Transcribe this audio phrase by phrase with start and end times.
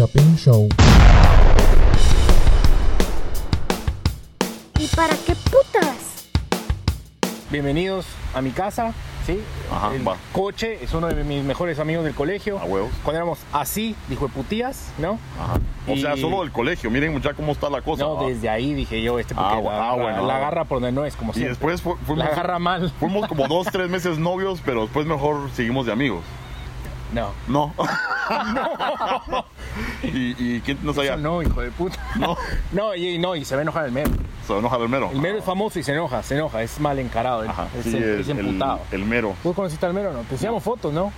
[0.00, 0.66] Chapin Show.
[4.78, 6.24] ¿Y para qué putas?
[7.50, 8.94] Bienvenidos a mi casa,
[9.26, 9.38] ¿sí?
[9.70, 10.16] Ajá, el va.
[10.32, 12.58] coche es uno de mis mejores amigos del colegio.
[12.58, 12.90] A huevos.
[13.04, 15.18] Cuando éramos así, dijo de putías, ¿no?
[15.38, 15.60] Ajá.
[15.86, 16.90] O sea, Y- solo del colegio.
[16.90, 18.04] Miren mucha cómo está la cosa.
[18.04, 20.36] No, desde ahí dije yo, este Ah, porque la, ah, bueno, la ah.
[20.38, 21.50] agarra por donde no es, como Y siempre.
[21.50, 22.90] después fu- fuimos, la agarra mal.
[22.98, 26.22] fuimos como dos, tres meses novios, pero después mejor seguimos de amigos.
[27.12, 27.32] No.
[27.48, 27.74] No.
[30.02, 31.16] ¿Y, y quién Eso allá?
[31.16, 31.96] no, hijo de puta.
[32.16, 32.36] No.
[32.72, 34.10] No, y, no, y se va a enojar el mero.
[34.46, 35.10] Se va a enojar el mero.
[35.12, 37.66] El mero es famoso y se enoja, se enoja, es mal encarado, Ajá.
[37.76, 38.80] es, Sí, es el, el, emputado.
[38.92, 39.34] el mero.
[39.42, 40.20] ¿Vos conociste al mero no?
[40.20, 41.12] Te enseñamos fotos, ¿no?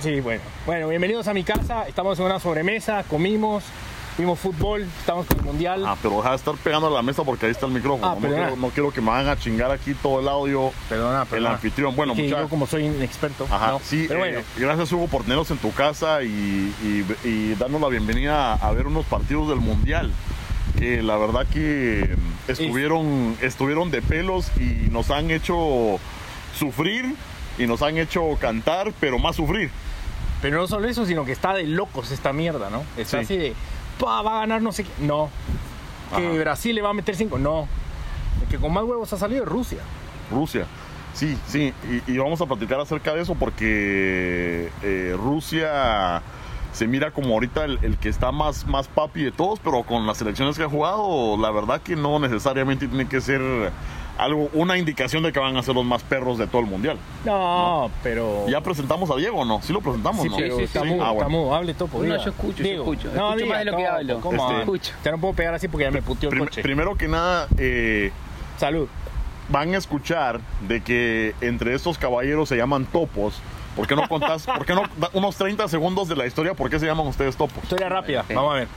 [0.00, 0.42] Sí, bueno.
[0.66, 1.84] Bueno, bienvenidos a mi casa.
[1.88, 3.64] Estamos en una sobremesa, comimos,
[4.18, 5.84] vimos fútbol, estamos con el mundial.
[5.86, 8.12] Ah, pero deja de estar pegando a la mesa porque ahí está el micrófono.
[8.12, 10.72] Ah, no, quiero, no quiero que me hagan a chingar aquí todo el audio.
[10.88, 11.50] Perdona, El perdona.
[11.52, 11.94] anfitrión.
[11.96, 13.46] Bueno, Es que mucha- yo como soy inexperto.
[13.50, 13.80] Ajá, ¿no?
[13.84, 16.26] sí, Pero eh, bueno, gracias Hugo por tenernos en tu casa y,
[16.82, 20.10] y, y darnos la bienvenida a ver unos partidos del Mundial.
[20.78, 22.16] Que la verdad que
[22.48, 25.98] estuvieron, estuvieron de pelos y nos han hecho
[26.58, 27.14] sufrir
[27.58, 29.70] y nos han hecho cantar, pero más sufrir.
[30.42, 32.82] pero no solo eso, sino que está de locos esta mierda, ¿no?
[32.98, 33.24] Está Sí.
[33.24, 33.54] así de,
[33.98, 34.90] pa, va a ganar no sé qué.
[35.00, 35.30] No.
[36.14, 36.38] Que.
[36.38, 37.38] Brasil le va a meter cinco.
[37.38, 37.66] No.
[38.42, 39.78] El que con más huevos ha salido es Rusia.
[40.30, 40.66] Rusia.
[41.14, 46.20] Sí, sí, y, y vamos a platicar acerca de eso porque eh, Rusia
[46.72, 50.06] se mira como ahorita el, el que está más, más papi de todos, pero con
[50.06, 53.40] las selecciones que ha jugado, la verdad que no necesariamente tiene que ser
[54.18, 56.96] algo, una indicación de que van a ser los más perros de todo el mundial.
[57.24, 58.46] No, pero.
[58.48, 59.60] Ya presentamos a Diego, ¿no?
[59.62, 60.36] Sí lo presentamos, Sí, ¿no?
[60.36, 60.86] pero sí, está sí.
[60.88, 61.54] mudo, Ah, bueno.
[61.54, 61.98] Hable topo.
[61.98, 62.16] No, diga.
[62.18, 63.08] yo escucho, yo escucho.
[63.14, 64.20] No, Escucho diga, más de lo que hablo.
[64.20, 64.46] ¿cómo?
[64.48, 64.92] Este- Escucho.
[65.04, 66.62] Ya no puedo pegar así porque ya me puteó el Prim- coche.
[66.62, 68.10] primero que nada, eh,
[68.56, 68.88] Salud.
[69.48, 73.40] van a escuchar de que entre estos caballeros se llaman topos.
[73.76, 76.54] ¿Por qué no contás, por qué no da unos 30 segundos de la historia?
[76.54, 77.62] ¿Por qué se llaman ustedes topos?
[77.62, 78.24] Historia rápida.
[78.34, 78.68] Vamos a ver.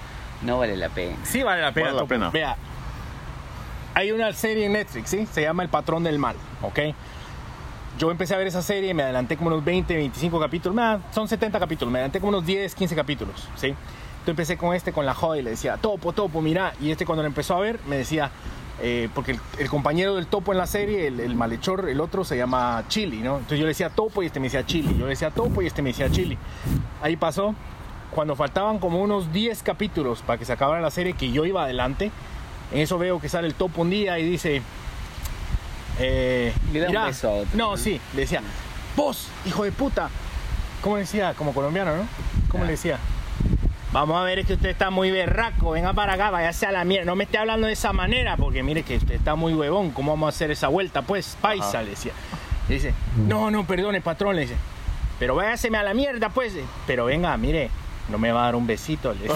[0.42, 1.16] No vale la pena.
[1.24, 1.88] Sí vale la pena.
[1.88, 2.10] Vale la Topo.
[2.10, 2.30] pena.
[2.30, 2.58] Vea,
[3.94, 5.28] hay una serie en Netflix, ¿sí?
[5.32, 6.80] Se llama El Patrón del Mal, ¿ok?
[7.98, 11.28] Yo empecé a ver esa serie, me adelanté como unos 20, 25 capítulos, nada, son
[11.28, 13.68] 70 capítulos, me adelanté como unos 10, 15 capítulos, ¿sí?
[13.68, 17.06] Entonces empecé con este, con la joya, y le decía, topo, topo, mira, y este
[17.06, 18.32] cuando lo empezó a ver, me decía,
[18.82, 22.24] eh, porque el, el compañero del topo en la serie, el, el malhechor, el otro
[22.24, 23.36] se llama Chili, ¿no?
[23.36, 25.68] Entonces yo le decía topo y este me decía Chili, yo le decía topo y
[25.68, 26.38] este me decía Chili.
[27.02, 27.56] Ahí pasó,
[28.12, 31.64] cuando faltaban como unos 10 capítulos para que se acabara la serie, que yo iba
[31.64, 32.12] adelante,
[32.72, 34.62] en eso veo que sale el topo un día y dice...
[36.00, 38.42] Eh, Le da un beso a otro, No, sí, le decía,
[38.96, 40.10] vos, hijo de puta.
[40.82, 41.34] ¿Cómo le decía?
[41.34, 42.04] Como colombiano, ¿no?
[42.50, 42.68] ¿Cómo Ah.
[42.68, 42.98] le decía?
[43.92, 46.84] Vamos a ver, es que usted está muy berraco, venga para acá, váyase a la
[46.86, 47.06] mierda.
[47.06, 49.90] No me esté hablando de esa manera, porque mire que usted está muy huevón.
[49.92, 51.02] ¿Cómo vamos a hacer esa vuelta?
[51.02, 52.12] Pues, paisa, le decía.
[52.70, 52.94] Le dice,
[53.28, 54.56] no, no, perdone, patrón, le dice.
[55.18, 56.54] Pero váyaseme a la mierda, pues.
[56.86, 57.72] Pero venga, mire,
[58.10, 59.20] no me va a dar un besito, le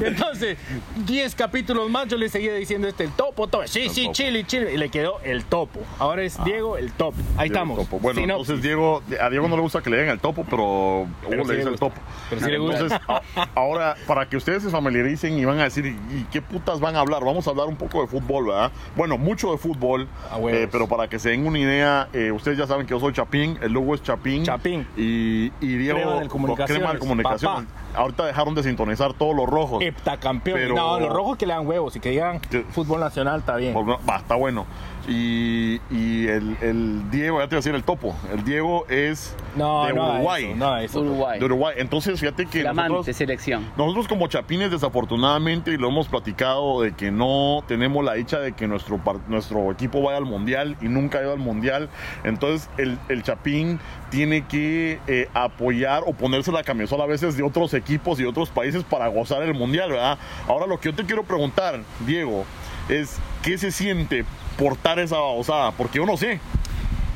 [0.00, 0.58] Entonces,
[1.06, 3.66] 10 capítulos más yo le seguía diciendo este, el topo, topo.
[3.66, 4.14] Sí, El sí, topo.
[4.14, 4.72] chile, chile.
[4.74, 5.80] Y le quedó el topo.
[5.98, 7.16] Ahora es Diego, el topo.
[7.36, 7.78] Ahí Diego estamos.
[7.78, 7.98] Topo.
[8.00, 8.48] Bueno, Sinopsis.
[8.50, 11.44] entonces Diego, a Diego no le gusta que le den el topo, pero Pero Hugo
[11.44, 11.96] sí le dice el topo.
[12.30, 12.78] Pero sí le gusta.
[12.80, 13.22] entonces, a-
[13.54, 17.00] ahora, para que ustedes se familiaricen y van a decir, ¿y qué putas van a
[17.00, 17.24] hablar?
[17.24, 18.70] Vamos a hablar un poco de fútbol, ¿verdad?
[18.96, 20.60] Bueno, mucho de fútbol, A huevos.
[20.60, 23.12] eh, pero para que se den una idea, eh, ustedes ya saben que yo soy
[23.12, 24.44] Chapín, el logo es Chapín.
[24.44, 24.86] Chapín.
[24.96, 27.68] Y, y Diego, Crema de comunicaciones, Crema de comunicaciones.
[27.94, 29.82] Ahorita dejaron de sintonizar todos los rojos.
[29.82, 30.58] Heptacampeón.
[30.58, 33.56] Pero- No, los rojos que le dan huevos y que digan Que- fútbol nacional está
[33.56, 33.74] bien.
[33.76, 34.66] Va, está bueno.
[35.06, 38.16] Y, y el, el Diego, ya te iba a decir el topo.
[38.32, 40.44] El Diego es No, de no, Uruguay.
[40.46, 41.00] eso, no, eso.
[41.00, 41.38] Uruguay.
[41.38, 41.74] De Uruguay.
[41.78, 43.66] Entonces, fíjate que Flamante nosotros, selección.
[43.76, 48.52] nosotros como chapines, desafortunadamente, y lo hemos platicado, de que no tenemos la dicha de
[48.52, 51.90] que nuestro, par- nuestro equipo vaya al mundial y nunca ha ido al mundial.
[52.24, 57.42] Entonces, el, el chapín tiene que eh, apoyar o ponerse la camisola a veces de
[57.42, 60.18] otros equipos y otros países para gozar el mundial, ¿verdad?
[60.48, 62.44] Ahora, lo que yo te quiero preguntar, Diego,
[62.88, 64.24] es ¿qué se siente
[64.58, 65.72] portar esa babosada?
[65.72, 66.40] Porque yo no sé.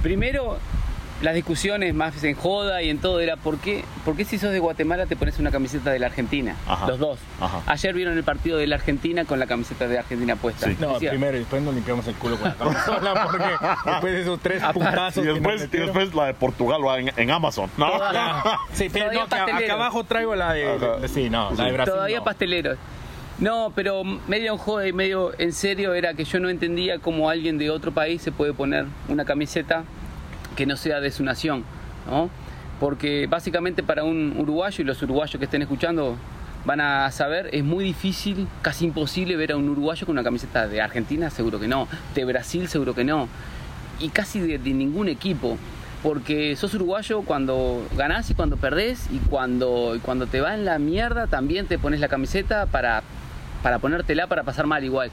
[0.03, 0.59] Primero,
[1.23, 4.53] las discusiones más en joda y en todo era ¿por qué, por qué si sos
[4.53, 6.55] de Guatemala te pones una camiseta de la Argentina?
[6.69, 6.87] Ajá.
[6.87, 7.19] Los dos.
[7.41, 7.61] Ajá.
[7.67, 10.67] Ayer vieron el partido de la Argentina con la camiseta de Argentina puesta.
[10.69, 10.77] Sí.
[10.79, 13.45] No, Decía, primero y después nos limpiamos el culo con la camisola porque
[13.91, 14.81] después de esos tres Aparte.
[14.81, 15.69] puntazos Y después,
[16.13, 17.69] y la de Portugal va en, en Amazon.
[17.77, 17.99] No.
[18.13, 18.43] Ya.
[18.73, 20.97] Sí, pero no, acá abajo traigo la de, Ajá.
[20.99, 21.93] de- sí, no, la de Brasil.
[21.95, 22.25] Todavía no.
[22.25, 22.79] pasteleros.
[23.41, 27.31] No, pero medio en joda y medio en serio era que yo no entendía cómo
[27.31, 29.85] alguien de otro país se puede poner una camiseta
[30.57, 31.65] que no sea de su nación,
[32.11, 32.31] ¿no?
[32.81, 36.17] Porque básicamente para un uruguayo, y los uruguayos que estén escuchando
[36.65, 40.67] van a saber, es muy difícil, casi imposible ver a un uruguayo con una camiseta
[40.67, 41.87] de Argentina, seguro que no,
[42.17, 43.29] de Brasil, seguro que no,
[44.01, 45.57] y casi de, ningún equipo.
[46.03, 50.65] porque sos uruguayo cuando ganás y cuando perdés y cuando, y cuando te va en
[50.65, 53.03] la mierda también te pones la camiseta para,
[53.63, 55.11] para ponértela para pasar mal igual,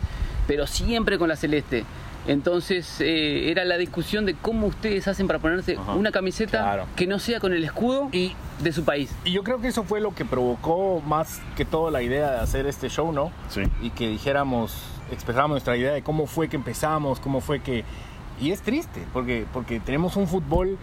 [0.48, 1.86] pero siempre con la celeste.
[2.28, 6.86] Entonces eh, era la discusión de cómo ustedes hacen para ponerse Ajá, una camiseta claro.
[6.96, 8.34] que no sea con el escudo Y-
[8.64, 9.12] de su país.
[9.26, 12.38] Y yo creo que eso fue lo que provocó más que todo la idea de
[12.40, 13.32] hacer este show, ¿no?
[13.50, 13.62] Sí.
[13.82, 14.76] Y que dijéramos,
[15.12, 17.84] expresáramos nuestra idea de cómo fue que empezamos, cómo fue que...
[18.42, 20.78] Y es triste, porque, porque tenemos un fútbol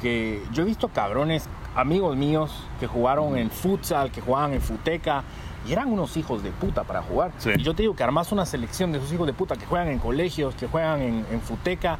[0.00, 5.24] que yo he visto cabrones, amigos míos, que jugaron en futsal, que jugaban en futeca,
[5.66, 7.32] y eran unos hijos de puta para jugar.
[7.38, 7.50] Sí.
[7.56, 9.88] Y yo te digo que armas una selección de esos hijos de puta que juegan
[9.88, 11.98] en colegios, que juegan en, en futeca,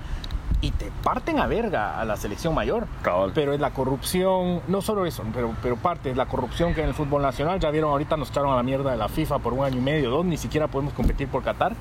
[0.63, 2.87] y te parten a verga a la selección mayor.
[3.03, 3.33] Cabal.
[3.35, 6.89] Pero es la corrupción, no solo eso, pero, pero parte, es la corrupción que en
[6.89, 9.53] el fútbol nacional, ya vieron ahorita nos echaron a la mierda de la FIFA por
[9.53, 11.75] un año y medio, dos, ni siquiera podemos competir por Qatar.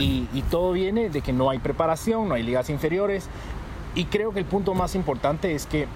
[0.00, 3.28] Y todo viene de que no hay preparación, no hay ligas inferiores.
[3.94, 5.86] Y creo que el punto más importante es que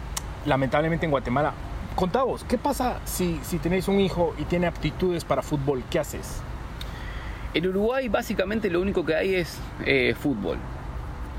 [0.46, 1.54] lamentablemente en Guatemala,
[1.94, 5.84] contavos, ¿qué pasa si, si tenéis un hijo y tiene aptitudes para fútbol?
[5.90, 6.42] ¿Qué haces?
[7.54, 10.58] En Uruguay básicamente lo único que hay es eh, fútbol.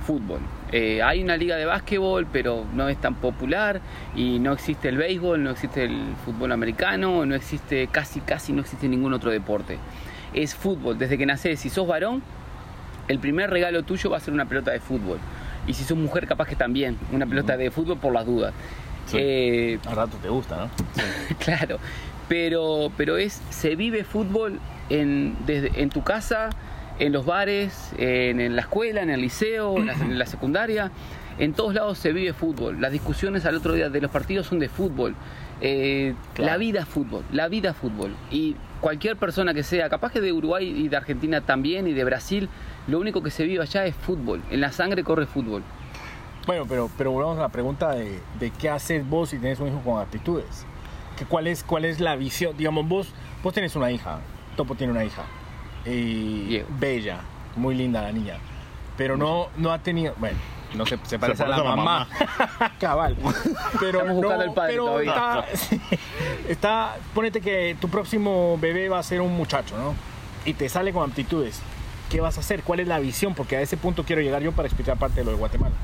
[0.07, 0.39] Fútbol.
[0.71, 3.81] Eh, hay una liga de básquetbol, pero no es tan popular
[4.15, 8.61] y no existe el béisbol, no existe el fútbol americano, no existe casi, casi no
[8.61, 9.77] existe ningún otro deporte.
[10.33, 10.97] Es fútbol.
[10.97, 12.23] Desde que nacés, si sos varón,
[13.09, 15.19] el primer regalo tuyo va a ser una pelota de fútbol.
[15.67, 18.53] Y si sos mujer, capaz que también, una pelota de fútbol por las dudas.
[19.07, 19.17] Sí.
[19.19, 20.69] Eh, Al rato te gusta, ¿no?
[21.39, 21.77] claro,
[22.27, 24.59] pero, pero es, se vive fútbol
[24.89, 26.49] en, desde, en tu casa,
[26.99, 30.91] en los bares, en, en la escuela, en el liceo, en la, en la secundaria.
[31.37, 32.79] En todos lados se vive fútbol.
[32.79, 35.15] Las discusiones al otro día de los partidos son de fútbol.
[35.61, 36.51] Eh, Claro.
[36.51, 38.15] La vida es fútbol, la vida es fútbol.
[38.31, 42.03] Y cualquier persona que sea, capaz que de Uruguay y de Argentina también y de
[42.05, 42.49] Brasil,
[42.87, 44.41] lo único que se vive allá es fútbol.
[44.49, 45.63] En la sangre corre fútbol.
[46.45, 49.69] Bueno, pero, pero volvamos a la pregunta de, de qué haces vos si tenés un
[49.69, 50.65] hijo con aptitudes.
[51.17, 52.55] Que cuál, es, ¿Cuál es la visión?
[52.57, 53.07] Digamos, vos,
[53.41, 54.19] vos tenés una hija,
[54.55, 55.23] Topo tiene una hija,
[55.85, 56.67] y Diego.
[56.77, 57.21] bella,
[57.55, 58.35] muy linda la niña,
[58.97, 60.37] pero no, no ha tenido, bueno,
[60.75, 62.07] no se, se parece, a la mamá,
[62.79, 63.15] cabal,
[63.79, 65.11] pero Estamos buscando al padre pero todavía.
[65.11, 65.81] está, sí,
[66.49, 69.95] está, ponete que tu próximo bebé va a ser un muchacho, ¿no?
[70.43, 71.61] Y te sale con aptitudes.
[72.09, 72.61] ¿Qué vas a hacer?
[72.63, 73.33] ¿Cuál es la visión?
[73.33, 75.75] Porque a ese punto quiero llegar yo para explicar parte de lo de Guatemala.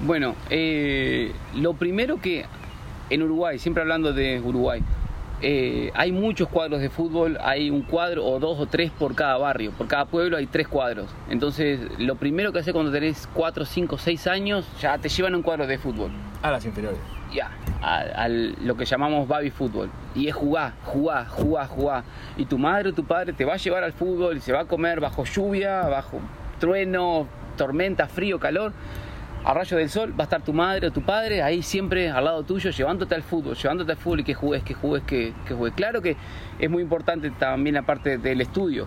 [0.00, 2.44] Bueno, eh, lo primero que
[3.10, 4.82] en Uruguay, siempre hablando de Uruguay,
[5.40, 9.36] eh, hay muchos cuadros de fútbol, hay un cuadro o dos o tres por cada
[9.36, 11.06] barrio, por cada pueblo hay tres cuadros.
[11.30, 15.36] Entonces, lo primero que haces cuando tenés cuatro, cinco, seis años, ya te llevan a
[15.36, 16.10] un cuadro de fútbol.
[16.42, 16.98] A las inferiores.
[17.32, 17.50] Ya,
[17.82, 19.90] a, a lo que llamamos baby fútbol.
[20.14, 22.04] Y es jugar, jugar, jugar, jugar.
[22.36, 24.60] Y tu madre o tu padre te va a llevar al fútbol y se va
[24.60, 26.20] a comer bajo lluvia, bajo
[26.58, 27.26] trueno,
[27.56, 28.72] tormenta, frío, calor.
[29.48, 32.26] A rayo del sol va a estar tu madre o tu padre ahí siempre al
[32.26, 35.54] lado tuyo, llevándote al fútbol, llevándote al fútbol y que juegues, que juegues, que, que
[35.54, 35.74] juegues.
[35.74, 36.18] Claro que
[36.58, 38.86] es muy importante también la parte del estudio,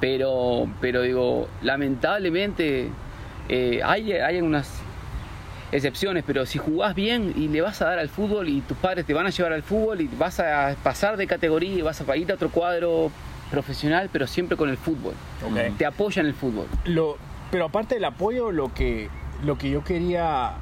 [0.00, 2.88] pero, pero digo, lamentablemente
[3.48, 4.82] eh, hay, hay unas
[5.70, 9.06] excepciones, pero si jugás bien y le vas a dar al fútbol y tus padres
[9.06, 12.16] te van a llevar al fútbol y vas a pasar de categoría y vas a
[12.16, 13.12] ir a otro cuadro
[13.52, 15.14] profesional, pero siempre con el fútbol.
[15.48, 15.76] Ok.
[15.78, 16.66] Te apoyan el fútbol.
[16.86, 17.18] Lo,
[17.52, 19.08] pero aparte del apoyo, lo que,
[19.44, 20.54] lo que yo quería,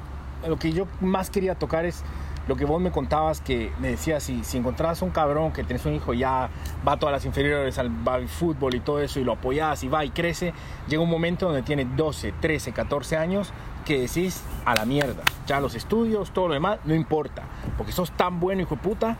[0.47, 2.03] lo que yo más quería tocar es
[2.49, 5.85] lo que vos me contabas, que me decías, si, si encontrás un cabrón que tenés
[5.85, 6.49] un hijo ya
[6.85, 9.87] va a todas las inferiores al, al fútbol y todo eso, y lo apoyás y
[9.87, 10.53] va y crece,
[10.87, 13.53] llega un momento donde tiene 12, 13, 14 años
[13.85, 15.21] que decís a la mierda.
[15.45, 17.43] Ya los estudios, todo lo demás, no importa,
[17.77, 19.17] porque sos tan bueno, hijo de puta,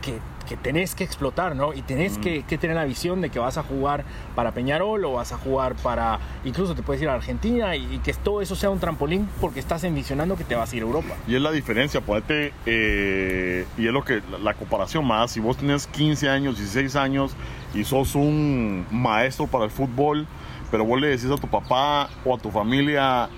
[0.00, 1.72] que, que tenés que explotar, ¿no?
[1.72, 4.04] Y tenés que, que tener la visión de que vas a jugar
[4.34, 7.98] para Peñarol o vas a jugar para, incluso te puedes ir a Argentina y, y
[7.98, 10.86] que todo eso sea un trampolín porque estás envisionando que te vas a ir a
[10.86, 11.14] Europa.
[11.28, 15.40] Y es la diferencia, ponete, eh, y es lo que la, la comparación más, si
[15.40, 17.36] vos tenés 15 años, 16 años
[17.74, 20.26] y sos un maestro para el fútbol,
[20.70, 23.28] pero vos le decís a tu papá o a tu familia,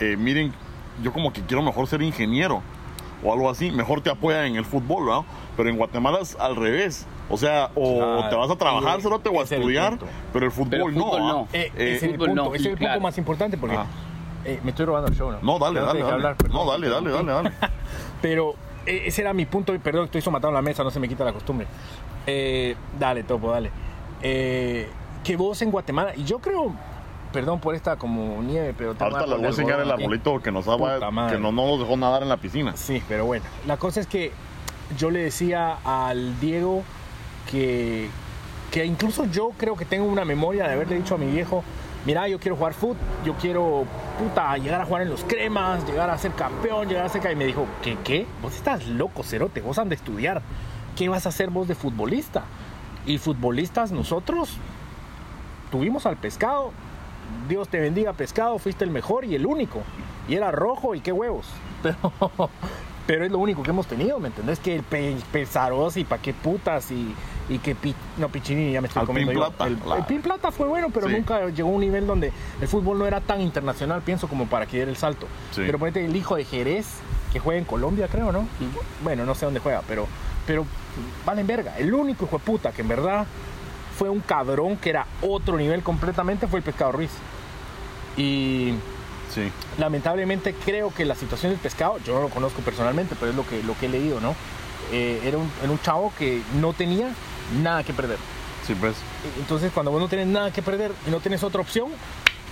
[0.00, 0.52] eh, miren,
[1.02, 2.62] yo como que quiero mejor ser ingeniero
[3.24, 5.24] o algo así, mejor te apoyan en el fútbol, ¿no?
[5.56, 7.06] Pero en Guatemala es al revés.
[7.30, 8.28] O sea, o Claro.
[8.30, 9.98] te vas a trabajar, Y cerote, o a el estudiar,
[10.32, 11.28] pero el fútbol, Pero el fútbol no.
[11.32, 11.48] no.
[11.52, 13.00] Eh, Eh, ese es el fútbol punto, no, es el punto claro.
[13.00, 13.86] más importante porque Ah.
[14.44, 15.38] eh, me estoy robando el show, ¿no?
[15.42, 16.14] No, dale, dale, te dale.
[16.14, 17.52] hablar, no, dale, dale, dale, dale.
[18.22, 18.54] Pero
[18.86, 21.24] eh, ese era mi punto, y perdón, estoy matando la mesa, no se me quita
[21.24, 21.66] la costumbre.
[22.26, 23.70] Eh, dale, Topo, dale.
[24.22, 24.88] Eh,
[25.24, 26.72] que vos en Guatemala, y yo creo,
[27.38, 28.96] perdón por esta como nieve, pero...
[28.96, 30.98] te Ahorita les voy a enseñar el arbolito que nos daba,
[31.30, 32.76] que no, no nos dejó nadar en la piscina.
[32.76, 34.32] Sí, pero bueno, la cosa es que
[34.96, 36.82] yo le decía al Diego
[37.48, 38.08] que,
[38.72, 41.62] que incluso yo creo que tengo una memoria de haberle dicho a mi viejo,
[42.06, 43.84] mira, yo quiero jugar fútbol, yo quiero,
[44.18, 47.22] puta, llegar a jugar en los cremas, llegar a ser campeón, llegar a ser...
[47.22, 47.30] ca-".
[47.30, 48.26] Y me dijo, ¿qué, qué?
[48.42, 50.42] Vos estás loco, cerote, vos han de estudiar.
[50.96, 52.42] ¿Qué vas a hacer vos de futbolista?
[53.06, 54.56] Y futbolistas nosotros
[55.70, 56.72] tuvimos al pescado.
[57.48, 59.82] Dios te bendiga, pescado, fuiste el mejor y el único.
[60.28, 61.46] Y era rojo y qué huevos.
[61.82, 61.96] Pero,
[63.06, 64.58] pero es lo único que hemos tenido, ¿me entendés?
[64.58, 67.14] Que el pe, pesaros y pa' qué putas y,
[67.48, 69.46] y que pi- no, Pichini ya me estoy Al comiendo Pin yo.
[69.48, 70.00] Plata, El, claro.
[70.00, 71.14] el Pin Plata fue bueno, pero Sí.
[71.14, 74.66] nunca llegó a un nivel donde el fútbol no era tan internacional, pienso, como para
[74.66, 75.26] que diera el salto.
[75.52, 75.62] Sí.
[75.64, 76.86] Pero ponete el hijo de Jerez,
[77.32, 78.46] que juega en Colombia, creo, ¿no?
[79.02, 80.06] Bueno, no sé dónde juega, pero,
[80.46, 80.66] pero
[81.24, 81.78] valen verga.
[81.78, 83.26] El único hijo de puta que en verdad
[83.98, 87.10] fue un cabrón que era otro nivel completamente fue el Pescado Ruiz.
[88.16, 88.74] Y
[89.34, 89.50] Sí.
[89.76, 93.46] lamentablemente creo que la situación del pescado, yo no lo conozco personalmente, pero es lo
[93.46, 94.34] que, lo que he leído, ¿no?
[94.90, 97.10] Eh, era, un, era un chavo que no tenía
[97.62, 98.16] nada que perder.
[98.66, 98.94] Sí, pues.
[99.38, 101.88] Entonces, cuando vos no tienes nada que perder y no tienes otra opción,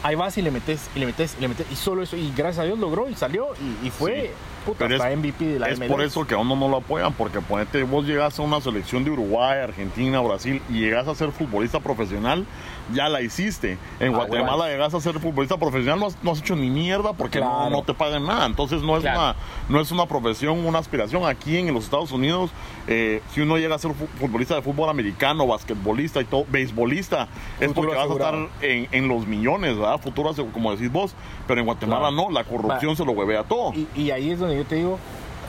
[0.02, 2.32] ahí vas y le metes, y le metes, y le metes, y solo eso, y
[2.36, 3.48] gracias a Dios logró y salió,
[3.82, 4.30] y, y fue, Sí.
[4.66, 7.12] puta, hasta es- MVP de la es por eso que a uno no lo apoyan,
[7.12, 11.30] porque ponete, vos llegas a una selección de Uruguay, Argentina, Brasil y llegas a ser
[11.32, 12.44] futbolista profesional,
[12.92, 13.78] ya la hiciste.
[14.00, 14.68] En Ah, Guatemala huevas.
[14.70, 17.70] llegas a ser futbolista profesional, no has, no has hecho ni mierda porque no- Claro.
[17.70, 18.46] no, te pagan nada.
[18.46, 19.18] Entonces no es, Claro.
[19.20, 19.36] una,
[19.68, 21.24] no es una profesión, una aspiración.
[21.26, 22.50] Aquí en los Estados Unidos,
[22.86, 27.28] eh, si uno llega a ser fu- futbolista de fútbol americano, basquetbolista y todo, beisbolista,
[27.60, 29.98] es porque vas a estar en, en los millones, ¿verdad?
[30.00, 31.14] Futuro, como decís vos.
[31.46, 32.16] Pero en Guatemala Claro.
[32.16, 32.96] no, la corrupción Va.
[32.96, 33.72] se lo huevea todo.
[33.74, 34.98] Y, y ahí es donde yo te digo,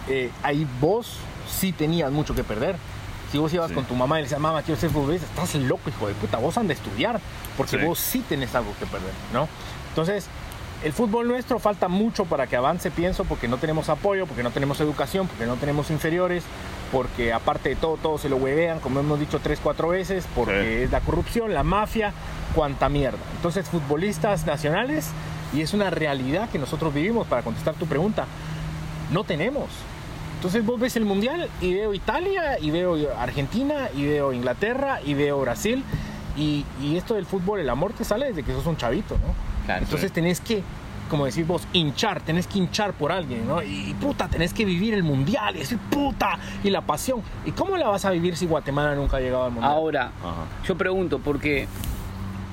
[0.10, 1.18] eh, ahí vos
[1.48, 2.76] sí tenías mucho que perder.
[3.32, 3.76] Si vos ibas Sí.
[3.76, 6.38] con tu mamá y le decías, mamá, quiero ser futbolista, estás loco, hijo de puta,
[6.38, 7.20] vos han de estudiar,
[7.58, 7.86] porque Sí.
[7.86, 9.48] vos sí tenés algo que perder, ¿no?
[9.90, 10.28] Entonces,
[10.84, 14.52] el fútbol nuestro falta mucho para que avance, pienso, porque no tenemos apoyo, porque no
[14.52, 16.44] tenemos educación, porque no tenemos inferiores,
[16.92, 20.78] porque aparte de todo, todo se lo huevean, como hemos dicho tres, cuatro veces, porque
[20.78, 20.84] Sí.
[20.86, 22.14] es la corrupción, la mafia,
[22.56, 23.18] cuanta mierda.
[23.36, 25.10] Entonces, futbolistas nacionales,
[25.54, 28.26] y es una realidad que nosotros vivimos, para contestar tu pregunta,
[29.12, 29.66] no tenemos.
[30.38, 35.16] Entonces vos ves el mundial y veo Italia, y veo Argentina, y veo Inglaterra, y
[35.16, 35.84] veo Brasil,
[36.38, 39.34] y, y esto del fútbol, el amor te sale desde que sos un chavito, ¿no?
[39.66, 39.84] Claro.
[39.84, 40.62] Entonces tenés que,
[41.10, 43.64] como decís vos, hinchar, tenés que hinchar por alguien, ¿no?
[43.64, 47.24] Y, puta, tenés que vivir el mundial, y decir puta, y la pasión.
[47.44, 49.74] ¿Y cómo la vas a vivir si Guatemala nunca ha llegado al mundial?
[49.74, 50.46] Ahora, Ajá.
[50.68, 51.68] yo pregunto, ¿por qué?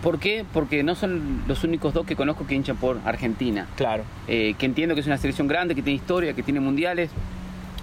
[0.03, 0.47] ¿Por qué?
[0.55, 3.67] Porque no son los únicos dos que conozco que hinchan por Argentina.
[3.77, 4.05] Claro.
[4.27, 7.11] Eh, que entiendo que es una selección grande, que tiene historia, que tiene mundiales,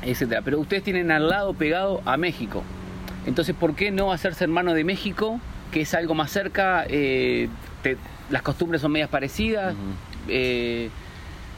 [0.03, 0.41] etcétera.
[0.43, 2.63] Pero ustedes tienen al lado pegado a México.
[3.25, 5.39] Entonces, ¿por qué no hacerse hermano de México,
[5.71, 6.85] que es algo más cerca?
[6.87, 7.49] eh,
[7.83, 7.97] te-
[8.29, 9.75] las costumbres son medias parecidas,
[10.27, 10.89] eh,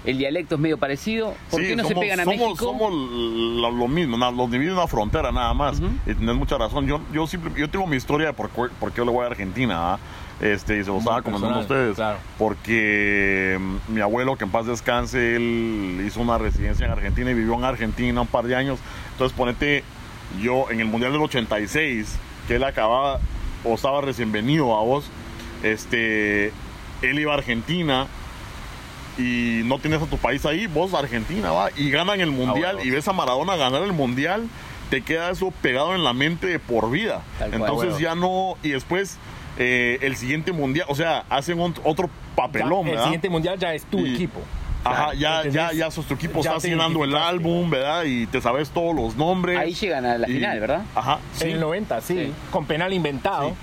[0.05, 1.33] el dialecto es medio parecido.
[1.50, 2.65] ¿Por Sí, qué no se somos- pegan a somos, México?
[2.65, 5.79] Somos lo, lo mismo, na- los divide una frontera nada más.
[5.79, 5.88] Ujú.
[6.05, 6.86] Y tenés mucha razón.
[6.88, 9.27] Yo, yo, simple- yo tengo mi historia de por, por qué yo le voy a
[9.27, 9.93] Argentina.
[9.93, 10.00] ¿ah?
[10.41, 11.95] Este, y se lo estaba comentando a ustedes.
[11.95, 12.17] claro.
[12.38, 17.33] Porque mm, mi abuelo, que en paz descanse, él hizo una residencia en Argentina y
[17.33, 18.79] vivió en Argentina un par de años.
[19.13, 19.83] Entonces, ponete,
[20.41, 22.17] yo en el Mundial del 86,
[22.48, 23.19] que él acababa
[23.63, 25.05] o estaba recién venido a vos,
[25.63, 26.48] este,
[27.01, 28.07] él iba a Argentina
[29.17, 32.88] y no tienes a tu país ahí, vos Argentina, va, y ganan el mundial huevo.
[32.88, 34.48] y ves a Maradona ganar el mundial,
[34.89, 37.22] te queda eso pegado en la mente de por vida.
[37.39, 37.62] Tal cual.
[37.62, 38.00] Entonces Huevo.
[38.00, 39.17] ya no, y después
[39.58, 43.03] eh, el siguiente mundial, o sea, hacen un- otro Ya, papelón, el ¿verdad?
[43.03, 44.39] siguiente mundial ya es tu Y- equipo.
[44.86, 45.53] Ajá, ya, ¿entendés?
[45.53, 48.03] ya, ya sos tu equipo, Ya estás te llenando el álbum, ¿verdad?
[48.03, 49.58] Y te sabes todos los nombres.
[49.58, 50.82] Ahí llegan a la Y- final, ¿verdad?
[50.93, 51.46] Ajá, sí.
[51.46, 52.34] En el 90, sí, Sí.
[52.51, 53.53] con penal inventado.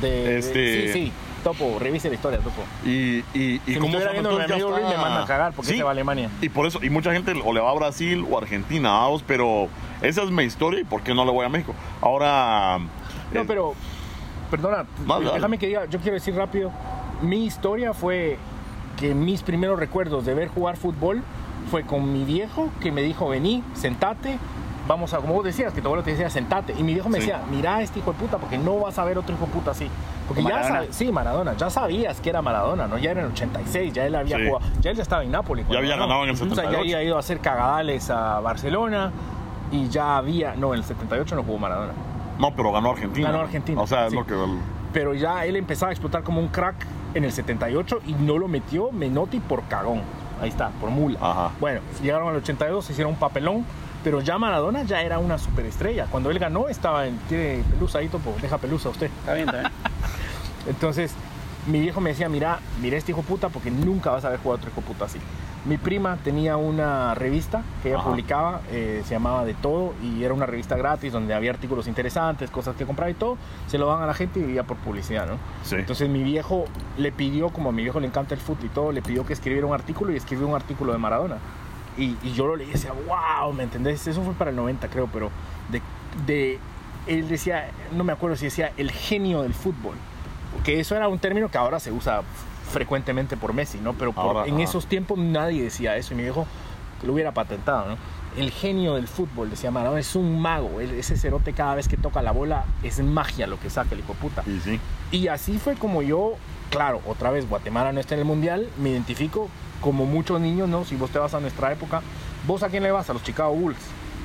[0.00, 1.12] De, de- Este- sí, sí,
[1.46, 2.62] Topo, revise la historia, Topo.
[2.84, 5.52] Y, y, y Si viendo mi entonces ya amigo Luis, me está- manda a cagar
[5.52, 6.28] porque Sí, se va a Alemania.
[6.40, 9.68] Y por eso, y mucha gente o le va a Brasil o Argentina, vamos, pero
[10.02, 11.72] esa es mi historia y por qué no le voy a México.
[12.00, 12.78] Ahora.
[13.32, 13.74] No, eh, pero,
[14.50, 15.32] perdona, dale.
[15.34, 16.72] déjame que diga, yo quiero decir rápido,
[17.22, 18.38] mi historia fue
[18.98, 21.22] que mis primeros recuerdos de ver jugar fútbol
[21.70, 24.38] fue con mi viejo que me dijo, vení, sentate,
[24.86, 26.74] vamos a, como vos decías, que tu abuelo te decía, sentate.
[26.78, 27.26] Y mi viejo me Sí.
[27.26, 29.52] decía, mira a este hijo de puta, porque no vas a ver otro hijo de
[29.52, 29.88] puta así.
[30.28, 30.74] Porque ya Maradona.
[30.74, 32.98] sabes, sí, Maradona, ya sabías que era Maradona, ¿no?
[32.98, 34.46] Ya era en el 86, ya él había Sí.
[34.48, 35.66] jugado, ya él ya estaba en Nápoles.
[35.68, 36.78] Ya había ganado en el O sea, ya 78.
[36.80, 39.12] había ido a hacer cagadales a Barcelona
[39.72, 41.92] y ya había, no, en el 78 no jugó Maradona.
[42.38, 43.30] No, pero ganó Argentina.
[43.30, 44.34] Ganó Argentina, O sea, es lo que.
[44.92, 46.74] pero ya él empezaba a explotar como un crack
[47.14, 50.02] en el 78 y no lo metió Menotti por cagón.
[50.42, 51.18] Ahí está, por mula.
[51.22, 51.50] Ajá.
[51.60, 53.64] Bueno, llegaron al 82, hicieron un papelón,
[54.06, 56.06] pero ya Maradona ya era una superestrella.
[56.06, 59.10] Cuando él ganó estaba en, tiene pelusa ahí, topo, deja pelusa usted.
[59.18, 59.72] Está bien, está bien.
[60.68, 61.12] Entonces,
[61.66, 64.58] mi viejo me decía, mira, mira este hijo puta porque nunca vas a ver jugar
[64.58, 65.18] otro hijo puta así.
[65.64, 68.08] Mi prima tenía una revista que ella Ajá.
[68.08, 72.48] publicaba, eh, se llamaba De Todo, y era una revista gratis donde había artículos interesantes,
[72.52, 73.36] cosas que comprar y todo.
[73.66, 75.34] Se lo dan a la gente y vivía por publicidad, ¿no?
[75.64, 75.74] Sí.
[75.74, 78.92] Entonces mi viejo le pidió, como a mi viejo le encanta el fútbol y todo,
[78.92, 81.38] le pidió que escribiera un artículo y escribió un artículo de Maradona.
[81.96, 84.06] Y, y yo lo leí y decía, wow, ¿me entendés?
[84.06, 85.30] Eso fue para el 90, creo, pero
[85.70, 85.80] de,
[86.26, 86.58] de-
[87.06, 89.94] él decía, no me acuerdo si decía el genio del fútbol.
[90.64, 92.22] Que eso era un término que ahora se usa
[92.72, 93.92] frecuentemente por Messi, ¿no?
[93.94, 96.46] Pero por- Ahora, en esos tiempos nadie decía eso y mi viejo
[97.04, 97.96] lo hubiera patentado, ¿no?
[98.36, 100.80] El genio del fútbol, decía Maradona, es un mago.
[100.80, 104.12] Ese cerote cada vez que toca la bola es magia lo que saca el hijo
[104.12, 104.42] de puta.
[104.46, 104.80] Y sí.
[105.10, 106.34] Y así fue como yo,
[106.70, 109.48] claro, otra vez Guatemala no está en el mundial, me identifico
[109.80, 110.84] como muchos niños, ¿no?
[110.84, 112.02] Si vos te vas a nuestra época,
[112.46, 113.08] ¿vos a quién le vas?
[113.10, 113.78] A los Chicago Bulls.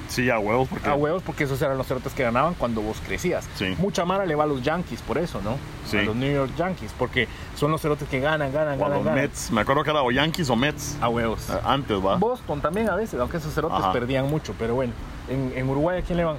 [0.10, 0.89] Sí, a huevos, porque.
[0.89, 3.48] A huevos, porque esos eran los cerotes que ganaban cuando vos crecías.
[3.55, 3.74] Sí.
[3.77, 5.55] Mucha mara le va a los Yankees por eso, ¿no?
[5.89, 6.00] Sí.
[6.00, 8.98] A los New York Yankees, porque son los cerotes que ganan, ganan, O a ganan,
[8.98, 9.22] los ganan.
[9.22, 9.51] Mets.
[9.51, 10.98] Me acuerdo que era o Yankees o Mets.
[11.00, 11.50] A huevos.
[11.50, 12.17] eh, Antes, va.
[12.17, 13.93] Boston también a veces, aunque esos cerotes Ajá.
[13.93, 14.91] perdían mucho, pero bueno.
[15.29, 16.38] En, en Uruguay, ¿a quién le van?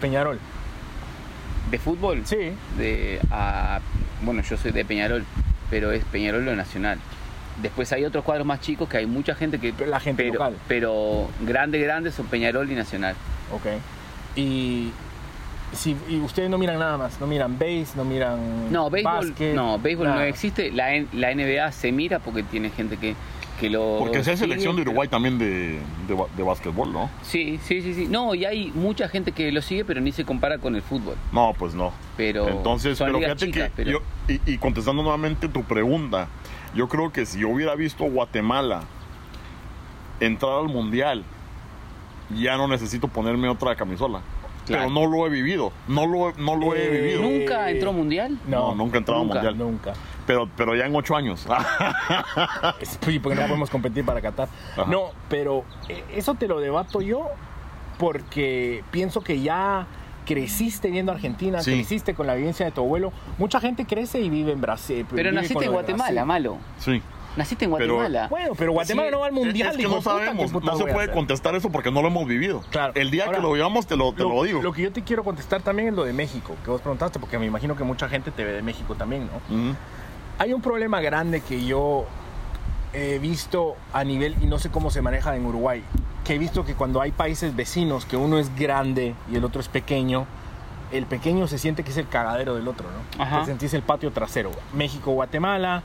[0.00, 0.40] Peñarol.
[1.70, 2.22] ¿De fútbol?
[2.24, 2.52] Sí.
[2.76, 3.78] De, a-
[4.22, 5.24] bueno, yo soy de Peñarol,
[5.70, 6.98] pero es Peñarol lo nacional.
[7.62, 9.74] Después hay otros cuadros más chicos que hay mucha gente que...
[9.86, 10.56] La gente pero, local.
[10.68, 13.14] Pero grande, grande son Peñarol y Nacional.
[13.52, 13.66] Ok.
[14.36, 14.90] Y,
[15.72, 19.54] si, y ustedes no miran nada más, no miran base, no miran No, béisbol, básquet,
[19.54, 20.70] no, béisbol no existe.
[20.72, 23.14] La, N- la NBA se mira porque tiene gente que,
[23.58, 23.96] que lo...
[23.98, 25.78] Porque si hay selección de pero- Uruguay también de,
[26.36, 27.10] de, básquetbol, ¿no?
[27.22, 28.06] Sí, sí, sí, sí.
[28.08, 31.16] No, y hay mucha gente que lo sigue, pero ni se compara con el fútbol.
[31.32, 31.92] No, pues no.
[32.16, 34.02] Pero Entonces, son pero ligas fíjate chicas, que pero- yo,
[34.46, 36.28] y, y contestando nuevamente tu pregunta,
[36.74, 38.82] yo creo que si yo hubiera visto Guatemala
[40.20, 41.24] entrar al mundial,
[42.36, 44.20] ya no necesito ponerme otra camisola.
[44.66, 44.84] Claro.
[44.88, 47.22] Pero no lo he vivido, no lo, no lo he Eh, vivido.
[47.22, 48.38] ¿Nunca entró mundial?
[48.46, 49.58] No, nunca he entrado nunca, al mundial.
[49.72, 49.92] Nunca.
[50.26, 51.46] Pero, pero ya en ocho años.
[52.82, 54.48] Sí, porque no podemos competir para Qatar.
[54.72, 54.84] Ajá.
[54.86, 57.26] No, pero eh, eso te lo debato yo
[57.98, 59.86] porque pienso que ya
[60.34, 61.72] creciste viendo Argentina, Sí.
[61.72, 63.12] creciste con la vivencia de tu abuelo.
[63.38, 65.04] Mucha gente crece y vive en Brasil.
[65.12, 66.26] Pero naciste en Guatemala, Brasil.
[66.26, 66.58] malo.
[66.78, 67.02] sí.
[67.36, 68.26] Naciste en Pero- Guatemala.
[68.28, 69.70] Bueno, pero Guatemala Sí, no va al mundial.
[69.70, 72.08] es que no de puta, ¿qué sabemos, no se puede contestar eso porque no lo
[72.08, 72.60] hemos vivido.
[72.70, 72.92] Claro.
[72.96, 74.60] El día Ahora, que lo vivamos te lo, te lo, digo.
[74.60, 77.38] Lo que yo te quiero contestar también es lo de México, que vos preguntaste, porque
[77.38, 79.76] me imagino que mucha gente te ve de México también, ¿no?
[80.38, 82.04] Hay un problema grande que yo
[82.92, 85.82] he visto a nivel, y no sé cómo se maneja en Uruguay,
[86.24, 89.60] que he visto que cuando hay países vecinos, que uno es grande y el otro
[89.60, 90.26] es pequeño,
[90.92, 93.22] el pequeño se siente que es el cagadero del otro, ¿no?
[93.22, 93.40] Ajá.
[93.40, 94.50] Te sentís el patio trasero.
[94.72, 95.82] México, Guatemala,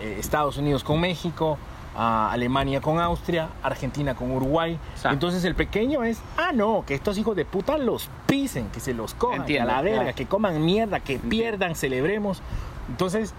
[0.00, 1.58] eh, Estados Unidos con México,
[1.94, 4.78] ah, Alemania con Austria, Argentina con Uruguay.
[4.92, 5.10] Exacto.
[5.12, 8.94] Entonces el pequeño es, ah, no, que estos hijos de puta los pisen, que se
[8.94, 10.16] los cojan, que a Entiendo, la verga, claro.
[10.16, 12.40] que coman mierda, que pierdan, celebremos.
[12.88, 13.34] Entonces,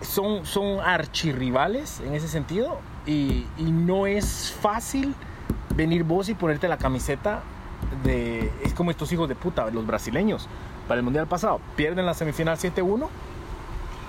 [0.00, 5.14] son, son archirrivales en ese sentido y, y no es fácil
[5.74, 7.42] venir vos y ponerte la camiseta
[8.02, 8.52] de...
[8.62, 10.48] Es como estos hijos de puta, los brasileños.
[10.88, 13.08] Para el Mundial pasado, pierden la semifinal 7-1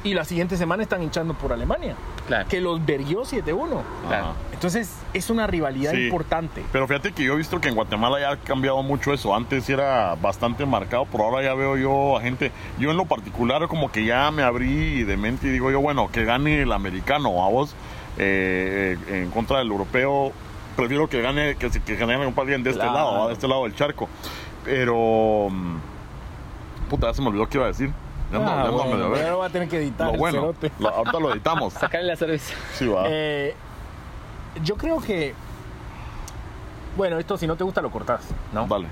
[0.08, 1.96] y la siguiente semana están hinchando por Alemania,
[2.28, 2.48] Claro.
[2.48, 3.82] que los verguió 7-1.
[4.08, 4.34] Claro.
[4.54, 6.06] Entonces, es una rivalidad Sí.
[6.06, 6.64] importante.
[6.72, 9.36] Pero fíjate que yo he visto que en Guatemala ya ha cambiado mucho eso.
[9.36, 12.52] Antes era bastante marcado, pero ahora ya veo yo a gente.
[12.80, 16.10] Yo en lo particular, como que ya me abrí de mente y digo yo, bueno,
[16.12, 17.76] que gane el americano, a vos,
[18.18, 20.32] eh, eh, en contra del europeo.
[20.78, 22.94] Prefiero que gane, que, que gane alguien de este Claro.
[22.94, 24.08] lado, de este lado del charco.
[24.64, 25.48] Pero.
[25.50, 25.78] mm,
[26.90, 27.92] Puta, ya se me olvidó qué iba a decir.
[28.32, 29.24] Ya ando- Ah, ya ando bueno, medio pero ver.
[29.24, 31.74] ahora voy a tener que editar Lo el bueno, lo- ahorita lo editamos.
[31.80, 32.54] Sacarle la cerveza.
[32.74, 33.04] Sí, va.
[33.08, 33.54] Eh,
[34.64, 35.34] yo creo que.
[36.98, 38.22] Bueno, esto si no te gusta lo cortas,
[38.54, 38.66] ¿no?
[38.68, 38.88] Dale.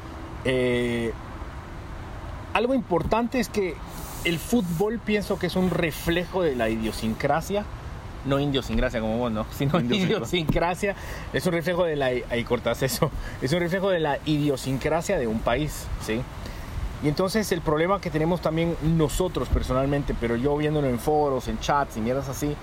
[0.46, 1.12] Eh,
[2.54, 3.76] algo importante es que
[4.24, 7.66] el fútbol pienso que es un reflejo de la idiosincrasia,
[8.26, 9.46] no idiosincrasia como vos, ¿no?
[9.52, 10.06] Sino Idiosincrasia.
[10.06, 10.96] idiosincrasia,
[11.34, 15.28] es un reflejo de la ahí cortas eso, es un reflejo de la idiosincrasia de
[15.28, 16.22] un país, ¿sí?
[17.06, 21.60] Y entonces el problema que tenemos también nosotros personalmente, pero yo viéndolo en foros, en
[21.60, 22.56] chats y mierdas así,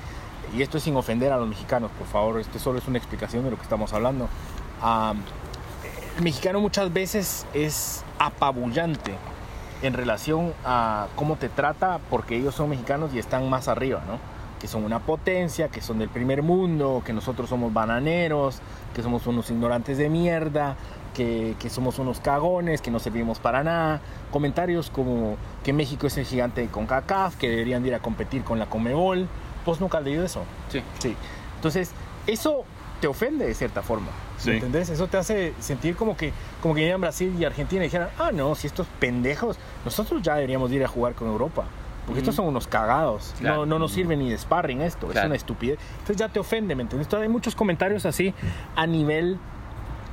[0.53, 3.45] y esto es sin ofender a los mexicanos, por favor, esto solo es una explicación
[3.45, 4.29] de lo que estamos hablando.
[4.83, 5.15] Ah,
[6.17, 9.15] el mexicano muchas veces es apabullante
[9.81, 14.19] en relación a cómo te trata porque ellos son mexicanos y están más arriba, ¿no?
[14.59, 18.59] Que son una potencia, que son del primer mundo, que nosotros somos bananeros,
[18.93, 20.75] que somos unos ignorantes de mierda,
[21.13, 24.01] que, que somos unos cagones, que no servimos para nada.
[24.31, 28.43] Comentarios como que México es el gigante de CONCACAF, que deberían de ir a competir
[28.45, 29.29] con la Comebol.
[29.65, 30.43] Vos nunca has leído eso.
[30.71, 30.83] Sí.
[30.99, 31.17] Sí.
[31.57, 31.93] Entonces,
[32.27, 32.65] eso
[33.01, 34.09] te ofende de cierta forma.
[34.39, 34.51] Sí.
[34.51, 34.89] ¿me ¿Entendés?
[34.89, 38.31] Eso te hace sentir como que, como que vinieran Brasil y Argentina y dijeran, ah,
[38.33, 41.65] no, si estos pendejos, nosotros ya deberíamos de ir a jugar con Europa.
[42.05, 43.33] Porque estos son unos cagados.
[43.39, 43.59] Claro.
[43.59, 45.07] No, no nos sirve ni de sparring esto.
[45.07, 45.29] Es Claro.
[45.29, 45.79] una estupidez.
[45.93, 47.07] Entonces ya te ofende, ¿me entiendes?
[47.07, 48.35] Entonces hay muchos comentarios así
[48.75, 49.39] a nivel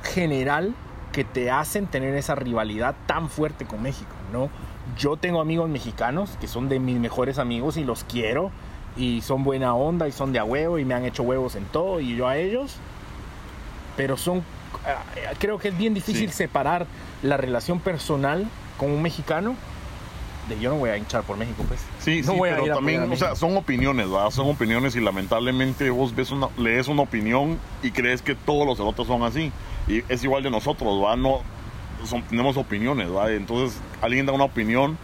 [0.04, 0.72] general
[1.12, 4.48] que te hacen tener esa rivalidad tan fuerte con México, ¿no?
[4.96, 8.50] Yo tengo amigos mexicanos que son de mis mejores amigos y los quiero
[8.96, 11.64] y son buena onda y son de a huevo y me han hecho huevos en
[11.64, 12.76] todo y yo a ellos,
[13.96, 14.42] pero son,
[14.86, 15.02] ah,
[15.38, 16.36] creo que es bien difícil Sí.
[16.36, 16.86] separar
[17.22, 18.46] la relación personal
[18.78, 19.54] con un mexicano
[20.50, 21.80] de yo no voy a hinchar por México, pues.
[22.00, 24.30] Sí, No sí, voy a pero ir a también, a o sea, son opiniones, ¿verdad?
[24.30, 28.76] Son opiniones y lamentablemente vos ves una, lees una opinión y crees que todos los
[28.76, 29.50] cerotes son así.
[29.88, 31.16] Y es igual de nosotros, ¿verdad?
[31.16, 31.40] No,
[32.04, 33.32] son- tenemos opiniones, ¿verdad?
[33.32, 34.98] Entonces, alguien da una opinión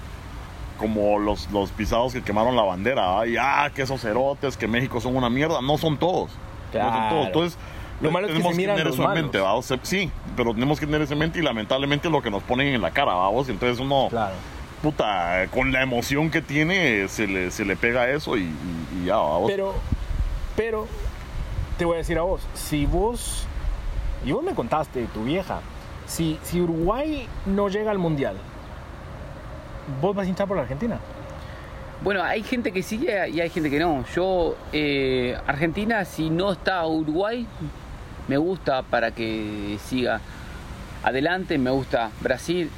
[0.79, 3.25] como los, los pisados que quemaron la bandera, ¿verdad?
[3.25, 5.63] Y, ah, que esos cerotes, que México son una mierda.
[5.63, 6.31] No son todos.
[6.31, 7.09] No son Claro.
[7.09, 7.27] todos.
[7.29, 7.59] Entonces,
[8.03, 9.57] Lo malo es que se miran tener los eso en mente, ¿verdad?
[9.57, 12.43] O sea, sí, pero tenemos que tener eso en mente y lamentablemente lo que nos
[12.43, 13.49] ponen en la cara, ¿vamos?
[13.49, 14.35] Entonces uno Claro.
[14.91, 19.05] Puta, con la emoción que tiene, se le, se le pega eso y, y- y
[19.07, 19.51] ya, vamos.
[19.51, 19.75] Pero,
[20.55, 20.87] pero,
[21.77, 23.47] te voy a decir a vos, si vos,
[24.25, 25.59] y vos me contaste tu vieja,
[26.07, 28.37] si, si Uruguay no llega al Mundial,
[30.01, 31.01] vos vas a hinchar por la Argentina.
[32.03, 34.05] Bueno, hay gente que sigue y hay gente que no.
[34.15, 37.45] Yo, eh, Argentina, si no está Uruguay,
[38.29, 40.21] me gusta para que siga
[41.03, 42.71] adelante, me gusta Brasil.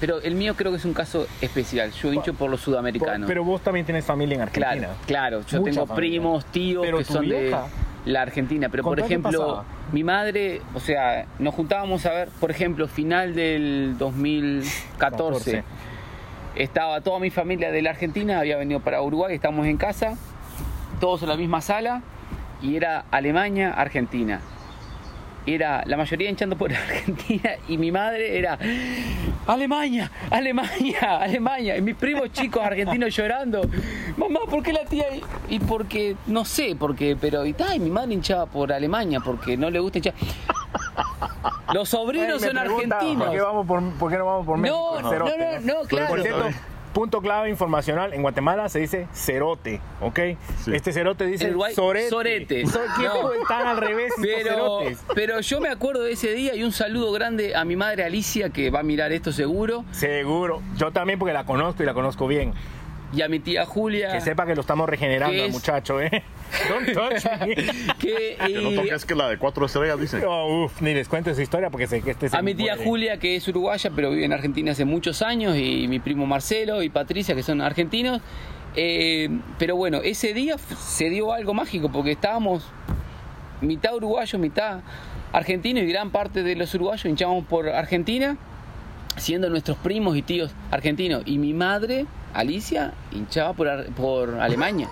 [0.00, 1.90] Pero el mío creo que es un caso especial.
[1.92, 3.26] Yo hincho por los sudamericanos.
[3.26, 4.74] Pero vos también tienes familia en Argentina.
[4.76, 5.40] Claro, claro.
[5.46, 5.94] Yo Mucha tengo familia.
[6.10, 7.66] primos, tíos Pero que son vieja,
[8.04, 8.68] de la Argentina.
[8.68, 13.96] Pero por ejemplo, mi madre, o sea, nos juntábamos a ver, por ejemplo, final del
[13.98, 14.96] 2014.
[14.98, 15.64] 14.
[16.56, 20.14] Estaba toda mi familia de la Argentina, había venido para Uruguay, estábamos en casa,
[21.00, 22.02] todos en la misma sala,
[22.62, 24.40] y era Alemania, Argentina.
[25.46, 28.58] Era la mayoría hinchando por Argentina y mi madre era
[29.46, 31.76] Alemania, Alemania, Alemania.
[31.76, 33.62] Y mis primos chicos argentinos llorando.
[34.16, 35.06] Mamá, ¿por qué la tía?
[35.48, 39.56] Y porque, no sé, porque, pero, y, tal, y mi madre hinchaba por Alemania porque
[39.56, 40.14] no le gusta hinchar.
[41.72, 43.26] Los sobrinos son pregunta, argentinos.
[43.26, 44.98] ¿por qué, vamos por, por qué no vamos por México?
[45.02, 46.08] No, no, no, no, claro.
[46.08, 46.48] Por cierto,
[46.96, 50.18] punto clave informacional, en Guatemala se dice cerote, ¿ok?
[50.64, 50.74] Sí.
[50.74, 52.08] Este cerote dice Uruguay, sorete.
[52.08, 52.66] sorete.
[52.66, 53.34] So- ¿Qué No.
[53.34, 55.04] están al revés estos Pero, cerotes?
[55.14, 58.48] pero yo me acuerdo de ese día y un saludo grande a mi madre Alicia,
[58.48, 60.62] que va a mirar esto seguro, Seguro.
[60.78, 62.54] Yo también porque la conozco y la conozco bien.
[63.12, 64.12] Y a mi tía Julia.
[64.12, 65.52] Que sepa que lo estamos regenerando ¿Qué al es?
[65.52, 66.10] muchacho, ¿eh?
[66.68, 67.54] Don't touch me.
[67.54, 70.24] que, Que no y toques que la de cuatro estrellas, dice.
[70.26, 72.74] Oh, uf, ni les cuento esa historia porque sé que este se a mi tía
[72.74, 72.88] muere.
[72.88, 76.82] Julia, que es uruguaya, pero vive en Argentina hace muchos años, y mi primo Marcelo
[76.82, 78.20] y Patricia, que son argentinos.
[78.74, 82.64] Eh, pero bueno, ese día se dio algo mágico, porque estábamos
[83.60, 84.80] mitad uruguayo, mitad
[85.32, 88.36] argentino, y gran parte de los uruguayos hinchábamos por Argentina,
[89.16, 91.22] siendo nuestros primos y tíos argentinos.
[91.24, 92.06] Y mi madre,
[92.36, 94.88] Alicia, hinchaba por, Ar- por Alemania,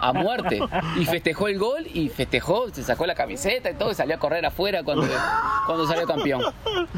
[0.00, 0.60] a muerte.
[0.98, 4.18] Y festejó el gol y festejó, se sacó la camiseta y todo, y salió a
[4.18, 5.06] correr afuera cuando,
[5.66, 6.42] cuando salió campeón.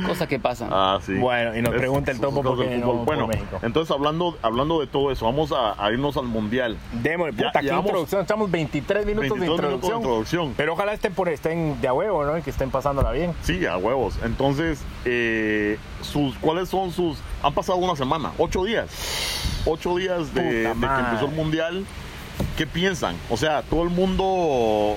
[0.06, 0.68] Cosas que pasan.
[0.72, 1.14] Ah, sí.
[1.14, 2.96] Bueno, y nos Es- pregunta el topo cosas por qué del no fútbol.
[2.98, 3.58] por Bueno, México.
[3.62, 6.76] entonces hablando, hablando de todo eso, vamos a, a irnos al mundial.
[7.02, 8.20] Démosle, Ya- puta, llevamos introducción.
[8.22, 9.98] Estamos 23 minutos 22 de minutos de introducción.
[10.00, 10.54] introducción.
[10.56, 12.38] Pero ojalá estén, por, estén de a huevo, ¿no?
[12.38, 13.34] Y que estén pasándola bien.
[13.42, 14.18] Sí, a huevos.
[14.24, 17.18] Entonces, eh, sus, ¿cuáles son sus...?
[17.42, 18.88] Han pasado una semana, ocho días.
[19.66, 21.84] Ocho días de, Puta de que empezó el mundial.
[22.56, 23.16] ¿Qué piensan?
[23.30, 24.96] O sea, todo el mundo...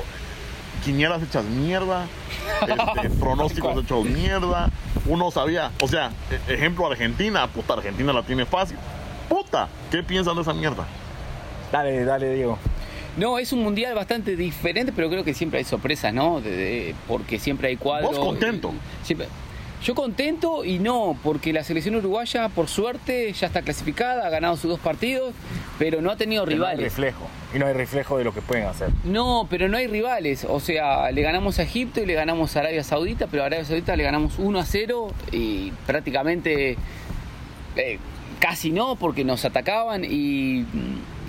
[0.85, 2.05] Quinielas hechas mierda,
[2.67, 4.71] este, pronósticos hechos mierda.
[5.05, 6.09] Uno sabía, o sea,
[6.47, 8.77] e- ejemplo Argentina, puta, Argentina la tiene fácil.
[9.29, 10.87] Puta, ¿qué piensan de esa mierda?
[11.71, 12.57] Dale, dale, Diego.
[13.15, 16.41] No, es un mundial bastante diferente, pero creo que siempre hay sorpresas, ¿no?
[16.41, 18.17] De- de- porque siempre hay cuadros.
[18.17, 18.73] ¿Vos contento?
[19.03, 19.27] y- siempre-
[19.83, 24.55] Yo contento y no, porque la selección uruguaya, por suerte, ya está clasificada, ha ganado
[24.55, 25.33] sus dos partidos,
[25.79, 26.83] pero no ha tenido Que No hay rivales.
[26.83, 27.27] reflejo.
[27.53, 28.89] Y no hay reflejo de lo que pueden hacer.
[29.03, 30.45] No, pero no hay rivales.
[30.47, 33.65] O sea, le ganamos a Egipto y le ganamos a Arabia Saudita, pero a Arabia
[33.65, 36.77] Saudita le ganamos 1 a 0 y prácticamente
[37.75, 37.97] eh,
[38.39, 40.63] casi no, porque nos atacaban y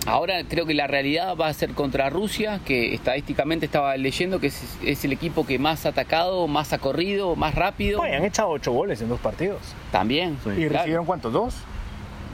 [0.07, 4.49] ahora creo que la realidad va a ser contra Rusia, que estadísticamente estaba leyendo que
[4.49, 8.01] es, es el equipo que más ha atacado, más ha corrido, más rápido.
[8.01, 9.61] Oye, han echado 8 goles en dos partidos.
[9.91, 10.39] También.
[10.45, 10.51] Sí.
[10.51, 10.73] ¿Y claro.
[10.79, 11.33] recibieron cuántos?
[11.33, 11.55] ¿Dos?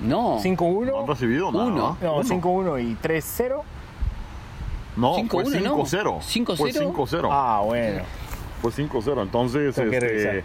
[0.03, 0.39] No.
[0.41, 0.87] ¿5-1?
[0.87, 1.65] No han recibido nada.
[1.67, 1.99] Uno.
[2.01, 2.23] No, Uno.
[2.25, 3.63] 5-1 y 3-0.
[4.97, 5.85] No, Cinco fue uno, ¿no?
[5.85, 6.23] 5-0.
[6.23, 6.93] Cinco Fue cero.
[6.93, 7.29] 5-0.
[7.31, 8.03] Ah, bueno.
[8.61, 9.23] Fue 5-0.
[9.23, 10.45] Entonces, este,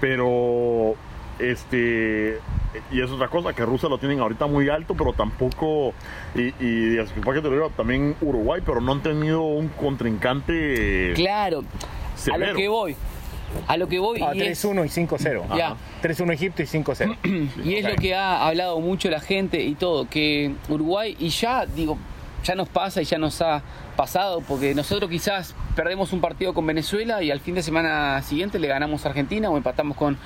[0.00, 0.94] pero,
[1.38, 2.38] este,
[2.92, 5.92] y es otra cosa, que Rusia lo tienen ahorita muy alto, pero tampoco,
[6.34, 11.12] y, y disculpa que te lo diga, también Uruguay, pero no han tenido un contrincante
[11.14, 11.60] Claro.
[12.14, 12.52] A severo.
[12.52, 12.96] lo que voy.
[13.68, 15.44] A lo que voy Ah, y es- 3-1 y 5-0.
[15.56, 15.66] Ya.
[15.68, 15.76] Ajá.
[16.02, 17.16] 3-1 Egipto y 5-0.
[17.64, 21.64] Y es lo que ha hablado mucho la gente y todo, que Uruguay, y ya,
[21.66, 21.96] digo,
[22.44, 23.62] ya nos pasa y ya nos ha
[23.96, 28.58] pasado, porque nosotros quizás perdemos un partido con Venezuela y al fin de semana siguiente
[28.58, 30.18] le ganamos a Argentina o empatamos con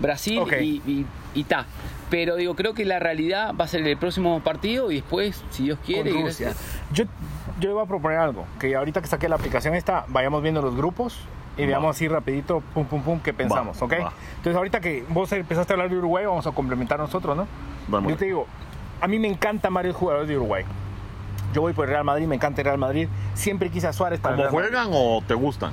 [0.00, 0.52] Brasil Ok.
[0.60, 1.66] y, y, y ta.
[2.10, 5.64] Pero digo, creo que la realidad va a ser el próximo partido y después, si
[5.64, 6.52] Dios quiere, con Rusia.
[6.92, 7.04] Yo,
[7.60, 10.60] yo le voy a proponer algo, que ahorita que saqué la aplicación esta, vayamos viendo
[10.60, 11.20] los grupos
[11.56, 13.92] y veamos así rapidito, pum, pum, pum, qué pensamos, Va, ¿ok?
[13.92, 14.12] va.
[14.36, 17.46] Entonces ahorita que vos empezaste a hablar de Uruguay, vamos a complementar nosotros, ¿no?
[17.86, 18.10] Vamos.
[18.10, 18.46] Yo te digo,
[19.00, 20.64] a mí me encantan varios jugadores de Uruguay.
[21.52, 23.08] Yo voy por el Real Madrid, me encanta el Real Madrid.
[23.34, 25.72] Siempre quise a Suárez ¿Cómo juegan o te gustan?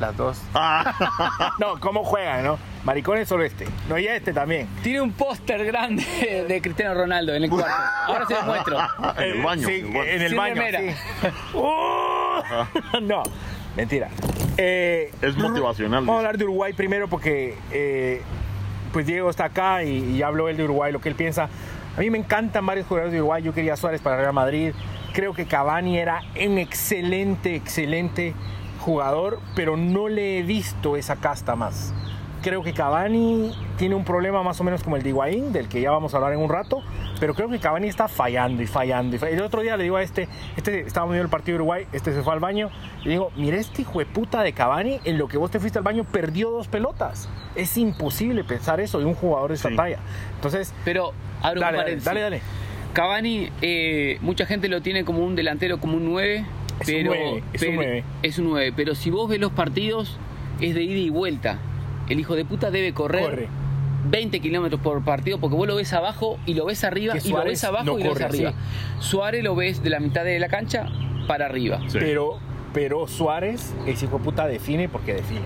[0.00, 0.42] Las dos.
[0.54, 2.58] Ah, No, ¿cómo juegan, no?
[2.84, 3.66] Maricones solo este.
[3.88, 4.66] No, y este también.
[4.82, 6.04] Tiene un póster grande
[6.48, 7.70] de Cristiano Ronaldo en el cuarto.
[8.06, 8.78] Ahora se lo muestro.
[9.18, 9.68] en el baño.
[9.68, 10.04] Sí, en el baño.
[10.10, 10.54] en el Sin baño.
[10.54, 10.80] remera.
[10.80, 11.28] sí.
[11.54, 13.00] ¡Uh!
[13.02, 13.22] no,
[13.76, 14.08] mentira.
[14.56, 18.22] Eh, Es motivacional, Vamos a hablar de Uruguay primero porque eh,
[18.92, 21.48] pues Diego está acá y, y habló él de Uruguay, lo que él piensa.
[21.96, 23.42] A mí me encantan varios jugadores de Uruguay.
[23.42, 24.72] Yo quería a Suárez para Real Madrid.
[25.12, 28.32] Creo que Cavani era un excelente, excelente
[28.80, 31.92] jugador, pero no le he visto esa casta más.
[32.42, 35.82] Creo que Cavani tiene un problema más o menos como el de Higuaín, del que
[35.82, 36.82] ya vamos a hablar en un rato,
[37.20, 39.14] pero creo que Cavani está fallando y fallando.
[39.14, 39.42] y fallando.
[39.42, 40.26] El otro día le digo a este,
[40.56, 42.70] este estábamos viendo el partido de Uruguay, este se fue al baño,
[43.04, 45.78] y digo, mira este hijo de puta de Cavani, en lo que vos te fuiste
[45.78, 47.28] al baño perdió dos pelotas.
[47.56, 49.76] Es imposible pensar eso de un jugador de esta Sí.
[49.76, 49.98] talla.
[50.36, 52.04] Entonces, Pero abro un dale, dale, paréntesis.
[52.06, 52.40] dale, dale.
[52.94, 56.46] Cavani, eh, mucha gente lo tiene como un delantero, como un 9.
[56.80, 58.04] Es un pero, nueve, es un pero- nueve.
[58.22, 58.72] es un 9.
[58.74, 60.16] Pero si vos ves los partidos,
[60.62, 61.58] es de ida y vuelta.
[62.10, 63.48] El hijo de puta debe correr Corre.
[64.10, 67.22] 20 kilómetros por partido porque vos lo ves abajo y lo ves arriba Que y
[67.22, 68.50] lo Suárez ves abajo no y lo ves corre arriba.
[68.50, 69.08] así.
[69.08, 70.86] Suárez lo ves de la mitad de la cancha
[71.26, 71.80] para arriba.
[71.88, 71.98] Sí.
[72.00, 72.38] Pero,
[72.74, 75.42] pero Suárez, ese hijo de puta define porque define.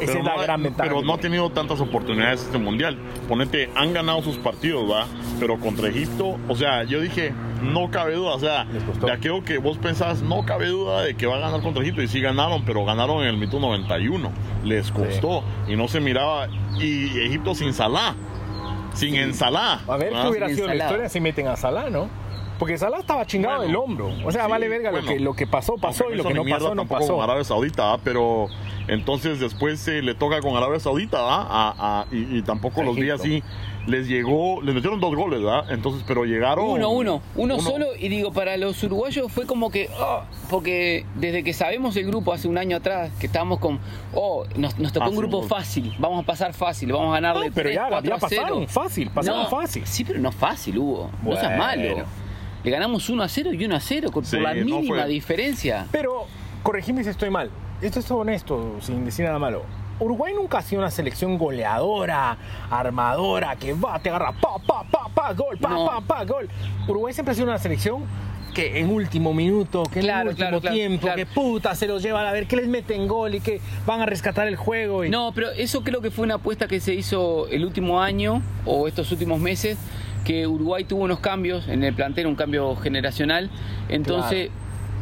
[0.00, 0.88] Esa Pero es la no ha- gran ventaja.
[0.88, 2.98] Pero no ha tenido tantas oportunidades este mundial.
[3.28, 5.06] Ponete, han ganado sus partidos, ¿va?
[5.38, 7.32] Pero contra Egipto, o sea, yo dije,
[7.62, 11.26] no cabe duda, o sea, de aquello que vos pensás, no cabe duda de que
[11.26, 12.02] va a ganar contra Egipto.
[12.02, 14.30] Y sí ganaron, pero ganaron en el minuto 91.
[14.64, 16.48] Les costó y no se miraba.
[16.78, 18.14] Y Egipto sin Salah,
[18.94, 19.80] sin ensalada.
[19.86, 20.12] A ver.
[20.12, 22.08] ¿qué hubiera sido la historia si meten a Salah, no?
[22.60, 24.12] Porque Salah estaba chingado Bueno, del hombro.
[24.24, 25.06] O sea, sí, vale verga bueno.
[25.06, 27.14] lo, que, lo que pasó, pasó y lo que no pasó, no tampoco pasó.
[27.16, 27.98] Con Arabia Saudita, ¿va?
[27.98, 28.46] pero
[28.86, 31.18] entonces después eh, le toca con Arabia Saudita.
[31.20, 33.14] A- a- y, y tampoco A los Egipto.
[33.14, 33.42] así.
[33.86, 35.72] Les llegó, les metieron dos goles, ¿verdad?
[35.72, 36.66] Entonces, pero llegaron.
[36.68, 40.20] Uno, uno, uno solo y digo, para los uruguayos fue como que, oh,
[40.50, 43.80] porque desde que sabemos el grupo hace un año atrás, que estábamos con,
[44.14, 47.48] oh, nos, nos tocó Ah, un grupo fácil, vamos a pasar fácil, vamos a ganarle
[47.48, 48.42] No, pero 3, ya, 4 ya a 0.
[48.42, 49.86] pasaron, fácil, pasaron No, fácil.
[49.86, 51.58] Sí, pero no fácil, Hugo, no seas Bueno.
[51.58, 52.04] malo.
[52.64, 55.02] Le ganamos 1 a 0 y 1 a 0 con, Sí, por la no mínima
[55.02, 55.86] fue- diferencia.
[55.92, 56.26] Pero,
[56.62, 57.50] corregime si estoy mal.
[57.80, 59.62] Esto es honesto, sin decir nada malo.
[59.98, 62.36] Uruguay nunca ha sido una selección goleadora,
[62.70, 65.86] armadora, que va, te agarra, pa, pa, pa, pa, gol, pa, No.
[65.86, 66.48] pa, pa, gol.
[66.88, 68.04] Uruguay siempre ha sido una selección
[68.54, 71.16] que en último minuto, que en Claro, último claro, claro, tiempo, claro.
[71.16, 74.06] que puta se los llevan a ver, que les meten gol y que van a
[74.06, 75.04] rescatar el juego.
[75.04, 75.10] Y...
[75.10, 78.88] No, pero eso creo que fue una apuesta que se hizo el último año o
[78.88, 79.78] estos últimos meses,
[80.24, 83.50] que Uruguay tuvo unos cambios en el plantel, un cambio generacional.
[83.88, 84.50] Entonces,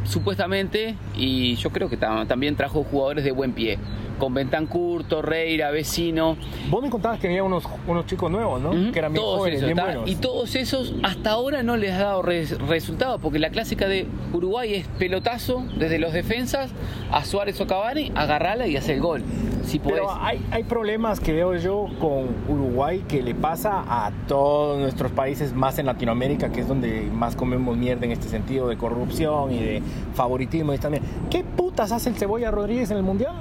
[0.05, 3.79] supuestamente, y yo creo que tam- también trajo jugadores de buen pie,
[4.19, 6.37] con Bentancur, Torreira, Vecino.
[6.71, 8.71] Vos me contabas que había unos, unos chicos nuevos, ¿no?
[8.93, 9.85] Que eran bien todos jóvenes, esos, bien ¿tá?
[9.85, 10.11] buenos.
[10.11, 14.07] Y todos esos hasta ahora no les ha dado res- resultado, porque la clásica de
[14.33, 16.71] Uruguay es pelotazo desde los defensas
[17.11, 19.23] a Suárez o Cavani, agarrarla y hacer el gol.
[19.65, 19.97] Si podés.
[20.01, 25.13] Pero hay, hay problemas que veo yo con Uruguay que le pasa a todos nuestros
[25.13, 29.53] países, más en Latinoamérica, que es donde más comemos mierda en este sentido de corrupción
[29.53, 29.83] y de
[30.15, 30.73] favoritismo.
[30.73, 31.03] Y también.
[31.31, 33.35] ¿Qué putas hace el Cebolla Rodríguez en el Mundial?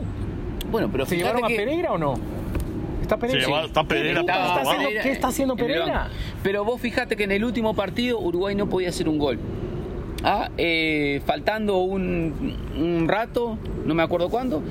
[0.72, 2.14] Bueno, pero ¿Se fíjate llevaron a que- Pereira o no?
[3.02, 3.42] ¿Está Pereira?
[3.42, 6.10] Se lleva- está Pereira, ¿Qué está haciendo, ¿Qué está haciendo Pereira?
[6.44, 9.40] Pero vos fijate que en el último partido Uruguay no podía hacer un gol.
[10.24, 14.62] Ah, eh, faltando un, un rato, no me acuerdo cuándo,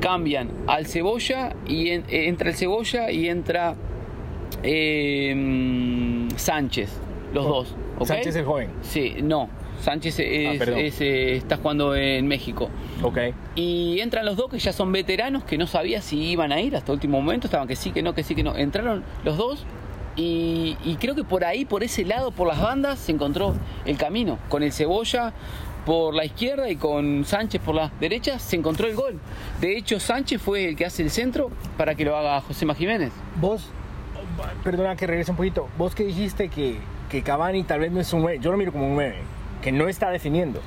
[0.00, 3.74] cambian al Cebolla y en- eh, entra el Cebolla y entra
[4.62, 6.90] eh, mm, Sánchez,
[7.32, 7.74] los dos.
[7.98, 8.06] ¿ok?
[8.06, 8.68] Sánchez el joven.
[8.82, 9.48] Sí, no.
[9.82, 12.70] Sánchez es- Ah, es, eh, está jugando en México.
[13.02, 13.18] Ok.
[13.56, 16.76] Y entran los dos que ya son veteranos, que no sabía si iban a ir
[16.76, 18.56] hasta último momento, estaban que sí, que no, que sí, que no.
[18.56, 19.64] Entraron los dos
[20.16, 23.96] y, y creo que por ahí, por ese lado, por las bandas, se encontró el
[23.96, 24.38] camino.
[24.48, 25.32] Con el Cebolla
[25.84, 29.18] por la izquierda y con Sánchez por la derecha, se encontró el gol.
[29.60, 33.10] De hecho, Sánchez fue el que hace el centro para que lo haga José Jiménez.
[33.40, 33.64] Vos,
[34.62, 35.68] perdona que regrese un poquito.
[35.78, 36.76] Vos que dijiste que,
[37.10, 39.16] que Cavani tal vez no es un 9, yo lo miro como un 9,
[39.62, 40.60] que no está definiendo.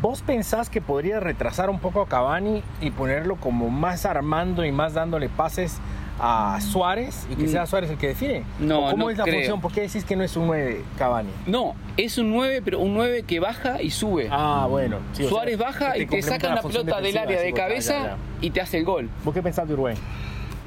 [0.00, 4.72] ¿Vos pensás que podría retrasar un poco a Cavani y ponerlo como más armando y
[4.72, 5.78] más dándole pases
[6.22, 7.48] a Suárez y que Mm.
[7.48, 8.44] sea Suárez el que define?
[8.58, 9.36] No, ¿O ¿Cómo no es la creo.
[9.36, 9.60] función?
[9.60, 11.28] ¿Por qué decís que no es un 9 Cavani?
[11.46, 14.28] No, es un 9, pero un 9 que baja y sube.
[14.30, 14.98] Ah, bueno.
[15.12, 18.04] sí, o Suárez sea, baja y te la función pelota del área de cabeza ya,
[18.04, 18.16] ya.
[18.40, 19.10] y te hace el gol.
[19.22, 19.96] ¿Vos qué pensás de Uruguay?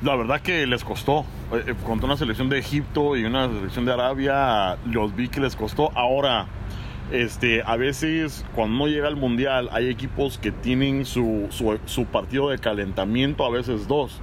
[0.03, 1.21] La verdad que les costó.
[1.53, 5.39] Eh, eh, Contra una selección de Egipto y una selección de Arabia, los vi que
[5.39, 5.91] les costó.
[5.95, 6.45] Ahora,
[7.11, 12.05] este, a veces cuando no llega al mundial, hay equipos que tienen su, su, su
[12.05, 14.21] partido de calentamiento, a veces dos.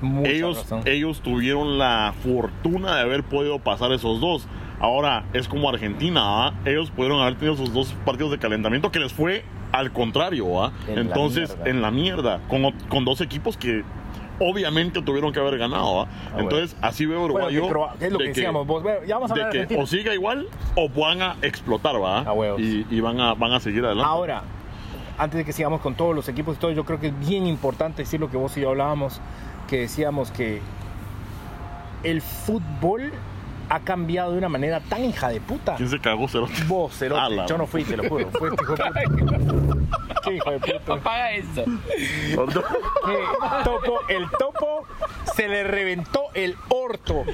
[0.00, 0.82] Mucha ellos, razón.
[0.84, 4.46] ellos tuvieron la fortuna de haber podido pasar esos dos.
[4.78, 6.54] Ahora es como Argentina, ¿ah?
[6.66, 9.42] ellos pudieron haber tenido sus dos partidos de calentamiento que les fue
[9.72, 10.62] al contrario.
[10.62, 10.72] ¿ah?
[10.88, 13.84] En la Entonces, en la mierda, con, con dos equipos que
[14.40, 16.02] obviamente tuvieron que haber ganado.
[16.02, 16.08] ¿ah?
[16.34, 17.68] Ah, Entonces, así veo Bueno, Uruguay.
[17.70, 18.82] Croa- es lo de que decíamos vos.
[18.82, 19.82] Bueno, ya vamos a de que Argentina.
[19.82, 22.20] o siga igual o van a explotar, ¿va?
[22.20, 22.60] A huevos.
[22.60, 24.08] Y, y van, a, van a seguir adelante.
[24.10, 24.42] Ahora,
[25.18, 27.46] antes de que sigamos con todos los equipos y todo, yo creo que es bien
[27.46, 29.20] importante decir lo que vos y yo hablábamos,
[29.68, 30.60] que decíamos que
[32.02, 33.12] el fútbol
[33.68, 35.74] ha cambiado de una manera tan hija de puta.
[35.74, 36.52] ¿Quién se cagó, Cerote?
[36.68, 37.36] Vos, cerote.
[37.48, 38.28] Yo no fui, te lo juro.
[38.30, 39.74] Fue este hijo de puta.
[40.24, 40.94] ¿Qué hijo de puta?
[40.94, 41.64] Apaga eso.
[41.64, 43.18] Que
[43.64, 44.86] topo, el topo
[45.34, 47.24] se le reventó el orto.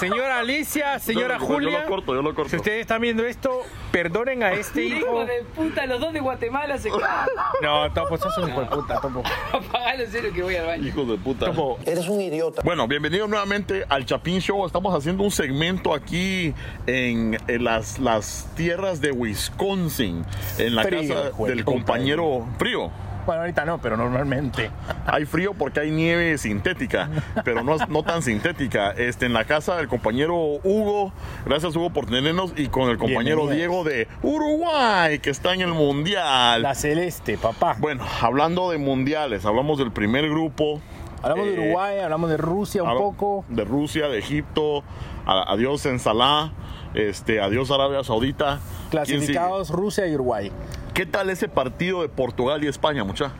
[0.00, 2.50] Señora Alicia, señora Yo lo Julia, corto, yo lo corto.
[2.50, 4.98] si ustedes están viendo esto, perdonen a este hijo.
[4.98, 7.28] Hijo de puta, los dos de Guatemala se cagan.
[7.62, 9.22] No, topo, sos un hijo de puta, topo.
[9.52, 10.86] Apagalo en serio que voy al baño.
[10.86, 11.46] Hijos de puta.
[11.46, 12.62] Topo, Eres un idiota.
[12.62, 14.66] Bueno, bienvenidos nuevamente al Chapín Show.
[14.66, 16.52] Estamos haciendo un segmento aquí
[16.86, 20.24] en, en las, las tierras de Wisconsin,
[20.58, 22.90] en la Frío, casa hijo de del compañero frío.
[23.26, 24.70] Bueno, ahorita no, pero normalmente.
[25.04, 27.10] Hay frío porque hay nieve sintética,
[27.44, 28.92] pero no, no tan sintética.
[28.92, 31.12] Este, en la casa del compañero Hugo,
[31.44, 35.72] gracias Hugo por tenernos, y con el compañero Diego de Uruguay, que está en el
[35.72, 36.62] Mundial.
[36.62, 37.76] La celeste, papá.
[37.80, 40.80] Bueno, hablando de mundiales, hablamos del primer grupo.
[41.20, 43.44] hablamos de eh, Uruguay, hablamos de Rusia un poco.
[43.48, 44.84] De Rusia, de Egipto,
[45.26, 46.52] adiós en Salah,
[46.94, 48.60] este, adiós Arabia Saudita.
[48.90, 50.52] Clasificados Rusia y Uruguay.
[50.96, 53.30] ¿Qué tal ese partido de Portugal y España, mucha?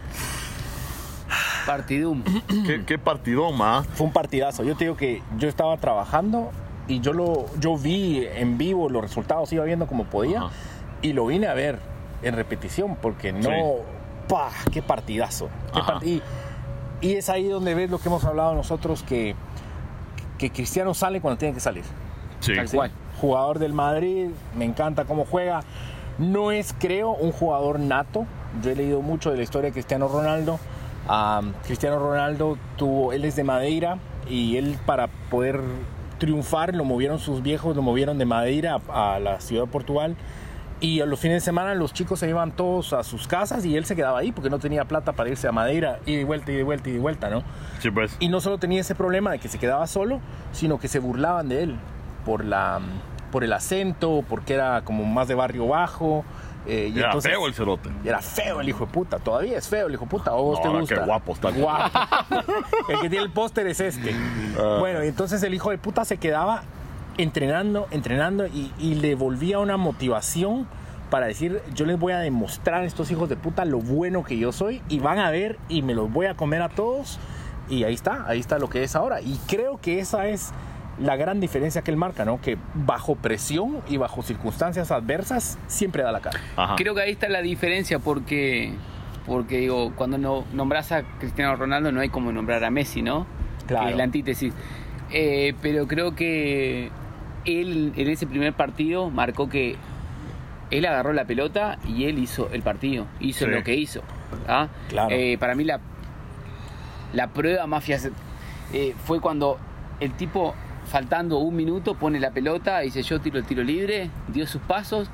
[1.66, 2.22] Partidum.
[2.66, 3.82] ¿Qué, qué partidón, ma?
[3.94, 4.62] Fue un partidazo.
[4.62, 6.50] Yo te digo que yo estaba trabajando
[6.86, 10.50] y yo lo yo vi en vivo los resultados, iba viendo como podía Ajá.
[11.02, 11.78] y lo vine a ver
[12.22, 13.54] en repetición porque no, Sí.
[14.28, 15.48] pa, qué partidazo.
[15.72, 15.94] Qué Ajá.
[15.94, 16.22] part- y,
[17.00, 19.34] y es ahí donde ves lo que hemos hablado nosotros que
[20.38, 21.84] que Cristiano sale cuando tiene que salir.
[22.40, 22.54] Sí.
[22.54, 22.90] Tal cual.
[23.18, 25.62] Jugador del Madrid, me encanta cómo juega.
[26.18, 28.26] No es, creo, un jugador nato.
[28.62, 30.58] Yo he leído mucho de la historia de Cristiano Ronaldo.
[31.64, 33.98] Cristiano Ronaldo tuvo, él es de Madeira
[34.28, 35.60] y él para poder
[36.18, 40.16] triunfar lo movieron sus viejos, lo movieron de Madeira a, a la ciudad de Portugal.
[40.78, 43.76] Y a los fines de semana los chicos se iban todos a sus casas y
[43.76, 46.52] él se quedaba ahí porque no tenía plata para irse a Madeira y de vuelta
[46.52, 47.42] y de vuelta y de vuelta, ¿no?
[47.78, 48.14] Sí, pues.
[48.20, 50.20] Y no solo tenía ese problema de que se quedaba solo,
[50.52, 51.76] sino que se burlaban de él
[52.26, 52.80] por, la,
[53.36, 56.24] por el acento, porque era como más de barrio bajo.
[56.66, 57.90] eh, y Era entonces- feo el cerote.
[58.02, 60.32] Era feo el hijo de puta, todavía es feo el hijo de puta.
[60.34, 60.94] ¿O vos No, te gusta?
[60.94, 61.50] qué guapo está.
[61.50, 61.98] Guapo.
[62.88, 64.16] el que tiene el póster es este.
[64.58, 64.78] Ah.
[64.80, 66.62] Bueno, y entonces el hijo de puta se quedaba
[67.18, 70.66] entrenando, entrenando y, y le volvía una motivación
[71.10, 74.38] para decir, yo les voy a demostrar a estos hijos de puta lo bueno que
[74.38, 77.18] yo soy y van a ver y me los voy a comer a todos.
[77.68, 79.20] Y ahí está, ahí está lo que es ahora.
[79.20, 80.52] Y creo que esa es
[80.98, 82.40] la gran diferencia que él marca, ¿no?
[82.40, 86.40] Que bajo presión y bajo circunstancias adversas siempre da la cara.
[86.56, 86.74] Ajá.
[86.76, 88.72] Creo que ahí está la diferencia porque,
[89.26, 93.26] porque digo, cuando no, nombras a Cristiano Ronaldo no hay como nombrar a Messi, ¿no?
[93.66, 93.84] Claro.
[93.86, 94.54] Que es la antítesis.
[95.12, 96.90] Eh, pero creo que
[97.44, 99.76] él en ese primer partido marcó que
[100.70, 103.50] él agarró la pelota y él hizo el partido, hizo Sí.
[103.50, 104.00] lo que hizo.
[104.48, 104.68] ¿ah?
[104.88, 105.10] Claro.
[105.14, 105.78] Eh, para mí la,
[107.12, 108.12] la prueba más fiace-
[108.72, 109.58] eh, fue cuando
[110.00, 110.54] el tipo,
[110.86, 115.08] faltando un minuto, pone la pelota, dice yo tiro el tiro libre, dio sus pasos,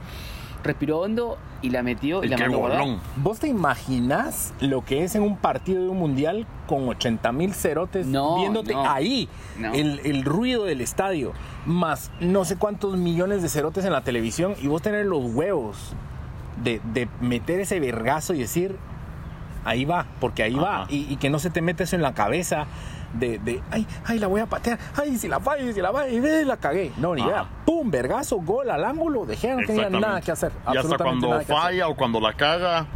[0.63, 2.85] respiró hondo y la metió y, Y la qué mandó guardar.
[3.17, 7.53] ¿Vos te imaginas lo que es en un partido de un mundial con 80 mil
[7.55, 8.89] cerotes No, viéndote no.
[8.89, 9.29] ahí?
[9.59, 9.73] No.
[9.73, 11.33] El, el ruido del estadio,
[11.67, 15.95] más no sé cuántos millones de cerotes en la televisión y vos tener los huevos
[16.63, 18.77] de, de meter ese vergazo y decir,
[19.65, 22.15] ahí va, porque ahí va, y, y que no se te mete eso en la
[22.15, 22.67] cabeza.
[23.12, 26.11] De, de, ay, ay, la voy a patear, ay, si la fallo, si la fallo,
[26.12, 26.92] y ve, la cagué.
[26.96, 27.31] No, ni Ajá.
[27.31, 27.44] idea.
[27.66, 30.51] Pum, vergazo, gol al ángulo, dejé, no tenía nada que hacer.
[30.53, 32.87] Y hasta absolutamente cuando falla o cuando la caga,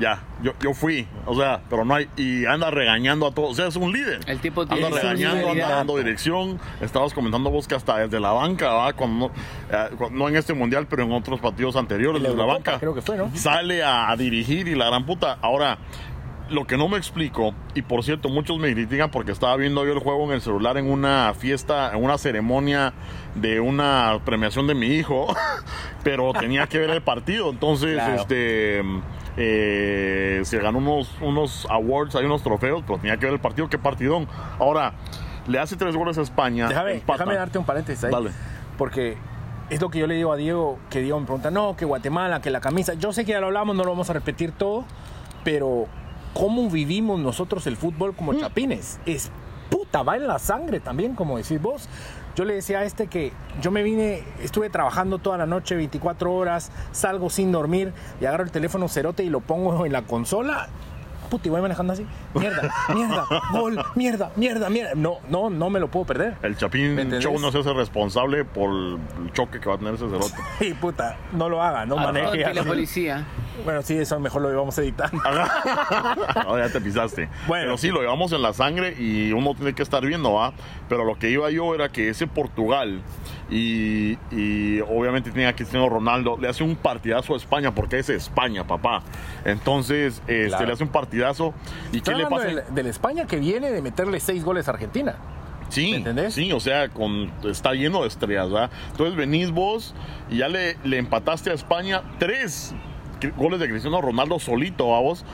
[0.00, 3.54] ya, yo, yo fui, o sea, pero no hay, y anda regañando a todos, o
[3.54, 4.20] sea, es un líder.
[4.26, 6.58] El tipo anda tiene regañando, anda dando dirección.
[6.80, 8.92] Estabas comentando vos que hasta desde la banca, ¿va?
[8.92, 9.34] Cuando, no-
[9.70, 12.78] eh, cuando- no en este mundial, pero en otros partidos anteriores, desde la banca.
[12.80, 13.30] creo que fue, ¿no?
[13.36, 15.38] Sale a, a dirigir y la gran puta.
[15.40, 15.78] Ahora,
[16.50, 19.92] lo que no me explico, y por cierto, muchos me critican porque estaba viendo yo
[19.92, 22.92] el juego en el celular en una fiesta, en una ceremonia
[23.34, 25.26] de una premiación de mi hijo,
[26.04, 27.50] pero tenía que ver el partido.
[27.50, 28.14] Entonces, Claro.
[28.20, 28.82] este.
[29.36, 33.68] eh, se ganó unos, unos awards, hay unos trofeos, pero tenía que ver el partido,
[33.68, 34.28] qué partidón.
[34.58, 34.92] Ahora,
[35.46, 36.68] le hace tres goles a España.
[36.68, 38.12] Déjame, déjame darte un paréntesis ahí.
[38.12, 38.30] Dale.
[38.78, 39.16] Porque
[39.70, 42.40] es lo que yo le digo a Diego, que Diego me pregunta, no, que Guatemala,
[42.40, 42.94] que la camisa.
[42.94, 44.84] Yo sé que ya lo hablamos, no lo vamos a repetir todo,
[45.42, 45.86] pero
[46.34, 48.98] ¿cómo vivimos nosotros el fútbol como chapines?
[49.06, 49.30] Es
[49.70, 51.88] puta, va en la sangre también, como decís vos.
[52.36, 53.32] Yo le decía a este que
[53.62, 58.42] yo me vine, estuve trabajando toda la noche, 24 horas, salgo sin dormir y agarro
[58.42, 60.68] el teléfono cerote y lo pongo en la consola.
[61.30, 62.06] Puta, y voy manejando así.
[62.34, 64.92] Mierda, mierda, gol, mierda, mierda, mierda.
[64.94, 66.36] No, no, no me lo puedo perder.
[66.42, 66.96] El Chapín.
[67.20, 68.98] Show no se hace responsable por el
[69.32, 70.34] choque que va a tener ese cerote.
[70.60, 72.50] Y puta, no lo haga, no maneje.
[72.50, 73.24] y la policía.
[73.64, 75.10] Bueno, sí, eso mejor lo vamos a editar.
[76.44, 77.28] no, ya te pisaste.
[77.46, 77.64] Bueno.
[77.66, 80.52] Pero sí, lo llevamos en la sangre y uno tiene que estar viendo, ¿va?
[80.88, 83.00] Pero lo que iba yo era que ese Portugal
[83.50, 88.08] y, y obviamente tenía a Cristiano Ronaldo, le hace un partidazo a España porque es
[88.08, 89.02] España, papá.
[89.44, 90.66] Entonces, este, Claro.
[90.66, 91.13] le hace un partidazo.
[91.92, 92.46] ¿Y qué le pasa?
[92.46, 95.16] del, del España que viene de meterle seis goles a Argentina.
[95.68, 96.34] Sí, ¿Me entendés?
[96.34, 98.70] sí, o sea, con, está lleno de estrellas, ¿verdad?
[98.90, 99.94] Entonces venís vos
[100.30, 102.74] y ya le, le empataste a España tres
[103.36, 105.24] goles de Cristiano Ronaldo solito a vos